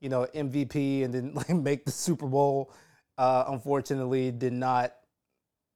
you 0.00 0.08
know, 0.08 0.26
MVP 0.34 1.04
and 1.04 1.12
then 1.12 1.34
like 1.34 1.50
make 1.50 1.84
the 1.84 1.90
Super 1.92 2.26
Bowl, 2.26 2.72
uh, 3.18 3.44
unfortunately, 3.48 4.30
did 4.30 4.52
not. 4.52 4.94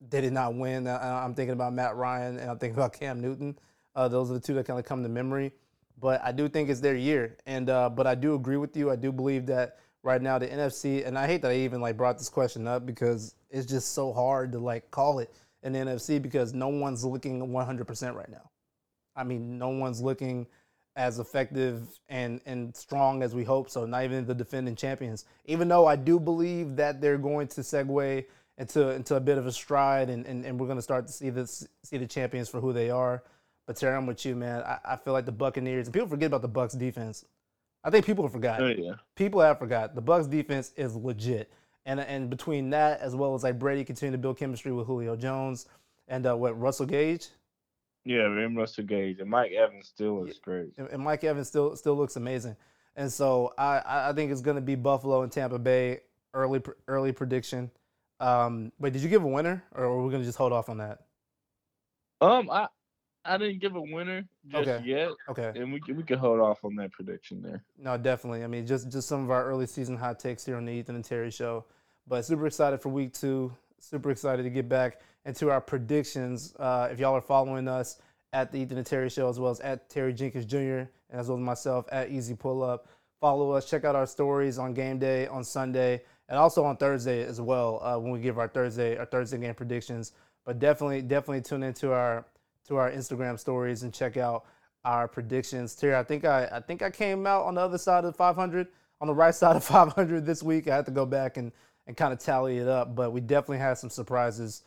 They 0.09 0.22
did 0.22 0.33
not 0.33 0.54
win. 0.54 0.87
I'm 0.87 1.35
thinking 1.35 1.52
about 1.52 1.74
Matt 1.74 1.94
Ryan 1.94 2.38
and 2.38 2.50
I'm 2.50 2.59
thinking 2.59 2.74
about 2.74 2.94
Cam 2.94 3.20
Newton. 3.20 3.59
Uh, 3.94 4.09
those 4.09 4.30
are 4.30 4.35
the 4.35 4.40
two 4.40 4.54
that 4.54 4.66
kind 4.66 4.78
of 4.78 4.87
come 4.87 5.02
to 5.02 5.11
memory. 5.11 5.52
But 6.00 6.22
I 6.24 6.33
do 6.33 6.48
think 6.48 6.70
it's 6.70 6.80
their 6.80 6.96
year, 6.96 7.37
and 7.44 7.68
uh, 7.68 7.90
but 7.90 8.06
I 8.06 8.14
do 8.14 8.35
agree 8.35 8.56
with 8.56 8.74
you. 8.76 8.90
I 8.90 8.96
do 8.96 9.12
believe 9.12 9.44
that 9.46 9.78
right 10.02 10.22
now 10.22 10.38
the 10.38 10.46
NFC, 10.46 11.06
and 11.06 11.18
I 11.18 11.26
hate 11.26 11.42
that 11.42 11.50
I 11.50 11.56
even 11.56 11.83
like 11.83 11.98
brought 11.98 12.16
this 12.16 12.30
question 12.30 12.66
up 12.66 12.87
because 12.87 13.35
it's 13.50 13.66
just 13.66 13.92
so 13.92 14.12
hard 14.12 14.52
to 14.52 14.59
like 14.59 14.90
call 14.90 15.18
it 15.18 15.35
an 15.62 15.75
NFC 15.75 16.20
because 16.20 16.53
no 16.55 16.68
one's 16.68 17.05
looking 17.05 17.40
100% 17.49 18.14
right 18.14 18.31
now. 18.31 18.51
I 19.16 19.25
mean, 19.25 19.59
no 19.59 19.68
one's 19.68 20.01
looking 20.01 20.46
as 20.96 21.18
effective 21.18 21.83
and 22.09 22.40
and 22.46 22.75
strong 22.75 23.23
as 23.23 23.35
we 23.35 23.44
hope. 23.44 23.70
So 23.70 23.87
not 23.87 24.05
even 24.05 24.27
the 24.27 24.35
defending 24.35 24.77
champions. 24.77 25.25
Even 25.46 25.68
though 25.68 25.87
I 25.87 25.96
do 25.96 26.18
believe 26.18 26.77
that 26.77 27.01
they're 27.01 27.18
going 27.18 27.49
to 27.49 27.61
segue 27.61 28.25
into 28.59 28.90
into 28.90 29.14
a 29.16 29.20
bit 29.20 29.38
of 29.38 29.46
a 29.46 29.53
stride, 29.53 30.11
and 30.11 30.27
and, 30.27 30.44
and 30.44 30.59
we're 30.59 30.66
going 30.66 30.79
to 30.79 30.83
start 30.83 31.07
to 31.07 31.12
see 31.12 31.31
this 31.31 31.66
see 31.85 31.96
the 31.96 32.07
champions 32.07 32.49
for 32.49 32.61
who 32.61 32.73
they 32.73 32.90
are. 32.90 33.23
But 33.66 33.77
Terry, 33.77 33.96
I'm 33.96 34.07
with 34.07 34.25
you, 34.27 34.35
man. 34.35 34.62
I, 34.62 34.79
I 34.85 34.96
feel 34.96 35.12
like 35.12 35.27
the 35.27 35.33
Buccaneers 35.33 35.87
and 35.87 35.94
people 35.94 36.09
forget 36.09 36.27
about 36.27 36.42
the 36.42 36.49
Bucks 36.49 36.75
defense. 36.75 37.25
I 37.85 37.90
think 37.90 38.05
people 38.05 38.25
have 38.25 38.33
forgot. 38.33 38.61
Oh, 38.61 38.66
yeah. 38.66 38.94
People 39.16 39.40
have 39.40 39.59
forgot. 39.59 39.94
The 39.94 40.01
Bucks 40.01 40.27
defense 40.27 40.73
is 40.77 40.94
legit. 40.96 41.53
And 41.90 41.98
and 41.98 42.31
between 42.31 42.70
that 42.70 43.00
as 43.00 43.16
well 43.16 43.35
as 43.35 43.42
like 43.42 43.59
Brady 43.59 43.83
continuing 43.83 44.12
to 44.12 44.18
build 44.18 44.38
chemistry 44.38 44.70
with 44.70 44.87
Julio 44.87 45.16
Jones 45.16 45.66
and 46.07 46.24
uh, 46.24 46.37
what 46.37 46.57
Russell 46.57 46.87
Gage. 46.87 47.26
Yeah, 48.05 48.26
and 48.26 48.57
Russell 48.57 48.85
Gage 48.85 49.18
and 49.18 49.29
Mike 49.29 49.50
Evans 49.50 49.88
still 49.88 50.20
looks 50.20 50.38
great. 50.38 50.72
And, 50.79 50.87
and 50.88 51.03
Mike 51.03 51.24
Evans 51.24 51.48
still 51.48 51.74
still 51.74 51.96
looks 51.96 52.14
amazing. 52.14 52.55
And 52.94 53.12
so 53.12 53.53
I 53.59 53.83
I 53.85 54.12
think 54.12 54.31
it's 54.31 54.40
going 54.40 54.55
to 54.55 54.61
be 54.61 54.76
Buffalo 54.76 55.22
and 55.22 55.33
Tampa 55.33 55.59
Bay 55.59 56.03
early 56.33 56.62
early 56.87 57.11
prediction. 57.11 57.72
Um, 58.20 58.70
wait, 58.79 58.92
did 58.92 59.03
you 59.03 59.09
give 59.09 59.24
a 59.24 59.29
winner, 59.29 59.64
or 59.74 59.83
are 59.87 60.00
we 60.00 60.11
going 60.11 60.22
to 60.22 60.26
just 60.26 60.38
hold 60.38 60.53
off 60.53 60.68
on 60.68 60.79
that? 60.79 61.00
Um, 62.20 62.48
I 62.50 62.68
I 63.24 63.37
didn't 63.37 63.59
give 63.59 63.74
a 63.74 63.83
winner 63.83 64.29
just 64.46 64.68
okay. 64.68 64.87
yet. 64.87 65.09
Okay. 65.29 65.50
And 65.57 65.72
we 65.72 65.81
can, 65.81 65.96
we 65.96 66.05
can 66.05 66.18
hold 66.18 66.38
off 66.38 66.64
on 66.64 66.76
that 66.76 66.92
prediction 66.92 67.42
there. 67.42 67.64
No, 67.76 67.96
definitely. 67.96 68.44
I 68.44 68.46
mean, 68.46 68.64
just 68.64 68.92
just 68.92 69.09
some 69.09 69.24
of 69.24 69.33
our 69.33 69.44
early 69.44 69.66
season 69.66 69.96
hot 69.96 70.20
takes 70.20 70.46
here 70.46 70.57
on 70.57 70.64
the 70.64 70.72
Ethan 70.72 70.94
and 70.94 71.05
Terry 71.05 71.33
show. 71.33 71.64
But 72.11 72.25
super 72.25 72.49
excited 72.49 72.83
for 72.83 72.88
week 72.88 73.14
two. 73.14 73.53
Super 73.79 74.11
excited 74.11 74.42
to 74.42 74.51
get 74.51 74.68
back 74.68 74.99
into 75.27 75.49
our 75.49 75.61
predictions. 75.61 76.57
Uh, 76.59 76.88
if 76.90 76.99
y'all 76.99 77.14
are 77.14 77.20
following 77.20 77.68
us 77.68 77.99
at 78.33 78.51
the 78.51 78.59
Ethan 78.59 78.79
and 78.79 78.87
Terry 78.87 79.09
show, 79.09 79.29
as 79.29 79.38
well 79.38 79.53
as 79.53 79.61
at 79.61 79.88
Terry 79.88 80.12
Jenkins 80.12 80.44
Jr. 80.44 80.59
and 80.59 80.88
as 81.12 81.29
well 81.29 81.38
as 81.38 81.44
myself 81.44 81.87
at 81.92 82.11
Easy 82.11 82.35
Pull 82.35 82.64
Up, 82.64 82.88
follow 83.20 83.53
us. 83.53 83.70
Check 83.70 83.85
out 83.85 83.94
our 83.94 84.09
stories 84.09 84.59
on 84.59 84.75
game 84.75 84.99
day 84.99 85.29
on 85.29 85.44
Sunday 85.44 86.03
and 86.29 86.37
also 86.37 86.64
on 86.64 86.77
Thursday 86.77 87.23
as 87.23 87.40
well 87.40 87.81
uh, 87.81 87.96
when 87.96 88.11
we 88.11 88.18
give 88.18 88.40
our 88.40 88.49
Thursday 88.49 88.96
our 88.96 89.07
Thursday 89.07 89.38
game 89.38 89.55
predictions. 89.55 90.11
But 90.44 90.59
definitely 90.59 91.03
definitely 91.03 91.42
tune 91.42 91.62
into 91.62 91.92
our 91.92 92.27
to 92.66 92.75
our 92.75 92.90
Instagram 92.90 93.38
stories 93.38 93.85
and 93.85 93.94
check 93.94 94.16
out 94.16 94.46
our 94.85 95.07
predictions. 95.07 95.77
Terry, 95.77 95.94
I 95.94 96.03
think 96.03 96.25
I, 96.25 96.49
I 96.51 96.59
think 96.59 96.83
I 96.83 96.90
came 96.90 97.25
out 97.25 97.44
on 97.44 97.55
the 97.55 97.61
other 97.61 97.79
side 97.79 98.05
of 98.05 98.16
500, 98.16 98.66
on 99.01 99.07
the 99.07 99.14
right 99.14 99.35
side 99.37 99.55
of 99.55 99.62
500 99.62 100.27
this 100.27 100.42
week. 100.42 100.66
I 100.66 100.75
had 100.75 100.87
to 100.87 100.90
go 100.90 101.07
back 101.07 101.37
and, 101.37 101.53
and 101.90 101.96
kind 101.96 102.12
of 102.12 102.20
tally 102.20 102.59
it 102.59 102.68
up, 102.68 102.94
but 102.94 103.11
we 103.11 103.20
definitely 103.20 103.59
had 103.59 103.76
some 103.76 103.90
surprises 103.90 104.62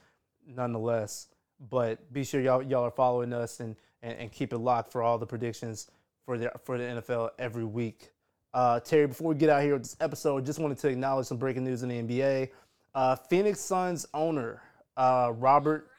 nonetheless. 0.46 1.28
But 1.70 2.12
be 2.12 2.26
sure 2.26 2.42
y'all 2.42 2.62
y'all 2.62 2.84
are 2.84 2.92
following 2.92 3.32
us 3.32 3.62
and, 3.62 3.78
and, 4.02 4.20
and 4.20 4.32
keep 4.32 4.52
it 4.52 4.58
locked 4.58 4.92
for 4.92 5.02
all 5.02 5.18
the 5.18 5.26
predictions 5.26 5.90
for 6.26 6.38
the 6.38 6.52
for 6.66 6.78
the 6.78 6.84
NFL 6.84 7.30
every 7.40 7.64
week. 7.64 8.12
Uh, 8.54 8.82
Terry, 8.82 9.08
before 9.08 9.30
we 9.30 9.36
get 9.36 9.50
out 9.50 9.64
here 9.64 9.72
with 9.72 9.84
this 9.84 9.96
episode, 10.02 10.46
just 10.46 10.60
wanted 10.60 10.78
to 10.80 10.90
acknowledge 10.90 11.28
some 11.28 11.38
breaking 11.38 11.64
news 11.64 11.82
in 11.82 11.88
the 11.88 12.02
NBA. 12.02 12.50
Uh, 12.94 13.16
Phoenix 13.16 13.62
Suns 13.62 14.06
owner 14.14 14.62
uh, 14.98 15.32
Robert 15.34 15.90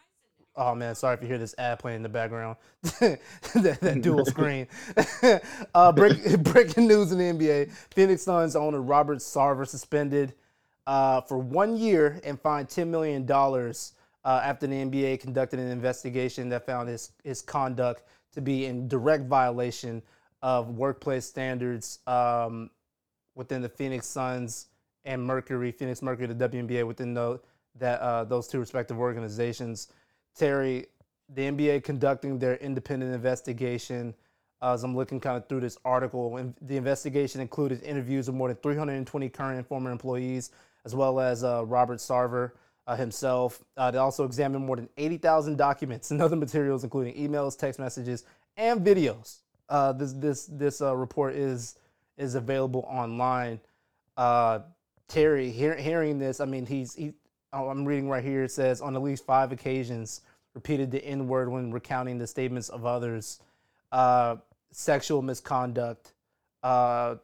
Oh 0.56 0.74
man, 0.74 0.94
sorry 0.94 1.14
if 1.14 1.22
you 1.22 1.26
hear 1.26 1.38
this 1.38 1.54
ad 1.56 1.78
playing 1.78 1.96
in 1.96 2.02
the 2.02 2.08
background. 2.10 2.56
that, 3.00 3.18
that, 3.54 4.02
dual 4.02 4.24
screen. 4.26 4.68
uh, 5.74 5.90
break, 5.90 6.38
breaking 6.44 6.86
news 6.86 7.10
in 7.12 7.18
the 7.18 7.24
NBA: 7.24 7.72
Phoenix 7.94 8.22
Suns 8.22 8.54
owner 8.54 8.82
Robert 8.82 9.18
Sarver 9.18 9.66
suspended 9.66 10.34
uh, 10.86 11.20
for 11.22 11.38
one 11.38 11.76
year 11.76 12.20
and 12.24 12.40
fined 12.40 12.68
ten 12.68 12.90
million 12.90 13.24
dollars 13.26 13.94
uh, 14.24 14.40
after 14.42 14.66
the 14.66 14.74
NBA 14.74 15.20
conducted 15.20 15.58
an 15.58 15.70
investigation 15.70 16.48
that 16.50 16.66
found 16.66 16.88
his 16.88 17.12
his 17.22 17.42
conduct 17.42 18.04
to 18.32 18.40
be 18.40 18.66
in 18.66 18.88
direct 18.88 19.26
violation 19.26 20.02
of 20.42 20.70
workplace 20.70 21.24
standards 21.24 22.00
um, 22.06 22.68
within 23.34 23.62
the 23.62 23.68
Phoenix 23.68 24.06
Suns 24.06 24.66
and 25.04 25.22
Mercury, 25.22 25.72
Phoenix 25.72 26.02
Mercury, 26.02 26.26
the 26.26 26.48
WNBA, 26.48 26.86
within 26.86 27.14
the, 27.14 27.40
that 27.78 28.00
uh, 28.00 28.24
those 28.24 28.48
two 28.48 28.58
respective 28.58 28.98
organizations. 28.98 29.88
Terry, 30.36 30.86
the 31.34 31.42
NBA 31.42 31.84
conducting 31.84 32.38
their 32.38 32.56
independent 32.56 33.14
investigation. 33.14 34.14
As 34.62 34.82
I'm 34.82 34.96
looking 34.96 35.20
kind 35.20 35.36
of 35.36 35.46
through 35.48 35.60
this 35.60 35.76
article, 35.84 36.38
and 36.38 36.54
the 36.62 36.76
investigation 36.76 37.40
included 37.40 37.82
interviews 37.82 38.28
of 38.28 38.34
more 38.34 38.48
than 38.48 38.56
320 38.58 39.28
current 39.28 39.58
and 39.58 39.66
former 39.66 39.90
employees, 39.90 40.52
as 40.84 40.94
well 40.94 41.20
as 41.20 41.44
uh, 41.44 41.64
Robert 41.64 41.98
Sarver 41.98 42.52
uh, 42.86 42.96
himself. 42.96 43.64
Uh, 43.76 43.90
they 43.90 43.98
also 43.98 44.24
examined 44.24 44.64
more 44.66 44.76
than 44.76 44.88
80,000 44.96 45.56
documents 45.56 46.10
and 46.10 46.20
other 46.22 46.36
materials, 46.36 46.84
including 46.84 47.14
emails, 47.14 47.58
text 47.58 47.80
messages, 47.80 48.24
and 48.56 48.84
videos 48.84 49.38
this 49.98 50.12
this 50.12 50.46
this 50.46 50.80
report 50.80 51.34
is 51.34 51.76
is 52.16 52.34
available 52.34 52.84
online. 52.88 53.60
Terry, 55.08 55.50
hear, 55.50 55.76
hearing 55.76 56.18
this, 56.18 56.40
I 56.40 56.44
mean, 56.44 56.66
he's 56.66 56.94
he. 56.94 57.12
Oh, 57.52 57.68
I'm 57.68 57.84
reading 57.84 58.08
right 58.08 58.24
here. 58.24 58.44
It 58.44 58.50
says 58.50 58.80
on 58.80 58.96
at 58.96 59.02
least 59.02 59.24
five 59.24 59.52
occasions 59.52 60.22
repeated 60.54 60.90
the 60.90 61.04
N 61.04 61.28
word 61.28 61.48
when 61.48 61.70
recounting 61.70 62.18
the 62.18 62.26
statements 62.26 62.68
of 62.68 62.84
others, 62.84 63.40
uh, 63.92 64.36
sexual 64.72 65.22
misconduct, 65.22 66.12
uh, 66.62 67.16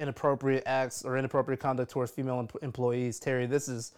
inappropriate 0.00 0.64
acts 0.66 1.04
or 1.04 1.16
inappropriate 1.16 1.60
conduct 1.60 1.90
towards 1.90 2.10
female 2.10 2.40
em- 2.40 2.48
employees. 2.62 3.20
Terry, 3.20 3.46
this 3.46 3.68
is 3.68 3.92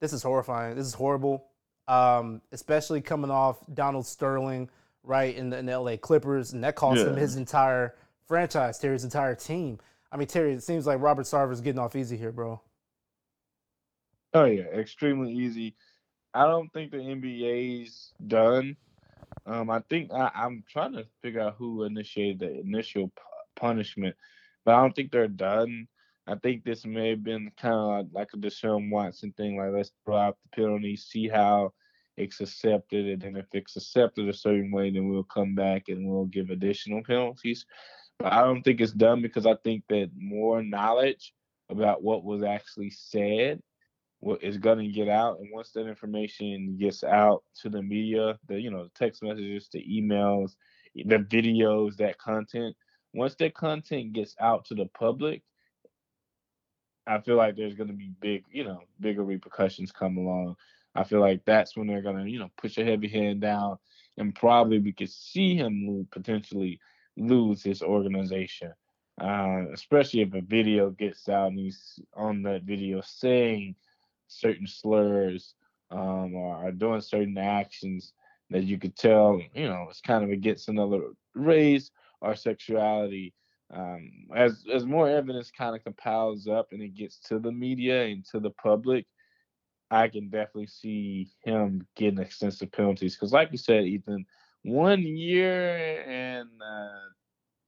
this 0.00 0.12
is 0.12 0.22
horrifying. 0.22 0.76
This 0.76 0.86
is 0.86 0.94
horrible, 0.94 1.46
um, 1.88 2.40
especially 2.52 3.00
coming 3.00 3.30
off 3.30 3.58
Donald 3.74 4.06
Sterling, 4.06 4.68
right 5.02 5.34
in 5.34 5.50
the, 5.50 5.58
in 5.58 5.66
the 5.66 5.78
LA 5.78 5.96
Clippers, 5.96 6.52
and 6.52 6.62
that 6.62 6.76
cost 6.76 7.00
yeah. 7.00 7.08
him 7.08 7.16
his 7.16 7.36
entire 7.36 7.96
franchise, 8.26 8.78
Terry's 8.78 9.04
entire 9.04 9.34
team. 9.34 9.78
I 10.12 10.16
mean, 10.16 10.28
Terry, 10.28 10.52
it 10.52 10.62
seems 10.62 10.86
like 10.86 11.00
Robert 11.00 11.26
Sarver's 11.26 11.60
getting 11.60 11.80
off 11.80 11.96
easy 11.96 12.16
here, 12.16 12.30
bro. 12.30 12.60
Oh 14.34 14.44
yeah, 14.44 14.64
extremely 14.64 15.32
easy. 15.32 15.74
I 16.34 16.44
don't 16.46 16.72
think 16.72 16.92
the 16.92 16.98
NBA's 16.98 18.12
done. 18.26 18.76
Um, 19.46 19.70
I 19.70 19.80
think 19.88 20.12
I, 20.12 20.30
am 20.34 20.62
trying 20.68 20.92
to 20.92 21.06
figure 21.22 21.40
out 21.40 21.56
who 21.56 21.84
initiated 21.84 22.40
the 22.40 22.60
initial 22.60 23.08
p- 23.08 23.22
punishment, 23.56 24.14
but 24.68 24.74
I 24.74 24.82
don't 24.82 24.94
think 24.94 25.10
they're 25.10 25.28
done. 25.28 25.88
I 26.26 26.34
think 26.34 26.62
this 26.62 26.84
may 26.84 27.08
have 27.08 27.24
been 27.24 27.50
kind 27.58 27.74
of 27.74 28.12
like 28.12 28.28
a 28.34 28.36
Deshaun 28.36 28.90
Watson 28.90 29.32
thing. 29.34 29.56
Like, 29.56 29.70
let's 29.72 29.92
throw 30.04 30.18
out 30.18 30.36
the 30.42 30.60
penalty, 30.60 30.94
see 30.94 31.26
how 31.26 31.72
it's 32.18 32.42
accepted, 32.42 33.06
and 33.06 33.22
then 33.22 33.36
if 33.36 33.46
it's 33.54 33.76
accepted 33.76 34.28
a 34.28 34.32
certain 34.34 34.70
way, 34.70 34.90
then 34.90 35.08
we'll 35.08 35.24
come 35.24 35.54
back 35.54 35.84
and 35.88 36.06
we'll 36.06 36.26
give 36.26 36.50
additional 36.50 37.02
penalties. 37.02 37.64
But 38.18 38.34
I 38.34 38.42
don't 38.42 38.60
think 38.62 38.82
it's 38.82 38.92
done 38.92 39.22
because 39.22 39.46
I 39.46 39.54
think 39.64 39.84
that 39.88 40.10
more 40.14 40.62
knowledge 40.62 41.32
about 41.70 42.02
what 42.02 42.22
was 42.22 42.42
actually 42.42 42.90
said 42.90 43.62
is 44.42 44.58
going 44.58 44.80
to 44.80 44.92
get 44.92 45.08
out 45.08 45.38
and 45.38 45.48
once 45.50 45.70
that 45.70 45.86
information 45.86 46.76
gets 46.78 47.04
out 47.04 47.42
to 47.62 47.70
the 47.70 47.80
media 47.80 48.36
the 48.48 48.60
you 48.60 48.68
know 48.68 48.82
the 48.82 48.90
text 48.96 49.22
messages 49.22 49.68
the 49.72 49.78
emails 49.88 50.56
the 50.96 51.18
videos 51.18 51.96
that 51.96 52.18
content 52.18 52.74
once 53.18 53.34
that 53.34 53.54
content 53.54 54.12
gets 54.12 54.34
out 54.40 54.64
to 54.64 54.74
the 54.74 54.86
public 54.98 55.42
i 57.06 57.18
feel 57.20 57.36
like 57.36 57.56
there's 57.56 57.74
going 57.74 57.88
to 57.88 57.94
be 57.94 58.10
big 58.20 58.44
you 58.50 58.64
know 58.64 58.80
bigger 59.00 59.24
repercussions 59.24 59.92
come 59.92 60.16
along. 60.16 60.56
I 60.94 61.04
feel 61.04 61.20
like 61.20 61.44
that's 61.44 61.76
when 61.76 61.86
they're 61.86 62.02
going 62.02 62.24
to 62.24 62.30
you 62.30 62.38
know 62.38 62.50
push 62.56 62.76
a 62.78 62.84
heavy 62.84 63.08
hand 63.08 63.40
down 63.40 63.78
and 64.16 64.34
probably 64.34 64.78
we 64.78 64.92
could 64.92 65.10
see 65.10 65.54
him 65.54 66.06
potentially 66.10 66.80
lose 67.16 67.62
his 67.62 67.82
organization. 67.82 68.72
Uh, 69.20 69.64
especially 69.72 70.20
if 70.20 70.32
a 70.34 70.40
video 70.40 70.90
gets 70.90 71.28
out 71.28 71.48
and 71.48 71.58
he's 71.58 71.98
on 72.14 72.42
that 72.42 72.62
video 72.62 73.00
saying 73.04 73.74
certain 74.28 74.66
slurs 74.66 75.54
um, 75.90 76.34
or 76.34 76.54
are 76.54 76.70
doing 76.70 77.00
certain 77.00 77.36
actions 77.36 78.12
that 78.50 78.62
you 78.62 78.78
could 78.78 78.96
tell, 78.96 79.40
you 79.54 79.68
know, 79.68 79.86
it's 79.90 80.00
kind 80.00 80.22
of 80.22 80.30
against 80.30 80.68
another 80.68 81.00
race 81.34 81.90
or 82.20 82.34
sexuality. 82.34 83.34
Um, 83.70 84.10
as 84.34 84.64
as 84.72 84.86
more 84.86 85.10
evidence 85.10 85.50
kind 85.50 85.76
of 85.76 85.84
compiles 85.84 86.48
up 86.48 86.68
and 86.72 86.82
it 86.82 86.94
gets 86.94 87.18
to 87.28 87.38
the 87.38 87.52
media 87.52 88.04
and 88.06 88.24
to 88.32 88.40
the 88.40 88.50
public, 88.50 89.04
I 89.90 90.08
can 90.08 90.30
definitely 90.30 90.68
see 90.68 91.30
him 91.44 91.86
getting 91.94 92.18
extensive 92.18 92.72
penalties. 92.72 93.14
Because, 93.14 93.32
like 93.32 93.50
you 93.52 93.58
said, 93.58 93.84
Ethan, 93.84 94.24
one 94.62 95.02
year 95.02 96.02
and 96.06 96.48
uh, 96.62 97.10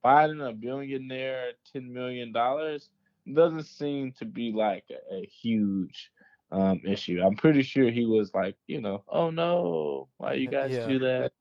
fighting 0.02 0.40
a 0.40 0.52
billionaire 0.52 1.52
ten 1.70 1.92
million 1.92 2.32
dollars 2.32 2.88
doesn't 3.34 3.64
seem 3.64 4.12
to 4.12 4.24
be 4.24 4.52
like 4.52 4.84
a, 4.90 5.16
a 5.16 5.26
huge 5.26 6.10
um, 6.50 6.80
issue. 6.84 7.20
I'm 7.22 7.36
pretty 7.36 7.62
sure 7.62 7.90
he 7.90 8.06
was 8.06 8.32
like, 8.32 8.56
you 8.66 8.80
know, 8.80 9.04
oh 9.06 9.30
no, 9.30 10.08
why 10.16 10.32
you 10.32 10.48
guys 10.48 10.72
yeah. 10.72 10.86
do 10.86 10.98
that? 11.00 11.32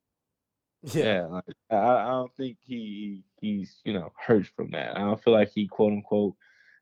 Yeah, 0.82 1.04
yeah 1.04 1.26
like, 1.26 1.44
I, 1.70 1.76
I, 1.76 2.06
don't 2.06 2.34
think 2.36 2.56
he 2.60 3.22
he's 3.40 3.80
you 3.84 3.92
know 3.92 4.12
hurt 4.16 4.46
from 4.56 4.70
that. 4.70 4.96
I 4.96 5.00
don't 5.00 5.22
feel 5.22 5.34
like 5.34 5.50
he 5.54 5.66
quote 5.66 5.92
unquote, 5.92 6.34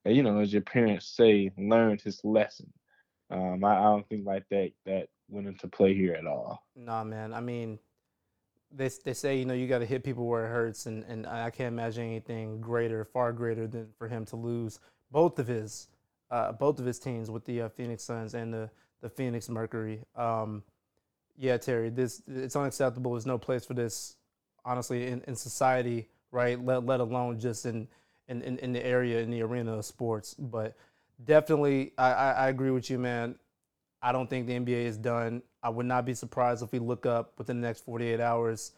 you 0.04 0.22
know, 0.22 0.38
as 0.38 0.52
your 0.52 0.62
parents 0.62 1.06
say, 1.06 1.50
learned 1.58 2.00
his 2.00 2.24
lesson. 2.24 2.72
Um, 3.30 3.64
I, 3.64 3.78
I 3.78 3.82
don't 3.82 4.08
think 4.08 4.24
like 4.24 4.44
that 4.50 4.70
that 4.86 5.08
went 5.28 5.48
into 5.48 5.68
play 5.68 5.94
here 5.94 6.14
at 6.14 6.26
all. 6.26 6.62
Nah, 6.76 7.04
man. 7.04 7.34
I 7.34 7.40
mean, 7.40 7.78
they 8.70 8.90
they 9.04 9.14
say 9.14 9.38
you 9.38 9.44
know 9.44 9.54
you 9.54 9.66
got 9.66 9.78
to 9.80 9.86
hit 9.86 10.04
people 10.04 10.26
where 10.26 10.46
it 10.46 10.50
hurts, 10.50 10.86
and 10.86 11.04
and 11.04 11.26
I 11.26 11.50
can't 11.50 11.72
imagine 11.72 12.04
anything 12.04 12.60
greater, 12.60 13.04
far 13.04 13.32
greater 13.32 13.66
than 13.66 13.88
for 13.98 14.08
him 14.08 14.24
to 14.26 14.36
lose 14.36 14.78
both 15.10 15.38
of 15.38 15.46
his 15.46 15.88
uh, 16.30 16.52
both 16.52 16.78
of 16.78 16.86
his 16.86 16.98
teams 16.98 17.30
with 17.30 17.44
the 17.44 17.62
uh, 17.62 17.68
Phoenix 17.68 18.04
Suns 18.04 18.34
and 18.34 18.52
the 18.52 18.70
the 19.00 19.08
Phoenix 19.08 19.48
Mercury. 19.48 20.02
Um, 20.16 20.62
yeah, 21.38 21.56
Terry, 21.56 21.88
this 21.88 22.20
it's 22.26 22.56
unacceptable. 22.56 23.12
There's 23.12 23.26
no 23.26 23.38
place 23.38 23.64
for 23.64 23.74
this, 23.74 24.16
honestly, 24.64 25.06
in, 25.06 25.22
in 25.28 25.36
society, 25.36 26.08
right? 26.32 26.62
Let 26.62 26.84
let 26.84 27.00
alone 27.00 27.38
just 27.38 27.64
in, 27.64 27.86
in 28.26 28.42
in 28.42 28.72
the 28.72 28.84
area 28.84 29.20
in 29.20 29.30
the 29.30 29.42
arena 29.42 29.78
of 29.78 29.84
sports. 29.84 30.34
But 30.34 30.76
definitely, 31.24 31.92
I, 31.96 32.12
I, 32.12 32.30
I 32.32 32.48
agree 32.48 32.72
with 32.72 32.90
you, 32.90 32.98
man. 32.98 33.36
I 34.02 34.12
don't 34.12 34.28
think 34.28 34.46
the 34.46 34.58
NBA 34.58 34.84
is 34.86 34.96
done. 34.96 35.42
I 35.62 35.68
would 35.68 35.86
not 35.86 36.04
be 36.04 36.14
surprised 36.14 36.62
if 36.62 36.72
we 36.72 36.80
look 36.80 37.06
up 37.06 37.32
within 37.38 37.60
the 37.60 37.66
next 37.66 37.84
48 37.84 38.20
hours, 38.20 38.72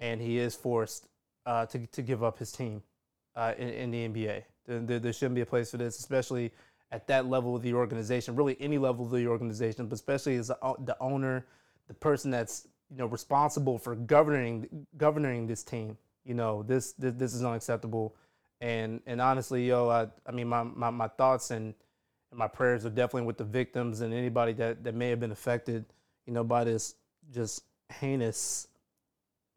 and 0.00 0.20
he 0.20 0.38
is 0.38 0.54
forced 0.54 1.08
uh, 1.46 1.66
to 1.66 1.86
to 1.86 2.02
give 2.02 2.22
up 2.22 2.38
his 2.38 2.52
team 2.52 2.82
uh, 3.34 3.54
in, 3.58 3.68
in, 3.68 3.90
the 3.90 4.08
NBA. 4.08 4.42
There, 4.66 4.98
there, 4.98 5.12
shouldn't 5.12 5.34
be 5.34 5.42
a 5.42 5.46
place 5.46 5.70
for 5.70 5.76
this, 5.76 5.98
especially 5.98 6.52
at 6.90 7.06
that 7.08 7.26
level 7.26 7.56
of 7.56 7.62
the 7.62 7.74
organization, 7.74 8.36
really 8.36 8.56
any 8.60 8.78
level 8.78 9.04
of 9.04 9.10
the 9.10 9.26
organization, 9.26 9.86
but 9.86 9.94
especially 9.94 10.36
as 10.36 10.48
the 10.48 10.96
owner, 11.00 11.44
the 11.88 11.94
person 11.94 12.30
that's 12.30 12.66
you 12.90 12.96
know 12.98 13.06
responsible 13.06 13.78
for 13.78 13.94
governing 13.94 14.86
governing 14.96 15.46
this 15.46 15.62
team. 15.62 15.96
You 16.24 16.34
know, 16.34 16.62
this 16.62 16.92
this, 16.92 17.14
this 17.14 17.34
is 17.34 17.44
unacceptable. 17.44 18.14
And 18.60 19.00
and 19.06 19.20
honestly, 19.20 19.66
yo, 19.66 19.88
I, 19.88 20.08
I 20.26 20.32
mean, 20.32 20.48
my, 20.48 20.62
my, 20.62 20.90
my 20.90 21.08
thoughts 21.08 21.50
and, 21.50 21.74
and 22.30 22.38
my 22.38 22.48
prayers 22.48 22.86
are 22.86 22.90
definitely 22.90 23.26
with 23.26 23.36
the 23.36 23.44
victims 23.44 24.00
and 24.00 24.14
anybody 24.14 24.52
that, 24.54 24.84
that 24.84 24.94
may 24.94 25.10
have 25.10 25.20
been 25.20 25.32
affected, 25.32 25.84
you 26.26 26.32
know, 26.32 26.44
by 26.44 26.64
this 26.64 26.94
just 27.32 27.64
heinous 27.92 28.68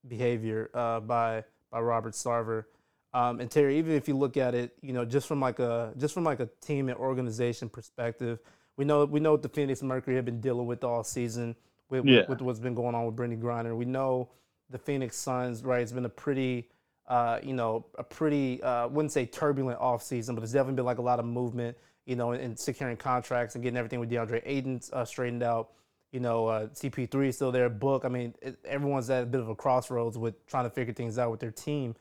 behavior 0.07 0.69
uh, 0.73 0.99
by 0.99 1.43
by 1.71 1.80
Robert 1.80 2.13
Sarver. 2.13 2.65
Um, 3.13 3.39
and 3.39 3.49
Terry, 3.49 3.78
even 3.78 3.93
if 3.93 4.07
you 4.07 4.17
look 4.17 4.36
at 4.36 4.53
it, 4.53 4.75
you 4.82 4.93
know, 4.93 5.05
just 5.05 5.28
from 5.28 5.39
like 5.39 5.59
a 5.59 5.93
just 5.97 6.13
from 6.13 6.23
like 6.23 6.39
a 6.39 6.49
team 6.61 6.89
and 6.89 6.97
organization 6.97 7.69
perspective, 7.69 8.39
we 8.75 8.84
know 8.84 9.05
we 9.05 9.19
know 9.19 9.32
what 9.32 9.41
the 9.41 9.49
Phoenix 9.49 9.82
Mercury 9.82 10.15
have 10.15 10.25
been 10.25 10.41
dealing 10.41 10.65
with 10.65 10.84
all 10.84 11.03
season 11.03 11.55
with, 11.89 12.05
yeah. 12.05 12.21
with, 12.21 12.29
with 12.29 12.41
what's 12.41 12.59
been 12.59 12.73
going 12.73 12.95
on 12.95 13.05
with 13.05 13.15
Brittney 13.15 13.39
Griner. 13.39 13.75
We 13.75 13.85
know 13.85 14.29
the 14.69 14.77
Phoenix 14.77 15.17
Suns, 15.17 15.63
right? 15.63 15.81
It's 15.81 15.91
been 15.91 16.05
a 16.05 16.09
pretty, 16.09 16.69
uh, 17.07 17.39
you 17.41 17.53
know, 17.53 17.85
a 17.97 18.03
pretty 18.03 18.61
uh, 18.61 18.88
wouldn't 18.88 19.11
say 19.11 19.25
turbulent 19.25 19.79
off 19.79 20.03
season, 20.03 20.35
but 20.35 20.43
it's 20.43 20.53
definitely 20.53 20.75
been 20.75 20.85
like 20.85 20.97
a 20.97 21.03
lot 21.03 21.19
of 21.19 21.25
movement, 21.25 21.77
you 22.05 22.15
know, 22.15 22.31
in, 22.31 22.41
in 22.41 22.57
securing 22.57 22.97
contracts 22.97 23.55
and 23.55 23.63
getting 23.63 23.77
everything 23.77 23.99
with 23.99 24.09
DeAndre 24.09 24.41
Ayton 24.45 24.81
uh, 24.93 25.05
straightened 25.05 25.43
out. 25.43 25.71
You 26.11 26.21
know, 26.21 26.47
uh, 26.47 26.67
CP3 26.67 27.27
is 27.27 27.35
still 27.35 27.51
there. 27.51 27.69
Book. 27.69 28.05
I 28.05 28.09
mean, 28.09 28.33
it, 28.41 28.57
everyone's 28.65 29.09
at 29.09 29.23
a 29.23 29.25
bit 29.25 29.41
of 29.41 29.49
a 29.49 29.55
crossroads 29.55 30.17
with 30.17 30.45
trying 30.47 30.63
to 30.63 30.69
figure 30.69 30.93
things 30.93 31.17
out 31.17 31.31
with 31.31 31.41
their 31.41 31.51
team. 31.51 31.95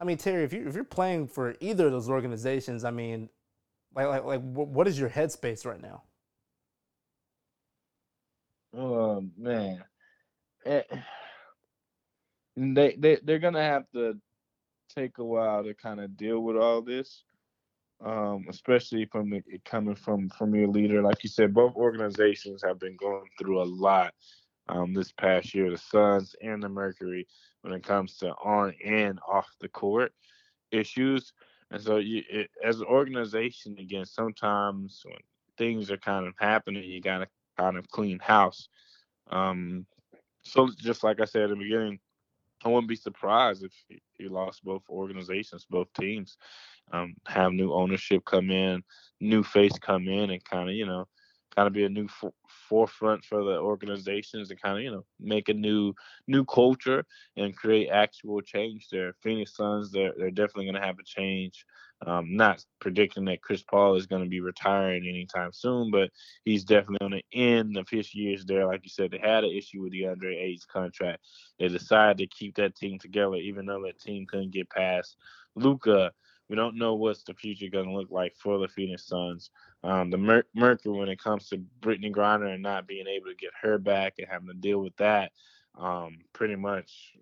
I 0.00 0.04
mean, 0.04 0.16
Terry, 0.16 0.42
if 0.42 0.52
you 0.52 0.66
if 0.66 0.74
you're 0.74 0.82
playing 0.82 1.28
for 1.28 1.54
either 1.60 1.86
of 1.86 1.92
those 1.92 2.08
organizations, 2.08 2.84
I 2.84 2.90
mean, 2.90 3.28
like 3.94 4.08
like 4.08 4.24
like 4.24 4.40
what 4.42 4.88
is 4.88 4.98
your 4.98 5.08
headspace 5.08 5.64
right 5.64 5.80
now? 5.80 6.02
Oh 8.74 9.24
man, 9.36 9.84
eh, 10.64 10.82
they 12.56 12.96
they 12.98 13.18
they're 13.22 13.38
gonna 13.38 13.62
have 13.62 13.84
to 13.94 14.18
take 14.94 15.18
a 15.18 15.24
while 15.24 15.64
to 15.64 15.74
kind 15.74 16.00
of 16.00 16.16
deal 16.16 16.40
with 16.40 16.56
all 16.56 16.82
this, 16.82 17.24
um, 18.04 18.46
especially 18.48 19.04
from 19.06 19.32
it 19.32 19.44
coming 19.64 19.94
from 19.94 20.28
from 20.30 20.54
your 20.54 20.68
leader. 20.68 21.02
Like 21.02 21.22
you 21.22 21.28
said, 21.28 21.54
both 21.54 21.74
organizations 21.76 22.62
have 22.62 22.78
been 22.78 22.96
going 22.96 23.28
through 23.38 23.62
a 23.62 23.64
lot 23.64 24.14
um, 24.68 24.94
this 24.94 25.12
past 25.12 25.54
year, 25.54 25.70
the 25.70 25.78
Suns 25.78 26.34
and 26.42 26.62
the 26.62 26.68
Mercury 26.68 27.26
when 27.62 27.74
it 27.74 27.82
comes 27.82 28.16
to 28.18 28.30
on 28.36 28.74
and 28.84 29.18
off 29.28 29.48
the 29.60 29.68
court 29.68 30.12
issues. 30.70 31.32
And 31.70 31.80
so, 31.80 31.96
you, 31.96 32.22
it, 32.28 32.50
as 32.62 32.80
an 32.80 32.86
organization, 32.86 33.76
again, 33.78 34.04
sometimes 34.04 35.02
when 35.04 35.16
things 35.56 35.90
are 35.90 35.96
kind 35.96 36.26
of 36.26 36.34
happening, 36.38 36.84
you 36.84 37.00
got 37.00 37.18
to 37.18 37.28
kind 37.62 37.76
of 37.76 37.88
clean 37.88 38.18
house. 38.18 38.68
Um, 39.30 39.86
so, 40.42 40.68
just 40.76 41.04
like 41.04 41.20
I 41.20 41.24
said 41.24 41.42
at 41.42 41.50
the 41.50 41.56
beginning, 41.56 42.00
I 42.64 42.68
wouldn't 42.68 42.88
be 42.88 42.96
surprised 42.96 43.64
if 43.64 43.72
he 44.12 44.28
lost 44.28 44.64
both 44.64 44.82
organizations, 44.88 45.66
both 45.68 45.92
teams. 45.98 46.36
Um, 46.92 47.14
have 47.26 47.52
new 47.52 47.72
ownership 47.72 48.24
come 48.24 48.50
in, 48.50 48.82
new 49.20 49.42
face 49.42 49.78
come 49.80 50.08
in, 50.08 50.30
and 50.30 50.44
kind 50.44 50.68
of 50.68 50.74
you 50.74 50.86
know 50.86 51.06
kind 51.54 51.66
of 51.66 51.72
be 51.72 51.84
a 51.84 51.88
new 51.88 52.08
for, 52.08 52.32
forefront 52.68 53.24
for 53.24 53.44
the 53.44 53.58
organizations 53.58 54.48
to 54.48 54.56
kind 54.56 54.78
of 54.78 54.82
you 54.82 54.90
know 54.90 55.04
make 55.20 55.48
a 55.48 55.54
new 55.54 55.94
new 56.26 56.44
culture 56.44 57.04
and 57.36 57.56
create 57.56 57.88
actual 57.88 58.40
change 58.40 58.88
there. 58.90 59.14
Phoenix 59.22 59.56
Suns, 59.56 59.90
they're 59.90 60.12
they're 60.18 60.30
definitely 60.30 60.66
going 60.66 60.80
to 60.80 60.86
have 60.86 60.98
a 60.98 61.04
change. 61.04 61.64
Um, 62.04 62.36
not 62.36 62.64
predicting 62.80 63.26
that 63.26 63.42
Chris 63.42 63.62
Paul 63.62 63.94
is 63.94 64.06
going 64.06 64.24
to 64.24 64.28
be 64.28 64.40
retiring 64.40 65.06
anytime 65.08 65.52
soon, 65.52 65.92
but 65.92 66.10
he's 66.44 66.64
definitely 66.64 67.04
on 67.04 67.12
the 67.12 67.24
end 67.32 67.76
of 67.76 67.88
his 67.88 68.12
years 68.12 68.44
there. 68.44 68.66
Like 68.66 68.80
you 68.82 68.90
said, 68.90 69.12
they 69.12 69.18
had 69.18 69.44
an 69.44 69.52
issue 69.52 69.82
with 69.82 69.92
the 69.92 70.02
DeAndre 70.02 70.36
Ayton's 70.36 70.64
contract. 70.64 71.20
They 71.60 71.68
decided 71.68 72.18
to 72.18 72.26
keep 72.26 72.56
that 72.56 72.74
team 72.74 72.98
together, 72.98 73.36
even 73.36 73.66
though 73.66 73.82
that 73.84 74.00
team 74.00 74.26
couldn't 74.26 74.50
get 74.50 74.68
past 74.68 75.16
Luka. 75.54 76.12
We 76.48 76.56
don't 76.56 76.76
know 76.76 76.96
what's 76.96 77.22
the 77.22 77.34
future 77.34 77.68
going 77.70 77.86
to 77.86 77.94
look 77.94 78.10
like 78.10 78.34
for 78.36 78.58
the 78.58 78.68
Phoenix 78.68 79.06
Suns. 79.06 79.50
Um, 79.84 80.10
the 80.10 80.18
Mer- 80.18 80.46
Mercury, 80.54 80.98
when 80.98 81.08
it 81.08 81.22
comes 81.22 81.48
to 81.48 81.62
Brittney 81.80 82.12
Griner 82.12 82.52
and 82.52 82.62
not 82.62 82.88
being 82.88 83.06
able 83.06 83.26
to 83.26 83.36
get 83.36 83.52
her 83.62 83.78
back 83.78 84.14
and 84.18 84.26
having 84.28 84.48
to 84.48 84.54
deal 84.54 84.80
with 84.80 84.96
that, 84.96 85.30
um, 85.78 86.18
pretty 86.32 86.56
much, 86.56 87.14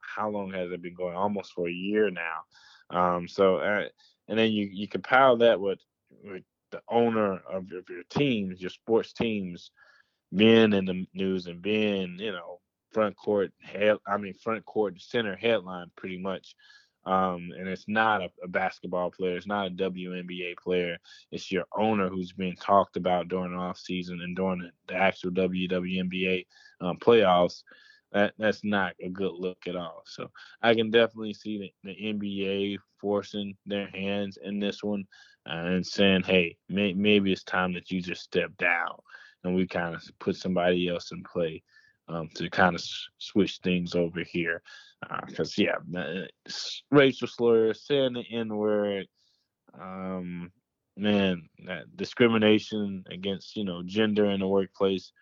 how 0.00 0.28
long 0.28 0.52
has 0.52 0.70
it 0.70 0.82
been 0.82 0.94
going? 0.94 1.16
Almost 1.16 1.54
for 1.54 1.66
a 1.66 1.72
year 1.72 2.10
now. 2.10 2.44
Um, 2.90 3.26
so, 3.26 3.56
uh, 3.56 3.88
and 4.28 4.38
then 4.38 4.52
you 4.52 4.68
you 4.70 4.88
compile 4.88 5.36
that 5.38 5.60
with, 5.60 5.78
with 6.22 6.42
the 6.70 6.80
owner 6.88 7.40
of 7.50 7.68
your, 7.68 7.80
of 7.80 7.88
your 7.88 8.04
teams, 8.10 8.60
your 8.60 8.70
sports 8.70 9.12
teams, 9.12 9.70
being 10.34 10.72
in 10.72 10.84
the 10.84 11.06
news 11.14 11.46
and 11.46 11.62
being, 11.62 12.18
you 12.18 12.32
know, 12.32 12.60
front 12.92 13.16
court 13.16 13.52
head. 13.62 13.96
I 14.06 14.18
mean, 14.18 14.34
front 14.34 14.64
court 14.64 15.00
center 15.00 15.36
headline, 15.36 15.90
pretty 15.96 16.18
much. 16.18 16.54
Um, 17.06 17.50
and 17.56 17.68
it's 17.68 17.86
not 17.88 18.20
a, 18.20 18.28
a, 18.44 18.48
basketball 18.48 19.10
player. 19.10 19.36
It's 19.36 19.46
not 19.46 19.68
a 19.68 19.70
WNBA 19.70 20.58
player. 20.58 20.98
It's 21.32 21.50
your 21.50 21.64
owner 21.74 22.10
who's 22.10 22.32
being 22.32 22.56
talked 22.56 22.96
about 22.98 23.28
during 23.28 23.52
the 23.52 23.58
off 23.58 23.78
season 23.78 24.20
and 24.22 24.36
during 24.36 24.58
the, 24.58 24.70
the 24.88 24.94
actual 24.94 25.30
WWNBA 25.30 26.44
um, 26.82 26.98
playoffs. 26.98 27.62
That 28.12 28.34
that's 28.38 28.64
not 28.64 28.94
a 29.02 29.08
good 29.10 29.32
look 29.34 29.66
at 29.66 29.76
all. 29.76 30.02
So 30.06 30.30
I 30.62 30.74
can 30.74 30.90
definitely 30.90 31.34
see 31.34 31.58
the, 31.58 31.90
the 31.90 31.96
NBA 31.96 32.78
forcing 33.00 33.56
their 33.66 33.88
hands 33.88 34.38
in 34.42 34.58
this 34.58 34.82
one 34.82 35.04
uh, 35.48 35.52
and 35.54 35.86
saying, 35.86 36.22
"Hey, 36.22 36.56
may, 36.68 36.94
maybe 36.94 37.32
it's 37.32 37.44
time 37.44 37.74
that 37.74 37.90
you 37.90 38.00
just 38.00 38.22
step 38.22 38.56
down 38.58 38.96
and 39.44 39.54
we 39.54 39.66
kind 39.66 39.94
of 39.94 40.02
put 40.18 40.36
somebody 40.36 40.88
else 40.88 41.12
in 41.12 41.22
play." 41.24 41.62
Um, 42.10 42.30
to 42.36 42.48
kind 42.48 42.74
of 42.74 42.80
s- 42.80 43.06
switch 43.18 43.58
things 43.62 43.94
over 43.94 44.20
here 44.22 44.62
because 45.26 45.58
uh, 45.58 45.62
yeah, 45.62 46.24
racial 46.90 47.28
slurs, 47.28 47.86
saying 47.86 48.14
the 48.14 48.24
N 48.32 48.56
word, 48.56 49.06
um, 49.78 50.50
man, 50.96 51.48
discrimination 51.96 53.04
against 53.10 53.56
you 53.56 53.64
know 53.64 53.82
gender 53.84 54.30
in 54.30 54.40
the 54.40 54.48
workplace, 54.48 55.12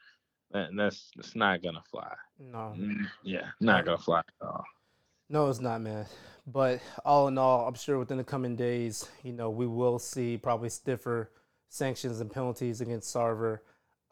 that, 0.53 0.71
that's 0.77 1.11
it's 1.19 1.35
not 1.35 1.63
gonna 1.63 1.83
fly. 1.91 2.15
No. 2.39 2.75
Mm, 2.77 3.07
yeah, 3.23 3.49
not 3.61 3.85
gonna 3.85 3.99
fly 3.99 4.21
at 4.21 4.47
all. 4.47 4.65
No, 5.29 5.49
it's 5.49 5.61
not, 5.61 5.81
man. 5.81 6.07
But 6.47 6.81
all 7.05 7.27
in 7.29 7.39
all, 7.39 7.67
I'm 7.67 7.75
sure 7.75 7.99
within 7.99 8.19
the 8.19 8.25
coming 8.25 8.55
days, 8.55 9.09
you 9.25 9.33
know, 9.33 9.51
we 9.51 9.67
will 9.67 9.99
see 9.99 10.37
probably 10.37 10.69
stiffer 10.69 11.31
sanctions 11.69 12.21
and 12.21 12.31
penalties 12.31 12.81
against 12.81 13.13
Sarver, 13.15 13.59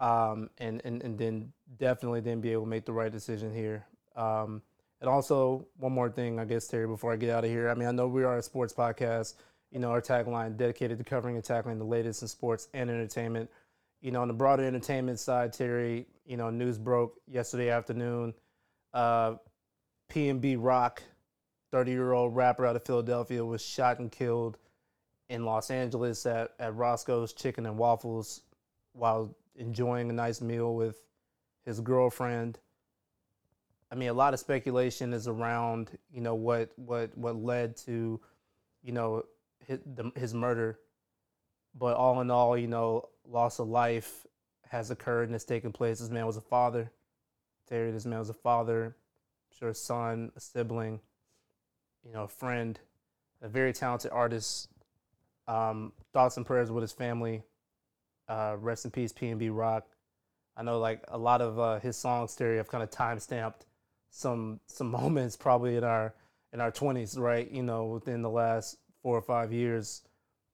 um, 0.00 0.50
and, 0.58 0.82
and 0.84 1.02
and 1.02 1.18
then 1.18 1.52
definitely 1.78 2.20
then 2.20 2.40
be 2.40 2.52
able 2.52 2.64
to 2.64 2.68
make 2.68 2.84
the 2.84 2.92
right 2.92 3.12
decision 3.12 3.54
here. 3.54 3.86
Um, 4.16 4.62
and 5.00 5.08
also, 5.08 5.66
one 5.76 5.92
more 5.92 6.08
thing, 6.10 6.40
I 6.40 6.44
guess, 6.44 6.66
Terry, 6.66 6.86
before 6.86 7.12
I 7.12 7.16
get 7.16 7.30
out 7.30 7.44
of 7.44 7.50
here. 7.50 7.68
I 7.68 7.74
mean, 7.74 7.86
I 7.86 7.92
know 7.92 8.08
we 8.08 8.24
are 8.24 8.38
a 8.38 8.42
sports 8.42 8.72
podcast. 8.72 9.34
You 9.70 9.78
know, 9.80 9.90
our 9.90 10.00
tagline 10.00 10.56
dedicated 10.56 10.98
to 10.98 11.04
covering 11.04 11.36
and 11.36 11.44
tackling 11.44 11.78
the 11.78 11.84
latest 11.84 12.22
in 12.22 12.28
sports 12.28 12.68
and 12.74 12.88
entertainment. 12.88 13.50
You 14.04 14.10
know, 14.10 14.20
on 14.20 14.28
the 14.28 14.34
broader 14.34 14.64
entertainment 14.64 15.18
side, 15.18 15.54
Terry, 15.54 16.06
you 16.26 16.36
know, 16.36 16.50
news 16.50 16.76
broke 16.76 17.14
yesterday 17.26 17.70
afternoon. 17.70 18.34
Uh, 18.92 19.36
Rock, 20.14 21.02
30 21.72 21.90
year 21.90 22.12
old 22.12 22.36
rapper 22.36 22.66
out 22.66 22.76
of 22.76 22.84
Philadelphia, 22.84 23.42
was 23.42 23.64
shot 23.64 24.00
and 24.00 24.12
killed 24.12 24.58
in 25.30 25.46
Los 25.46 25.70
Angeles 25.70 26.26
at, 26.26 26.50
at 26.58 26.76
Roscoe's 26.76 27.32
Chicken 27.32 27.64
and 27.64 27.78
Waffles 27.78 28.42
while 28.92 29.34
enjoying 29.56 30.10
a 30.10 30.12
nice 30.12 30.42
meal 30.42 30.74
with 30.74 31.00
his 31.64 31.80
girlfriend. 31.80 32.58
I 33.90 33.94
mean, 33.94 34.10
a 34.10 34.12
lot 34.14 34.34
of 34.34 34.38
speculation 34.38 35.14
is 35.14 35.28
around, 35.28 35.96
you 36.12 36.20
know, 36.20 36.34
what 36.34 36.72
what 36.76 37.16
what 37.16 37.36
led 37.36 37.74
to, 37.78 38.20
you 38.82 38.92
know, 38.92 39.24
his, 39.66 39.78
the, 39.86 40.12
his 40.14 40.34
murder. 40.34 40.78
But 41.74 41.96
all 41.96 42.20
in 42.20 42.30
all, 42.30 42.56
you 42.56 42.68
know, 42.68 43.08
loss 43.28 43.58
of 43.58 43.68
life 43.68 44.26
has 44.68 44.90
occurred 44.90 45.24
and 45.24 45.32
has 45.32 45.44
taken 45.44 45.72
place. 45.72 45.98
This 45.98 46.10
man 46.10 46.26
was 46.26 46.36
a 46.36 46.40
father. 46.40 46.90
Terry, 47.68 47.90
this 47.90 48.06
man 48.06 48.18
was 48.18 48.28
a 48.28 48.34
father, 48.34 48.86
I'm 48.86 49.58
sure 49.58 49.68
a 49.70 49.74
son, 49.74 50.30
a 50.36 50.40
sibling, 50.40 51.00
you 52.04 52.12
know, 52.12 52.24
a 52.24 52.28
friend, 52.28 52.78
a 53.40 53.48
very 53.48 53.72
talented 53.72 54.10
artist. 54.12 54.68
Um, 55.46 55.92
thoughts 56.12 56.36
and 56.36 56.44
prayers 56.44 56.70
with 56.70 56.82
his 56.82 56.92
family. 56.92 57.42
Uh, 58.28 58.56
rest 58.58 58.84
in 58.84 58.90
peace, 58.90 59.12
PNB 59.12 59.50
Rock. 59.52 59.86
I 60.56 60.62
know 60.62 60.78
like 60.78 61.02
a 61.08 61.18
lot 61.18 61.40
of 61.40 61.58
uh, 61.58 61.80
his 61.80 61.96
songs, 61.96 62.34
Terry, 62.34 62.58
have 62.58 62.68
kind 62.68 62.82
of 62.82 62.90
time 62.90 63.18
stamped 63.18 63.66
some 64.10 64.60
some 64.66 64.90
moments 64.90 65.36
probably 65.36 65.76
in 65.76 65.84
our 65.84 66.14
in 66.52 66.60
our 66.60 66.70
20s, 66.70 67.18
right? 67.18 67.50
You 67.50 67.62
know, 67.62 67.86
within 67.86 68.22
the 68.22 68.30
last 68.30 68.78
four 69.02 69.16
or 69.16 69.22
five 69.22 69.52
years. 69.52 70.02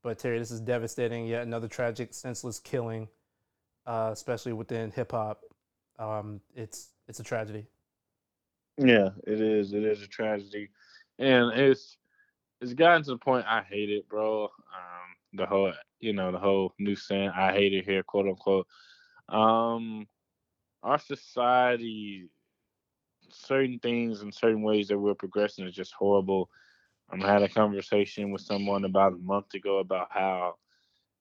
But 0.03 0.19
Terry, 0.19 0.39
this 0.39 0.51
is 0.51 0.61
devastating. 0.61 1.27
Yet 1.27 1.43
another 1.43 1.69
tragic, 1.69 2.15
senseless 2.15 2.59
killing, 2.59 3.09
uh, 3.87 4.11
especially 4.13 4.53
within 4.53 4.91
hip 4.91 5.13
hop. 5.13 5.41
Um, 5.99 6.41
it's 6.55 6.89
it's 7.09 7.21
a 7.21 7.25
tragedy. 7.25 7.67
Yeah, 8.79 9.11
it 9.27 9.41
is. 9.41 9.73
It 9.73 9.85
is 9.85 10.03
a 10.03 10.09
tragedy, 10.09 10.71
and 11.19 11.53
it's 11.53 11.99
it's 12.61 12.73
gotten 12.73 13.03
to 13.05 13.11
the 13.11 13.19
point 13.19 13.47
I 13.47 13.63
hate 13.63 13.91
it, 13.91 14.09
bro. 14.09 14.45
Um, 14.45 14.51
the 15.35 15.47
whole 15.47 15.73
you 16.01 16.13
know 16.13 16.33
the 16.33 16.39
whole 16.39 16.73
new 16.79 16.97
saying 16.97 17.31
I 17.31 17.53
hate 17.53 17.75
it 17.75 17.85
here, 17.85 18.03
quote 18.03 18.27
unquote. 18.27 18.67
Um, 19.29 20.07
our 20.83 20.99
society 20.99 22.31
certain 23.33 23.79
things 23.79 24.23
and 24.23 24.35
certain 24.35 24.63
ways 24.63 24.89
that 24.89 24.99
we're 24.99 25.15
progressing 25.15 25.67
is 25.67 25.75
just 25.75 25.93
horrible. 25.93 26.51
Um, 27.13 27.23
I 27.23 27.33
had 27.33 27.43
a 27.43 27.49
conversation 27.49 28.31
with 28.31 28.43
someone 28.43 28.85
about 28.85 29.15
a 29.15 29.19
month 29.19 29.55
ago 29.55 29.79
about 29.79 30.09
how 30.11 30.55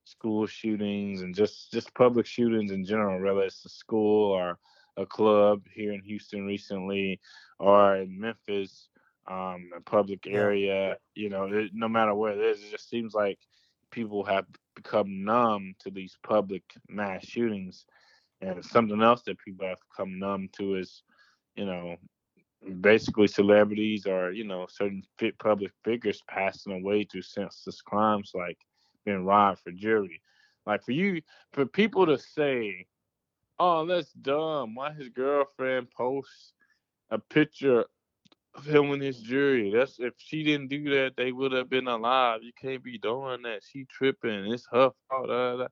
school 0.04 0.48
shootings 0.48 1.22
and 1.22 1.36
just 1.36 1.72
just 1.72 1.94
public 1.94 2.26
shootings 2.26 2.72
in 2.72 2.86
general, 2.86 3.22
whether 3.22 3.42
it's 3.42 3.66
a 3.66 3.70
school 3.70 4.32
or 4.32 4.60
a 4.98 5.06
club 5.06 5.62
here 5.74 5.94
in 5.94 6.02
Houston 6.02 6.46
recently 6.46 7.20
or 7.60 7.98
in 7.98 8.20
Memphis, 8.20 8.90
um, 9.28 9.70
a 9.76 9.82
public 9.82 10.28
area, 10.28 10.98
you 11.16 11.30
know, 11.30 11.46
it, 11.46 11.72
no 11.74 11.88
matter 11.88 12.14
where 12.14 12.34
it 12.34 12.40
is, 12.40 12.64
it 12.64 12.72
just 12.72 12.90
seems 12.90 13.14
like 13.14 13.40
people 13.92 14.24
have 14.24 14.46
become 14.76 15.24
numb 15.24 15.76
to 15.80 15.90
these 15.90 16.18
public 16.24 16.64
mass 16.90 17.26
shootings. 17.26 17.86
And 18.42 18.64
something 18.64 19.02
else 19.02 19.24
that 19.24 19.40
people 19.40 19.68
have 19.68 19.80
become 19.92 20.20
numb 20.20 20.50
to 20.58 20.76
is 20.76 21.04
you 21.56 21.66
know, 21.66 21.98
basically 22.82 23.28
celebrities 23.28 24.06
or 24.06 24.32
you 24.32 24.44
know 24.44 24.68
certain 24.70 25.04
fit 25.18 25.38
public 25.40 25.72
figures 25.84 26.22
passing 26.28 26.74
away 26.74 27.04
through 27.04 27.22
senseless 27.22 27.82
crimes 27.82 28.32
like 28.34 28.58
being 29.06 29.26
robbed 29.26 29.60
for 29.60 29.72
jewelry. 29.72 30.22
Like 30.66 30.84
for 30.84 30.92
you, 30.92 31.22
for 31.54 31.66
people 31.66 32.06
to 32.06 32.18
say, 32.18 32.88
"Oh, 33.60 33.86
that's 33.86 34.12
dumb," 34.14 34.76
why 34.76 34.94
his 34.94 35.10
girlfriend 35.10 35.90
posts 35.92 36.54
a 37.10 37.18
picture 37.18 37.86
of 38.56 38.66
him 38.66 38.92
in 38.92 39.02
his 39.02 39.20
jewelry? 39.20 39.72
That's 39.72 40.00
if 40.00 40.14
she 40.18 40.44
didn't 40.44 40.70
do 40.70 40.90
that, 40.92 41.16
they 41.18 41.32
would 41.32 41.52
have 41.54 41.70
been 41.70 41.88
alive. 41.88 42.42
You 42.44 42.52
can't 42.60 42.84
be 42.84 42.98
doing 42.98 43.44
that. 43.44 43.64
She 43.64 43.86
tripping. 43.86 44.52
It's 44.52 44.68
her 44.72 44.92
fault. 45.10 45.72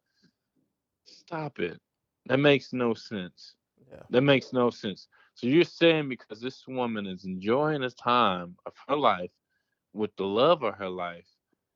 Stop 1.05 1.59
it. 1.59 1.79
That 2.27 2.39
makes 2.39 2.73
no 2.73 2.93
sense. 2.93 3.55
Yeah. 3.91 4.03
That 4.09 4.21
makes 4.21 4.53
no 4.53 4.69
sense. 4.69 5.07
So 5.37 5.45
you're 5.45 5.65
saying 5.65 6.09
because 6.09 6.41
this 6.41 6.67
woman 6.67 7.05
is 7.05 7.23
enjoying 7.23 7.81
the 7.81 7.91
time 7.91 8.55
of 8.65 8.73
her 8.87 8.95
life 8.95 9.29
with 9.93 10.09
the 10.17 10.23
love 10.25 10.63
of 10.63 10.73
her 10.75 10.89
life, 10.89 11.27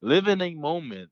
living 0.02 0.42
a 0.42 0.56
moment 0.56 1.12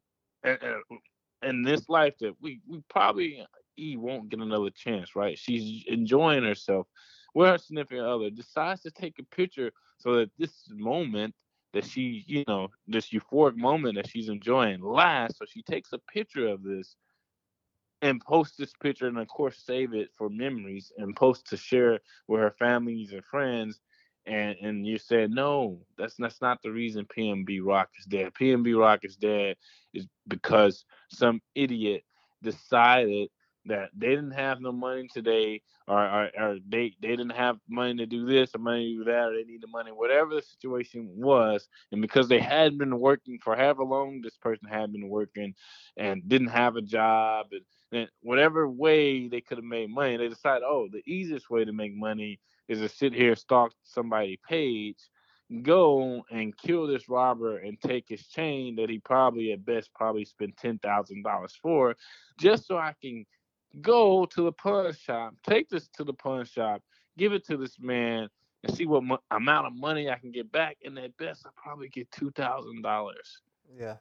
in 1.43 1.61
this 1.61 1.87
life 1.89 2.15
that 2.21 2.33
we, 2.41 2.59
we 2.67 2.81
probably 2.89 3.45
he 3.75 3.97
won't 3.97 4.29
get 4.29 4.39
another 4.39 4.71
chance, 4.71 5.15
right? 5.15 5.37
She's 5.37 5.83
enjoying 5.87 6.43
herself. 6.43 6.87
Where 7.33 7.51
her 7.51 7.59
significant 7.59 8.07
other 8.07 8.31
decides 8.31 8.81
to 8.81 8.89
take 8.89 9.19
a 9.19 9.35
picture 9.35 9.71
so 9.99 10.15
that 10.15 10.31
this 10.39 10.67
moment 10.71 11.35
that 11.73 11.85
she, 11.85 12.23
you 12.25 12.43
know, 12.47 12.69
this 12.87 13.11
euphoric 13.11 13.57
moment 13.57 13.95
that 13.97 14.09
she's 14.09 14.27
enjoying 14.27 14.81
lasts. 14.81 15.37
So 15.37 15.45
she 15.47 15.61
takes 15.61 15.93
a 15.93 15.99
picture 16.11 16.47
of 16.47 16.63
this 16.63 16.95
and 18.01 18.21
post 18.21 18.55
this 18.57 18.73
picture 18.81 19.07
and 19.07 19.17
of 19.17 19.27
course 19.27 19.61
save 19.65 19.93
it 19.93 20.09
for 20.17 20.29
memories 20.29 20.91
and 20.97 21.15
post 21.15 21.47
to 21.47 21.57
share 21.57 21.99
with 22.27 22.41
her 22.41 22.55
families 22.57 23.11
and 23.11 23.23
friends. 23.25 23.79
And 24.25 24.55
and 24.61 24.85
you 24.85 24.97
said 24.97 25.31
no 25.31 25.79
that's 25.97 26.15
that's 26.17 26.41
not 26.41 26.61
the 26.61 26.71
reason 26.71 27.05
PNB 27.05 27.59
Rock 27.63 27.89
is 27.97 28.05
dead. 28.05 28.33
PNB 28.39 28.79
Rock 28.79 28.99
is 29.03 29.15
dead 29.15 29.57
is 29.93 30.07
because 30.27 30.85
some 31.09 31.41
idiot 31.55 32.03
decided 32.43 33.29
that 33.69 33.89
they 33.97 34.09
didn't 34.09 34.31
have 34.31 34.61
no 34.61 34.71
money 34.71 35.07
today, 35.07 35.61
or, 35.87 36.03
or, 36.03 36.29
or, 36.37 36.57
they 36.67 36.93
they 37.01 37.09
didn't 37.09 37.31
have 37.31 37.57
money 37.67 37.95
to 37.95 38.05
do 38.05 38.25
this 38.25 38.53
or 38.53 38.59
money 38.59 38.91
to 38.91 38.99
do 38.99 39.03
that, 39.05 39.29
or 39.29 39.33
they 39.33 39.43
need 39.43 39.61
the 39.61 39.67
money, 39.67 39.91
whatever 39.91 40.35
the 40.35 40.41
situation 40.41 41.09
was, 41.15 41.67
and 41.91 42.01
because 42.01 42.27
they 42.27 42.39
had 42.39 42.77
been 42.77 42.99
working 42.99 43.39
for 43.43 43.55
however 43.55 43.83
long 43.83 44.21
this 44.21 44.37
person 44.37 44.67
had 44.69 44.91
been 44.91 45.09
working, 45.09 45.55
and 45.97 46.27
didn't 46.27 46.49
have 46.49 46.75
a 46.75 46.81
job, 46.81 47.47
and, 47.51 47.61
and 47.91 48.09
whatever 48.21 48.69
way 48.69 49.27
they 49.27 49.41
could 49.41 49.57
have 49.57 49.65
made 49.65 49.89
money, 49.89 50.17
they 50.17 50.27
decided, 50.27 50.63
oh, 50.65 50.87
the 50.91 51.03
easiest 51.05 51.49
way 51.49 51.65
to 51.65 51.73
make 51.73 51.95
money 51.95 52.39
is 52.67 52.79
to 52.79 52.89
sit 52.89 53.13
here 53.13 53.35
stalk 53.35 53.71
somebody's 53.83 54.37
page 54.47 54.97
go 55.63 56.23
and 56.31 56.55
kill 56.57 56.87
this 56.87 57.09
robber 57.09 57.57
and 57.57 57.79
take 57.81 58.05
his 58.07 58.27
chain 58.27 58.75
that 58.75 58.89
he 58.89 58.99
probably 58.99 59.51
at 59.51 59.65
best 59.65 59.93
probably 59.95 60.23
spent 60.25 60.55
ten 60.57 60.77
thousand 60.79 61.23
dollars 61.23 61.57
for, 61.61 61.95
just 62.37 62.67
so 62.67 62.77
I 62.77 62.93
can 63.01 63.25
go 63.81 64.25
to 64.25 64.43
the 64.43 64.51
pawn 64.51 64.93
shop, 64.93 65.35
take 65.47 65.69
this 65.69 65.87
to 65.89 66.03
the 66.03 66.13
pawn 66.13 66.45
shop, 66.45 66.81
give 67.17 67.33
it 67.33 67.45
to 67.47 67.57
this 67.57 67.79
man, 67.79 68.29
and 68.63 68.75
see 68.75 68.85
what 68.85 69.03
mo- 69.03 69.21
amount 69.31 69.67
of 69.67 69.73
money 69.73 70.09
I 70.09 70.17
can 70.17 70.31
get 70.31 70.51
back. 70.51 70.77
And 70.83 70.97
at 70.99 71.15
best, 71.17 71.45
I 71.45 71.49
probably 71.55 71.89
get 71.89 72.11
two 72.11 72.31
thousand 72.31 72.81
dollars. 72.81 73.41
Yeah. 73.77 73.95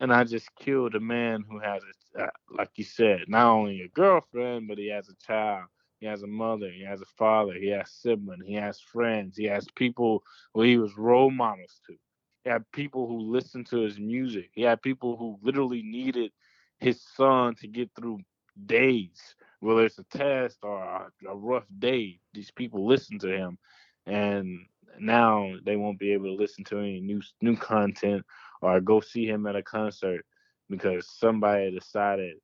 And 0.00 0.12
I 0.12 0.24
just 0.24 0.54
killed 0.56 0.94
a 0.94 1.00
man 1.00 1.44
who 1.48 1.58
has 1.60 1.82
a, 2.16 2.24
uh, 2.24 2.30
like 2.50 2.70
you 2.76 2.84
said, 2.84 3.24
not 3.28 3.46
only 3.46 3.82
a 3.82 3.88
girlfriend, 3.88 4.68
but 4.68 4.78
he 4.78 4.88
has 4.88 5.08
a 5.08 5.14
child. 5.24 5.66
He 6.00 6.06
has 6.06 6.22
a 6.22 6.26
mother. 6.26 6.70
He 6.70 6.82
has 6.82 7.00
a 7.00 7.06
father. 7.16 7.54
He 7.54 7.68
has 7.68 7.90
siblings. 7.90 8.44
He 8.44 8.54
has 8.54 8.80
friends. 8.80 9.36
He 9.36 9.44
has 9.44 9.66
people 9.76 10.22
who 10.52 10.62
he 10.62 10.76
was 10.76 10.96
role 10.98 11.30
models 11.30 11.80
to. 11.86 11.94
He 12.42 12.50
had 12.50 12.70
people 12.72 13.06
who 13.06 13.20
listened 13.20 13.66
to 13.68 13.78
his 13.78 13.98
music. 13.98 14.50
He 14.52 14.62
had 14.62 14.82
people 14.82 15.16
who 15.16 15.38
literally 15.42 15.82
needed 15.82 16.32
his 16.78 17.00
son 17.16 17.54
to 17.56 17.66
get 17.66 17.90
through 17.96 18.18
days, 18.66 19.34
whether 19.60 19.84
it's 19.84 19.98
a 19.98 20.04
test 20.04 20.58
or 20.62 20.82
a, 20.82 21.10
a 21.28 21.34
rough 21.34 21.66
day. 21.78 22.20
These 22.32 22.50
people 22.50 22.86
listen 22.86 23.18
to 23.20 23.28
him, 23.28 23.58
and 24.06 24.66
now 24.98 25.52
they 25.64 25.76
won't 25.76 25.98
be 25.98 26.12
able 26.12 26.26
to 26.26 26.42
listen 26.42 26.64
to 26.64 26.78
any 26.78 27.00
new 27.00 27.20
new 27.40 27.56
content 27.56 28.24
or 28.62 28.80
go 28.80 29.00
see 29.00 29.26
him 29.26 29.46
at 29.46 29.56
a 29.56 29.62
concert 29.62 30.24
because 30.70 31.08
somebody 31.18 31.70
decided 31.70 32.36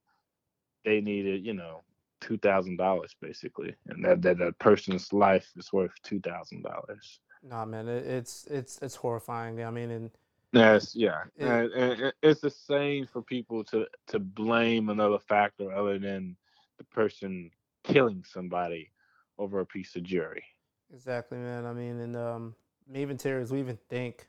they 0.84 1.00
needed, 1.00 1.44
you 1.44 1.54
know, 1.54 1.82
two 2.20 2.38
thousand 2.38 2.76
dollars 2.76 3.14
basically, 3.20 3.74
and 3.86 4.04
that, 4.04 4.22
that 4.22 4.38
that 4.38 4.58
person's 4.58 5.12
life 5.12 5.50
is 5.56 5.72
worth 5.72 5.92
two 6.02 6.20
thousand 6.20 6.62
dollars. 6.62 7.20
Nah, 7.42 7.64
man, 7.64 7.88
it, 7.88 8.06
it's 8.06 8.46
it's 8.50 8.78
it's 8.82 8.96
horrifying. 8.96 9.62
I 9.64 9.70
mean, 9.70 9.90
and 9.90 10.10
yes, 10.52 10.94
yeah, 10.94 11.22
and, 11.38 11.72
and 11.72 12.12
it's 12.22 12.40
the 12.40 12.50
same 12.50 13.06
for 13.06 13.22
people 13.22 13.64
to 13.64 13.86
to 14.08 14.18
blame 14.18 14.88
another 14.88 15.18
factor 15.18 15.72
other 15.72 15.98
than 15.98 16.36
the 16.78 16.84
person 16.84 17.50
killing 17.84 18.24
somebody 18.26 18.90
over 19.38 19.60
a 19.60 19.66
piece 19.66 19.96
of 19.96 20.02
jewelry. 20.02 20.44
Exactly, 20.92 21.38
man. 21.38 21.66
I 21.66 21.72
mean, 21.72 22.00
and 22.00 22.16
um, 22.16 22.54
even 22.94 23.16
Terrence, 23.16 23.50
we 23.50 23.60
even 23.60 23.78
think 23.88 24.26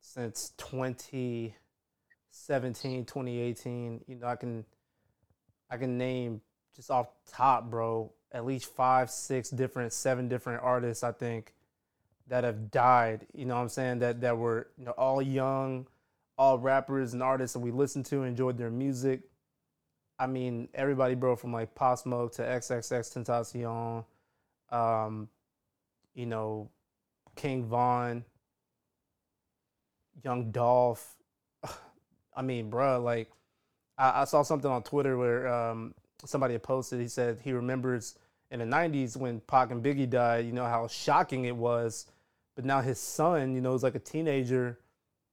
since 0.00 0.52
2017, 0.58 3.04
2018, 3.04 4.04
you 4.06 4.16
know, 4.16 4.26
I 4.26 4.36
can 4.36 4.64
I 5.70 5.78
can 5.78 5.96
name 5.96 6.42
just 6.76 6.90
off 6.90 7.08
top, 7.30 7.70
bro, 7.70 8.12
at 8.32 8.44
least 8.44 8.74
five, 8.74 9.10
six 9.10 9.50
different, 9.50 9.92
seven 9.92 10.28
different 10.28 10.62
artists, 10.62 11.02
I 11.02 11.12
think, 11.12 11.54
that 12.28 12.44
have 12.44 12.70
died. 12.70 13.26
You 13.34 13.46
know 13.46 13.54
what 13.56 13.62
I'm 13.62 13.68
saying? 13.68 13.98
That 14.00 14.20
that 14.22 14.36
were 14.36 14.68
you 14.76 14.84
know 14.84 14.92
all 14.92 15.22
young, 15.22 15.86
all 16.38 16.58
rappers 16.58 17.12
and 17.12 17.22
artists 17.22 17.54
that 17.54 17.60
we 17.60 17.70
listened 17.70 18.06
to, 18.06 18.22
enjoyed 18.22 18.58
their 18.58 18.70
music. 18.70 19.22
I 20.18 20.26
mean, 20.26 20.68
everybody, 20.74 21.14
bro, 21.14 21.36
from 21.36 21.52
like 21.52 21.74
Pop 21.74 21.98
Smoke 21.98 22.32
to 22.34 22.42
XXXTentacion, 22.42 24.04
um, 24.70 25.28
you 26.14 26.26
know, 26.26 26.70
King 27.34 27.64
Von, 27.64 28.24
Young 30.22 30.50
Dolph. 30.52 31.16
I 32.36 32.42
mean, 32.42 32.70
bro, 32.70 33.00
like 33.00 33.30
I, 33.98 34.22
I, 34.22 34.24
saw 34.24 34.42
something 34.42 34.70
on 34.70 34.82
Twitter 34.82 35.16
where 35.16 35.52
um, 35.52 35.94
somebody 36.24 36.54
had 36.54 36.62
posted. 36.62 37.00
He 37.00 37.08
said 37.08 37.40
he 37.42 37.52
remembers 37.52 38.16
in 38.52 38.60
the 38.60 38.64
'90s 38.64 39.16
when 39.16 39.40
Pac 39.40 39.72
and 39.72 39.82
Biggie 39.82 40.08
died. 40.08 40.46
You 40.46 40.52
know 40.52 40.64
how 40.64 40.86
shocking 40.86 41.46
it 41.46 41.56
was, 41.56 42.06
but 42.54 42.64
now 42.64 42.80
his 42.80 43.00
son, 43.00 43.54
you 43.54 43.60
know, 43.60 43.74
is 43.74 43.82
like 43.82 43.96
a 43.96 43.98
teenager, 43.98 44.78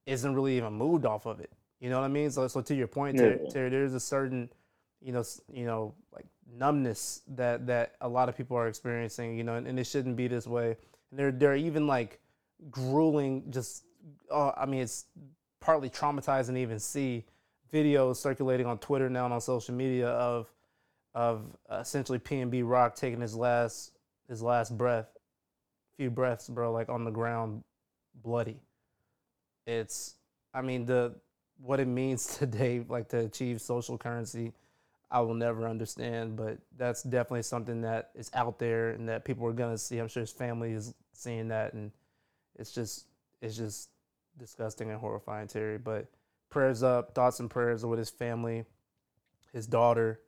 isn't 0.06 0.34
really 0.34 0.56
even 0.56 0.72
moved 0.72 1.06
off 1.06 1.26
of 1.26 1.38
it. 1.38 1.52
You 1.78 1.90
know 1.90 2.00
what 2.00 2.04
I 2.04 2.08
mean? 2.08 2.30
So, 2.30 2.48
so 2.48 2.60
to 2.62 2.74
your 2.74 2.88
point, 2.88 3.16
yeah. 3.16 3.22
Terry, 3.22 3.38
Terry, 3.50 3.70
there's 3.70 3.94
a 3.94 4.00
certain, 4.00 4.50
you 5.00 5.12
know, 5.12 5.22
you 5.52 5.66
know, 5.66 5.94
like 6.12 6.26
numbness 6.52 7.22
that 7.28 7.66
that 7.66 7.94
a 8.00 8.08
lot 8.08 8.28
of 8.28 8.36
people 8.36 8.56
are 8.56 8.66
experiencing. 8.66 9.36
You 9.36 9.44
know, 9.44 9.54
and, 9.54 9.66
and 9.66 9.78
it 9.78 9.84
shouldn't 9.84 10.16
be 10.16 10.26
this 10.26 10.46
way. 10.46 10.76
And 11.10 11.18
they're 11.18 11.30
they're 11.30 11.56
even 11.56 11.86
like 11.86 12.20
grueling. 12.70 13.44
Just, 13.50 13.84
oh, 14.30 14.52
I 14.56 14.66
mean, 14.66 14.80
it's 14.80 15.04
partly 15.60 15.90
traumatizing 15.90 16.54
to 16.54 16.58
even 16.58 16.80
see 16.80 17.24
videos 17.72 18.16
circulating 18.16 18.66
on 18.66 18.78
Twitter 18.78 19.08
now 19.08 19.26
and 19.26 19.34
on 19.34 19.40
social 19.40 19.74
media 19.74 20.08
of 20.08 20.50
of 21.14 21.56
uh, 21.68 21.76
essentially 21.76 22.18
PNB 22.18 22.62
Rock 22.64 22.94
taking 22.94 23.20
his 23.20 23.34
last 23.34 23.92
his 24.28 24.42
last 24.42 24.78
breath, 24.78 25.08
few 25.96 26.08
breaths, 26.08 26.48
bro, 26.48 26.72
like 26.72 26.88
on 26.88 27.04
the 27.04 27.10
ground, 27.10 27.64
bloody. 28.22 28.60
It's, 29.66 30.14
I 30.54 30.62
mean, 30.62 30.86
the 30.86 31.16
what 31.60 31.80
it 31.80 31.88
means 31.88 32.26
today, 32.38 32.84
like 32.88 33.08
to 33.10 33.18
achieve 33.18 33.60
social 33.60 33.98
currency, 33.98 34.52
I 35.10 35.20
will 35.20 35.34
never 35.34 35.68
understand. 35.68 36.36
But 36.36 36.58
that's 36.78 37.02
definitely 37.02 37.42
something 37.42 37.82
that 37.82 38.10
is 38.14 38.30
out 38.34 38.58
there 38.60 38.90
and 38.90 39.08
that 39.08 39.24
people 39.24 39.46
are 39.46 39.52
gonna 39.52 39.78
see. 39.78 39.98
I'm 39.98 40.08
sure 40.08 40.20
his 40.20 40.32
family 40.32 40.72
is 40.72 40.94
seeing 41.12 41.48
that, 41.48 41.74
and 41.74 41.90
it's 42.56 42.72
just 42.72 43.06
it's 43.42 43.56
just 43.56 43.90
disgusting 44.38 44.90
and 44.90 45.00
horrifying, 45.00 45.48
Terry. 45.48 45.76
But 45.76 46.06
prayers 46.50 46.84
up, 46.84 47.14
thoughts 47.16 47.40
and 47.40 47.50
prayers 47.50 47.84
with 47.84 47.98
his 47.98 48.10
family, 48.10 48.64
his 49.52 49.66
daughter 49.66 50.20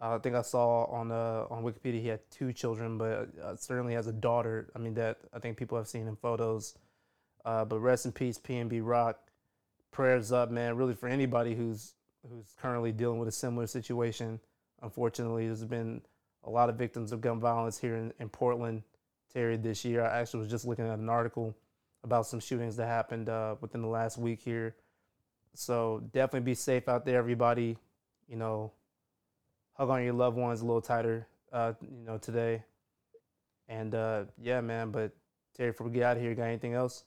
uh, 0.00 0.14
I 0.14 0.18
think 0.18 0.36
I 0.36 0.42
saw 0.42 0.84
on 0.84 1.10
uh, 1.10 1.46
on 1.50 1.64
Wikipedia 1.64 2.00
he 2.00 2.08
had 2.08 2.20
two 2.30 2.52
children, 2.52 2.98
but 2.98 3.28
uh, 3.42 3.56
certainly 3.56 3.94
has 3.94 4.06
a 4.06 4.12
daughter. 4.12 4.70
I 4.74 4.78
mean 4.78 4.94
that 4.94 5.18
I 5.32 5.38
think 5.38 5.56
people 5.56 5.76
have 5.76 5.88
seen 5.88 6.06
in 6.06 6.16
photos. 6.16 6.74
Uh, 7.44 7.64
but 7.64 7.78
rest 7.80 8.04
in 8.04 8.12
peace, 8.12 8.38
PNB 8.38 8.80
Rock. 8.82 9.18
Prayers 9.90 10.32
up, 10.32 10.50
man. 10.50 10.76
Really 10.76 10.94
for 10.94 11.08
anybody 11.08 11.54
who's 11.54 11.94
who's 12.28 12.54
currently 12.60 12.92
dealing 12.92 13.18
with 13.18 13.28
a 13.28 13.32
similar 13.32 13.66
situation. 13.66 14.40
Unfortunately, 14.82 15.46
there's 15.46 15.64
been 15.64 16.02
a 16.44 16.50
lot 16.50 16.68
of 16.68 16.76
victims 16.76 17.10
of 17.10 17.20
gun 17.20 17.40
violence 17.40 17.78
here 17.78 17.96
in, 17.96 18.12
in 18.20 18.28
Portland, 18.28 18.82
Terry, 19.32 19.56
this 19.56 19.84
year. 19.84 20.04
I 20.04 20.20
actually 20.20 20.40
was 20.40 20.50
just 20.50 20.66
looking 20.66 20.86
at 20.86 20.98
an 20.98 21.08
article 21.08 21.56
about 22.04 22.26
some 22.26 22.38
shootings 22.38 22.76
that 22.76 22.86
happened 22.86 23.28
uh, 23.28 23.56
within 23.60 23.82
the 23.82 23.88
last 23.88 24.18
week 24.18 24.40
here. 24.40 24.76
So 25.54 26.02
definitely 26.12 26.46
be 26.46 26.54
safe 26.54 26.88
out 26.88 27.04
there, 27.04 27.18
everybody. 27.18 27.76
You 28.28 28.36
know, 28.36 28.72
hug 29.78 29.90
on 29.90 30.02
your 30.02 30.12
loved 30.12 30.36
ones 30.36 30.60
a 30.60 30.64
little 30.64 30.82
tighter, 30.82 31.26
uh, 31.52 31.72
you 31.80 32.04
know, 32.04 32.18
today. 32.18 32.62
And 33.68 33.94
uh, 33.94 34.24
yeah, 34.40 34.60
man. 34.60 34.90
But 34.90 35.12
Terry, 35.56 35.70
before 35.70 35.86
we 35.86 35.92
get 35.92 36.02
out 36.02 36.16
of 36.16 36.22
here, 36.22 36.34
got 36.34 36.44
anything 36.44 36.74
else? 36.74 37.04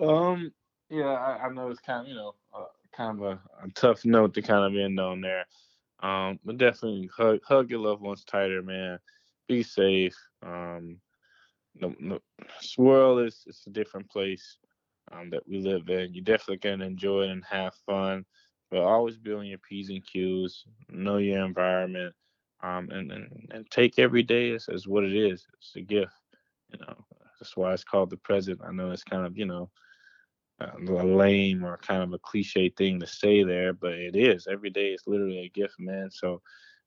Um, 0.00 0.52
yeah, 0.90 1.12
I, 1.12 1.46
I 1.46 1.48
know 1.50 1.70
it's 1.70 1.80
kind 1.80 2.02
of 2.02 2.08
you 2.08 2.14
know 2.14 2.34
uh, 2.54 2.64
kind 2.94 3.18
of 3.18 3.24
a, 3.24 3.64
a, 3.64 3.70
tough 3.74 4.04
note 4.04 4.34
to 4.34 4.42
kind 4.42 4.64
of 4.64 4.80
end 4.80 4.98
on 4.98 5.20
there. 5.20 5.46
Um, 6.00 6.38
but 6.44 6.58
definitely 6.58 7.08
hug 7.14 7.40
hug 7.46 7.70
your 7.70 7.80
loved 7.80 8.02
ones 8.02 8.24
tighter, 8.24 8.62
man. 8.62 8.98
Be 9.48 9.62
safe. 9.62 10.16
Um, 10.42 10.98
the, 11.78 11.88
the, 12.00 12.20
world 12.78 13.26
is 13.26 13.44
it's 13.46 13.66
a 13.66 13.70
different 13.70 14.08
place 14.08 14.58
um, 15.12 15.30
that 15.30 15.46
we 15.46 15.60
live 15.60 15.88
in. 15.88 16.14
You 16.14 16.22
definitely 16.22 16.58
can 16.58 16.80
enjoy 16.80 17.22
it 17.22 17.30
and 17.30 17.44
have 17.44 17.74
fun 17.86 18.24
but 18.70 18.80
always 18.80 19.16
be 19.16 19.32
on 19.32 19.46
your 19.46 19.58
P's 19.58 19.90
and 19.90 20.04
Q's, 20.04 20.64
know 20.90 21.18
your 21.18 21.44
environment, 21.44 22.14
um, 22.62 22.88
and, 22.90 23.12
and, 23.12 23.48
and 23.52 23.70
take 23.70 23.98
every 23.98 24.22
day 24.22 24.52
as, 24.52 24.68
as 24.68 24.86
what 24.86 25.04
it 25.04 25.14
is. 25.14 25.46
It's 25.58 25.76
a 25.76 25.80
gift, 25.80 26.12
you 26.72 26.78
know. 26.80 26.94
That's 27.38 27.56
why 27.56 27.72
it's 27.72 27.84
called 27.84 28.10
the 28.10 28.16
present. 28.16 28.60
I 28.66 28.72
know 28.72 28.90
it's 28.90 29.04
kind 29.04 29.26
of, 29.26 29.36
you 29.36 29.44
know, 29.46 29.70
a 30.58 31.04
lame 31.04 31.64
or 31.64 31.76
kind 31.76 32.02
of 32.02 32.12
a 32.14 32.18
cliche 32.18 32.70
thing 32.70 32.98
to 33.00 33.06
say 33.06 33.42
there, 33.42 33.74
but 33.74 33.92
it 33.92 34.16
is. 34.16 34.46
Every 34.50 34.70
day 34.70 34.92
is 34.92 35.02
literally 35.06 35.40
a 35.40 35.50
gift, 35.50 35.74
man. 35.78 36.10
So 36.10 36.40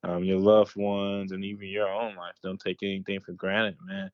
um, 0.04 0.24
your 0.24 0.40
loved 0.40 0.76
ones 0.76 1.32
and 1.32 1.46
even 1.46 1.68
your 1.68 1.88
own 1.90 2.16
life, 2.16 2.36
don't 2.42 2.60
take 2.60 2.80
anything 2.82 3.20
for 3.22 3.34
granted, 3.34 3.78
man. 3.86 4.10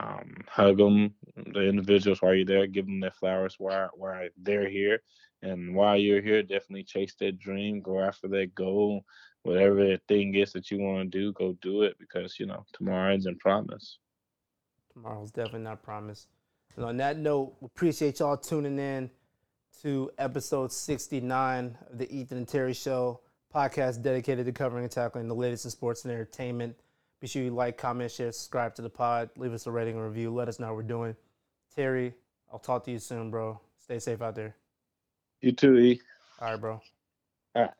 Um, 0.00 0.36
hug 0.48 0.78
them, 0.78 1.14
the 1.36 1.62
individuals 1.62 2.20
while 2.22 2.34
you're 2.34 2.44
there, 2.44 2.66
give 2.66 2.86
them 2.86 3.00
their 3.00 3.12
flowers 3.12 3.54
while, 3.58 3.90
while 3.94 4.28
they're 4.36 4.68
here. 4.68 5.00
And 5.42 5.74
while 5.74 5.96
you're 5.96 6.22
here, 6.22 6.42
definitely 6.42 6.84
chase 6.84 7.14
that 7.20 7.38
dream, 7.38 7.80
go 7.80 8.00
after 8.00 8.28
that 8.28 8.54
goal, 8.54 9.04
whatever 9.42 9.86
that 9.86 10.02
thing 10.08 10.34
is 10.34 10.52
that 10.52 10.70
you 10.70 10.78
want 10.78 11.10
to 11.10 11.18
do, 11.18 11.32
go 11.32 11.56
do 11.62 11.82
it 11.82 11.96
because 11.98 12.38
you 12.38 12.46
know 12.46 12.64
tomorrow 12.72 13.14
isn't 13.14 13.38
promised. 13.38 13.98
Tomorrow's 14.92 15.30
definitely 15.30 15.60
not 15.60 15.82
promised. 15.82 16.28
And 16.76 16.84
on 16.84 16.96
that 16.98 17.18
note, 17.18 17.54
we 17.60 17.66
appreciate 17.66 18.18
y'all 18.18 18.36
tuning 18.36 18.78
in 18.78 19.10
to 19.82 20.10
episode 20.18 20.72
69 20.72 21.78
of 21.90 21.98
the 21.98 22.12
Ethan 22.14 22.38
and 22.38 22.48
Terry 22.48 22.74
Show. 22.74 23.20
podcast 23.54 24.02
dedicated 24.02 24.44
to 24.46 24.52
covering 24.52 24.84
and 24.84 24.92
tackling 24.92 25.28
the 25.28 25.34
latest 25.34 25.64
in 25.64 25.70
sports 25.70 26.04
and 26.04 26.12
entertainment. 26.12 26.76
Be 27.20 27.26
sure 27.26 27.42
you 27.42 27.50
like, 27.50 27.78
comment, 27.78 28.10
share, 28.10 28.30
subscribe 28.30 28.74
to 28.76 28.82
the 28.82 28.90
pod, 28.90 29.30
leave 29.36 29.52
us 29.52 29.66
a 29.66 29.70
rating 29.70 29.94
and 29.94 30.04
review. 30.04 30.32
Let 30.32 30.48
us 30.48 30.58
know 30.58 30.66
how 30.66 30.74
we're 30.74 30.82
doing. 30.82 31.16
Terry, 31.74 32.14
I'll 32.52 32.58
talk 32.58 32.84
to 32.84 32.90
you 32.90 32.98
soon, 32.98 33.30
bro. 33.30 33.60
Stay 33.76 33.98
safe 33.98 34.20
out 34.20 34.34
there. 34.34 34.54
You 35.40 35.52
too, 35.52 35.78
E. 35.78 36.00
All 36.40 36.50
right, 36.50 36.60
bro. 36.60 36.80
All 37.54 37.62
right. 37.62 37.70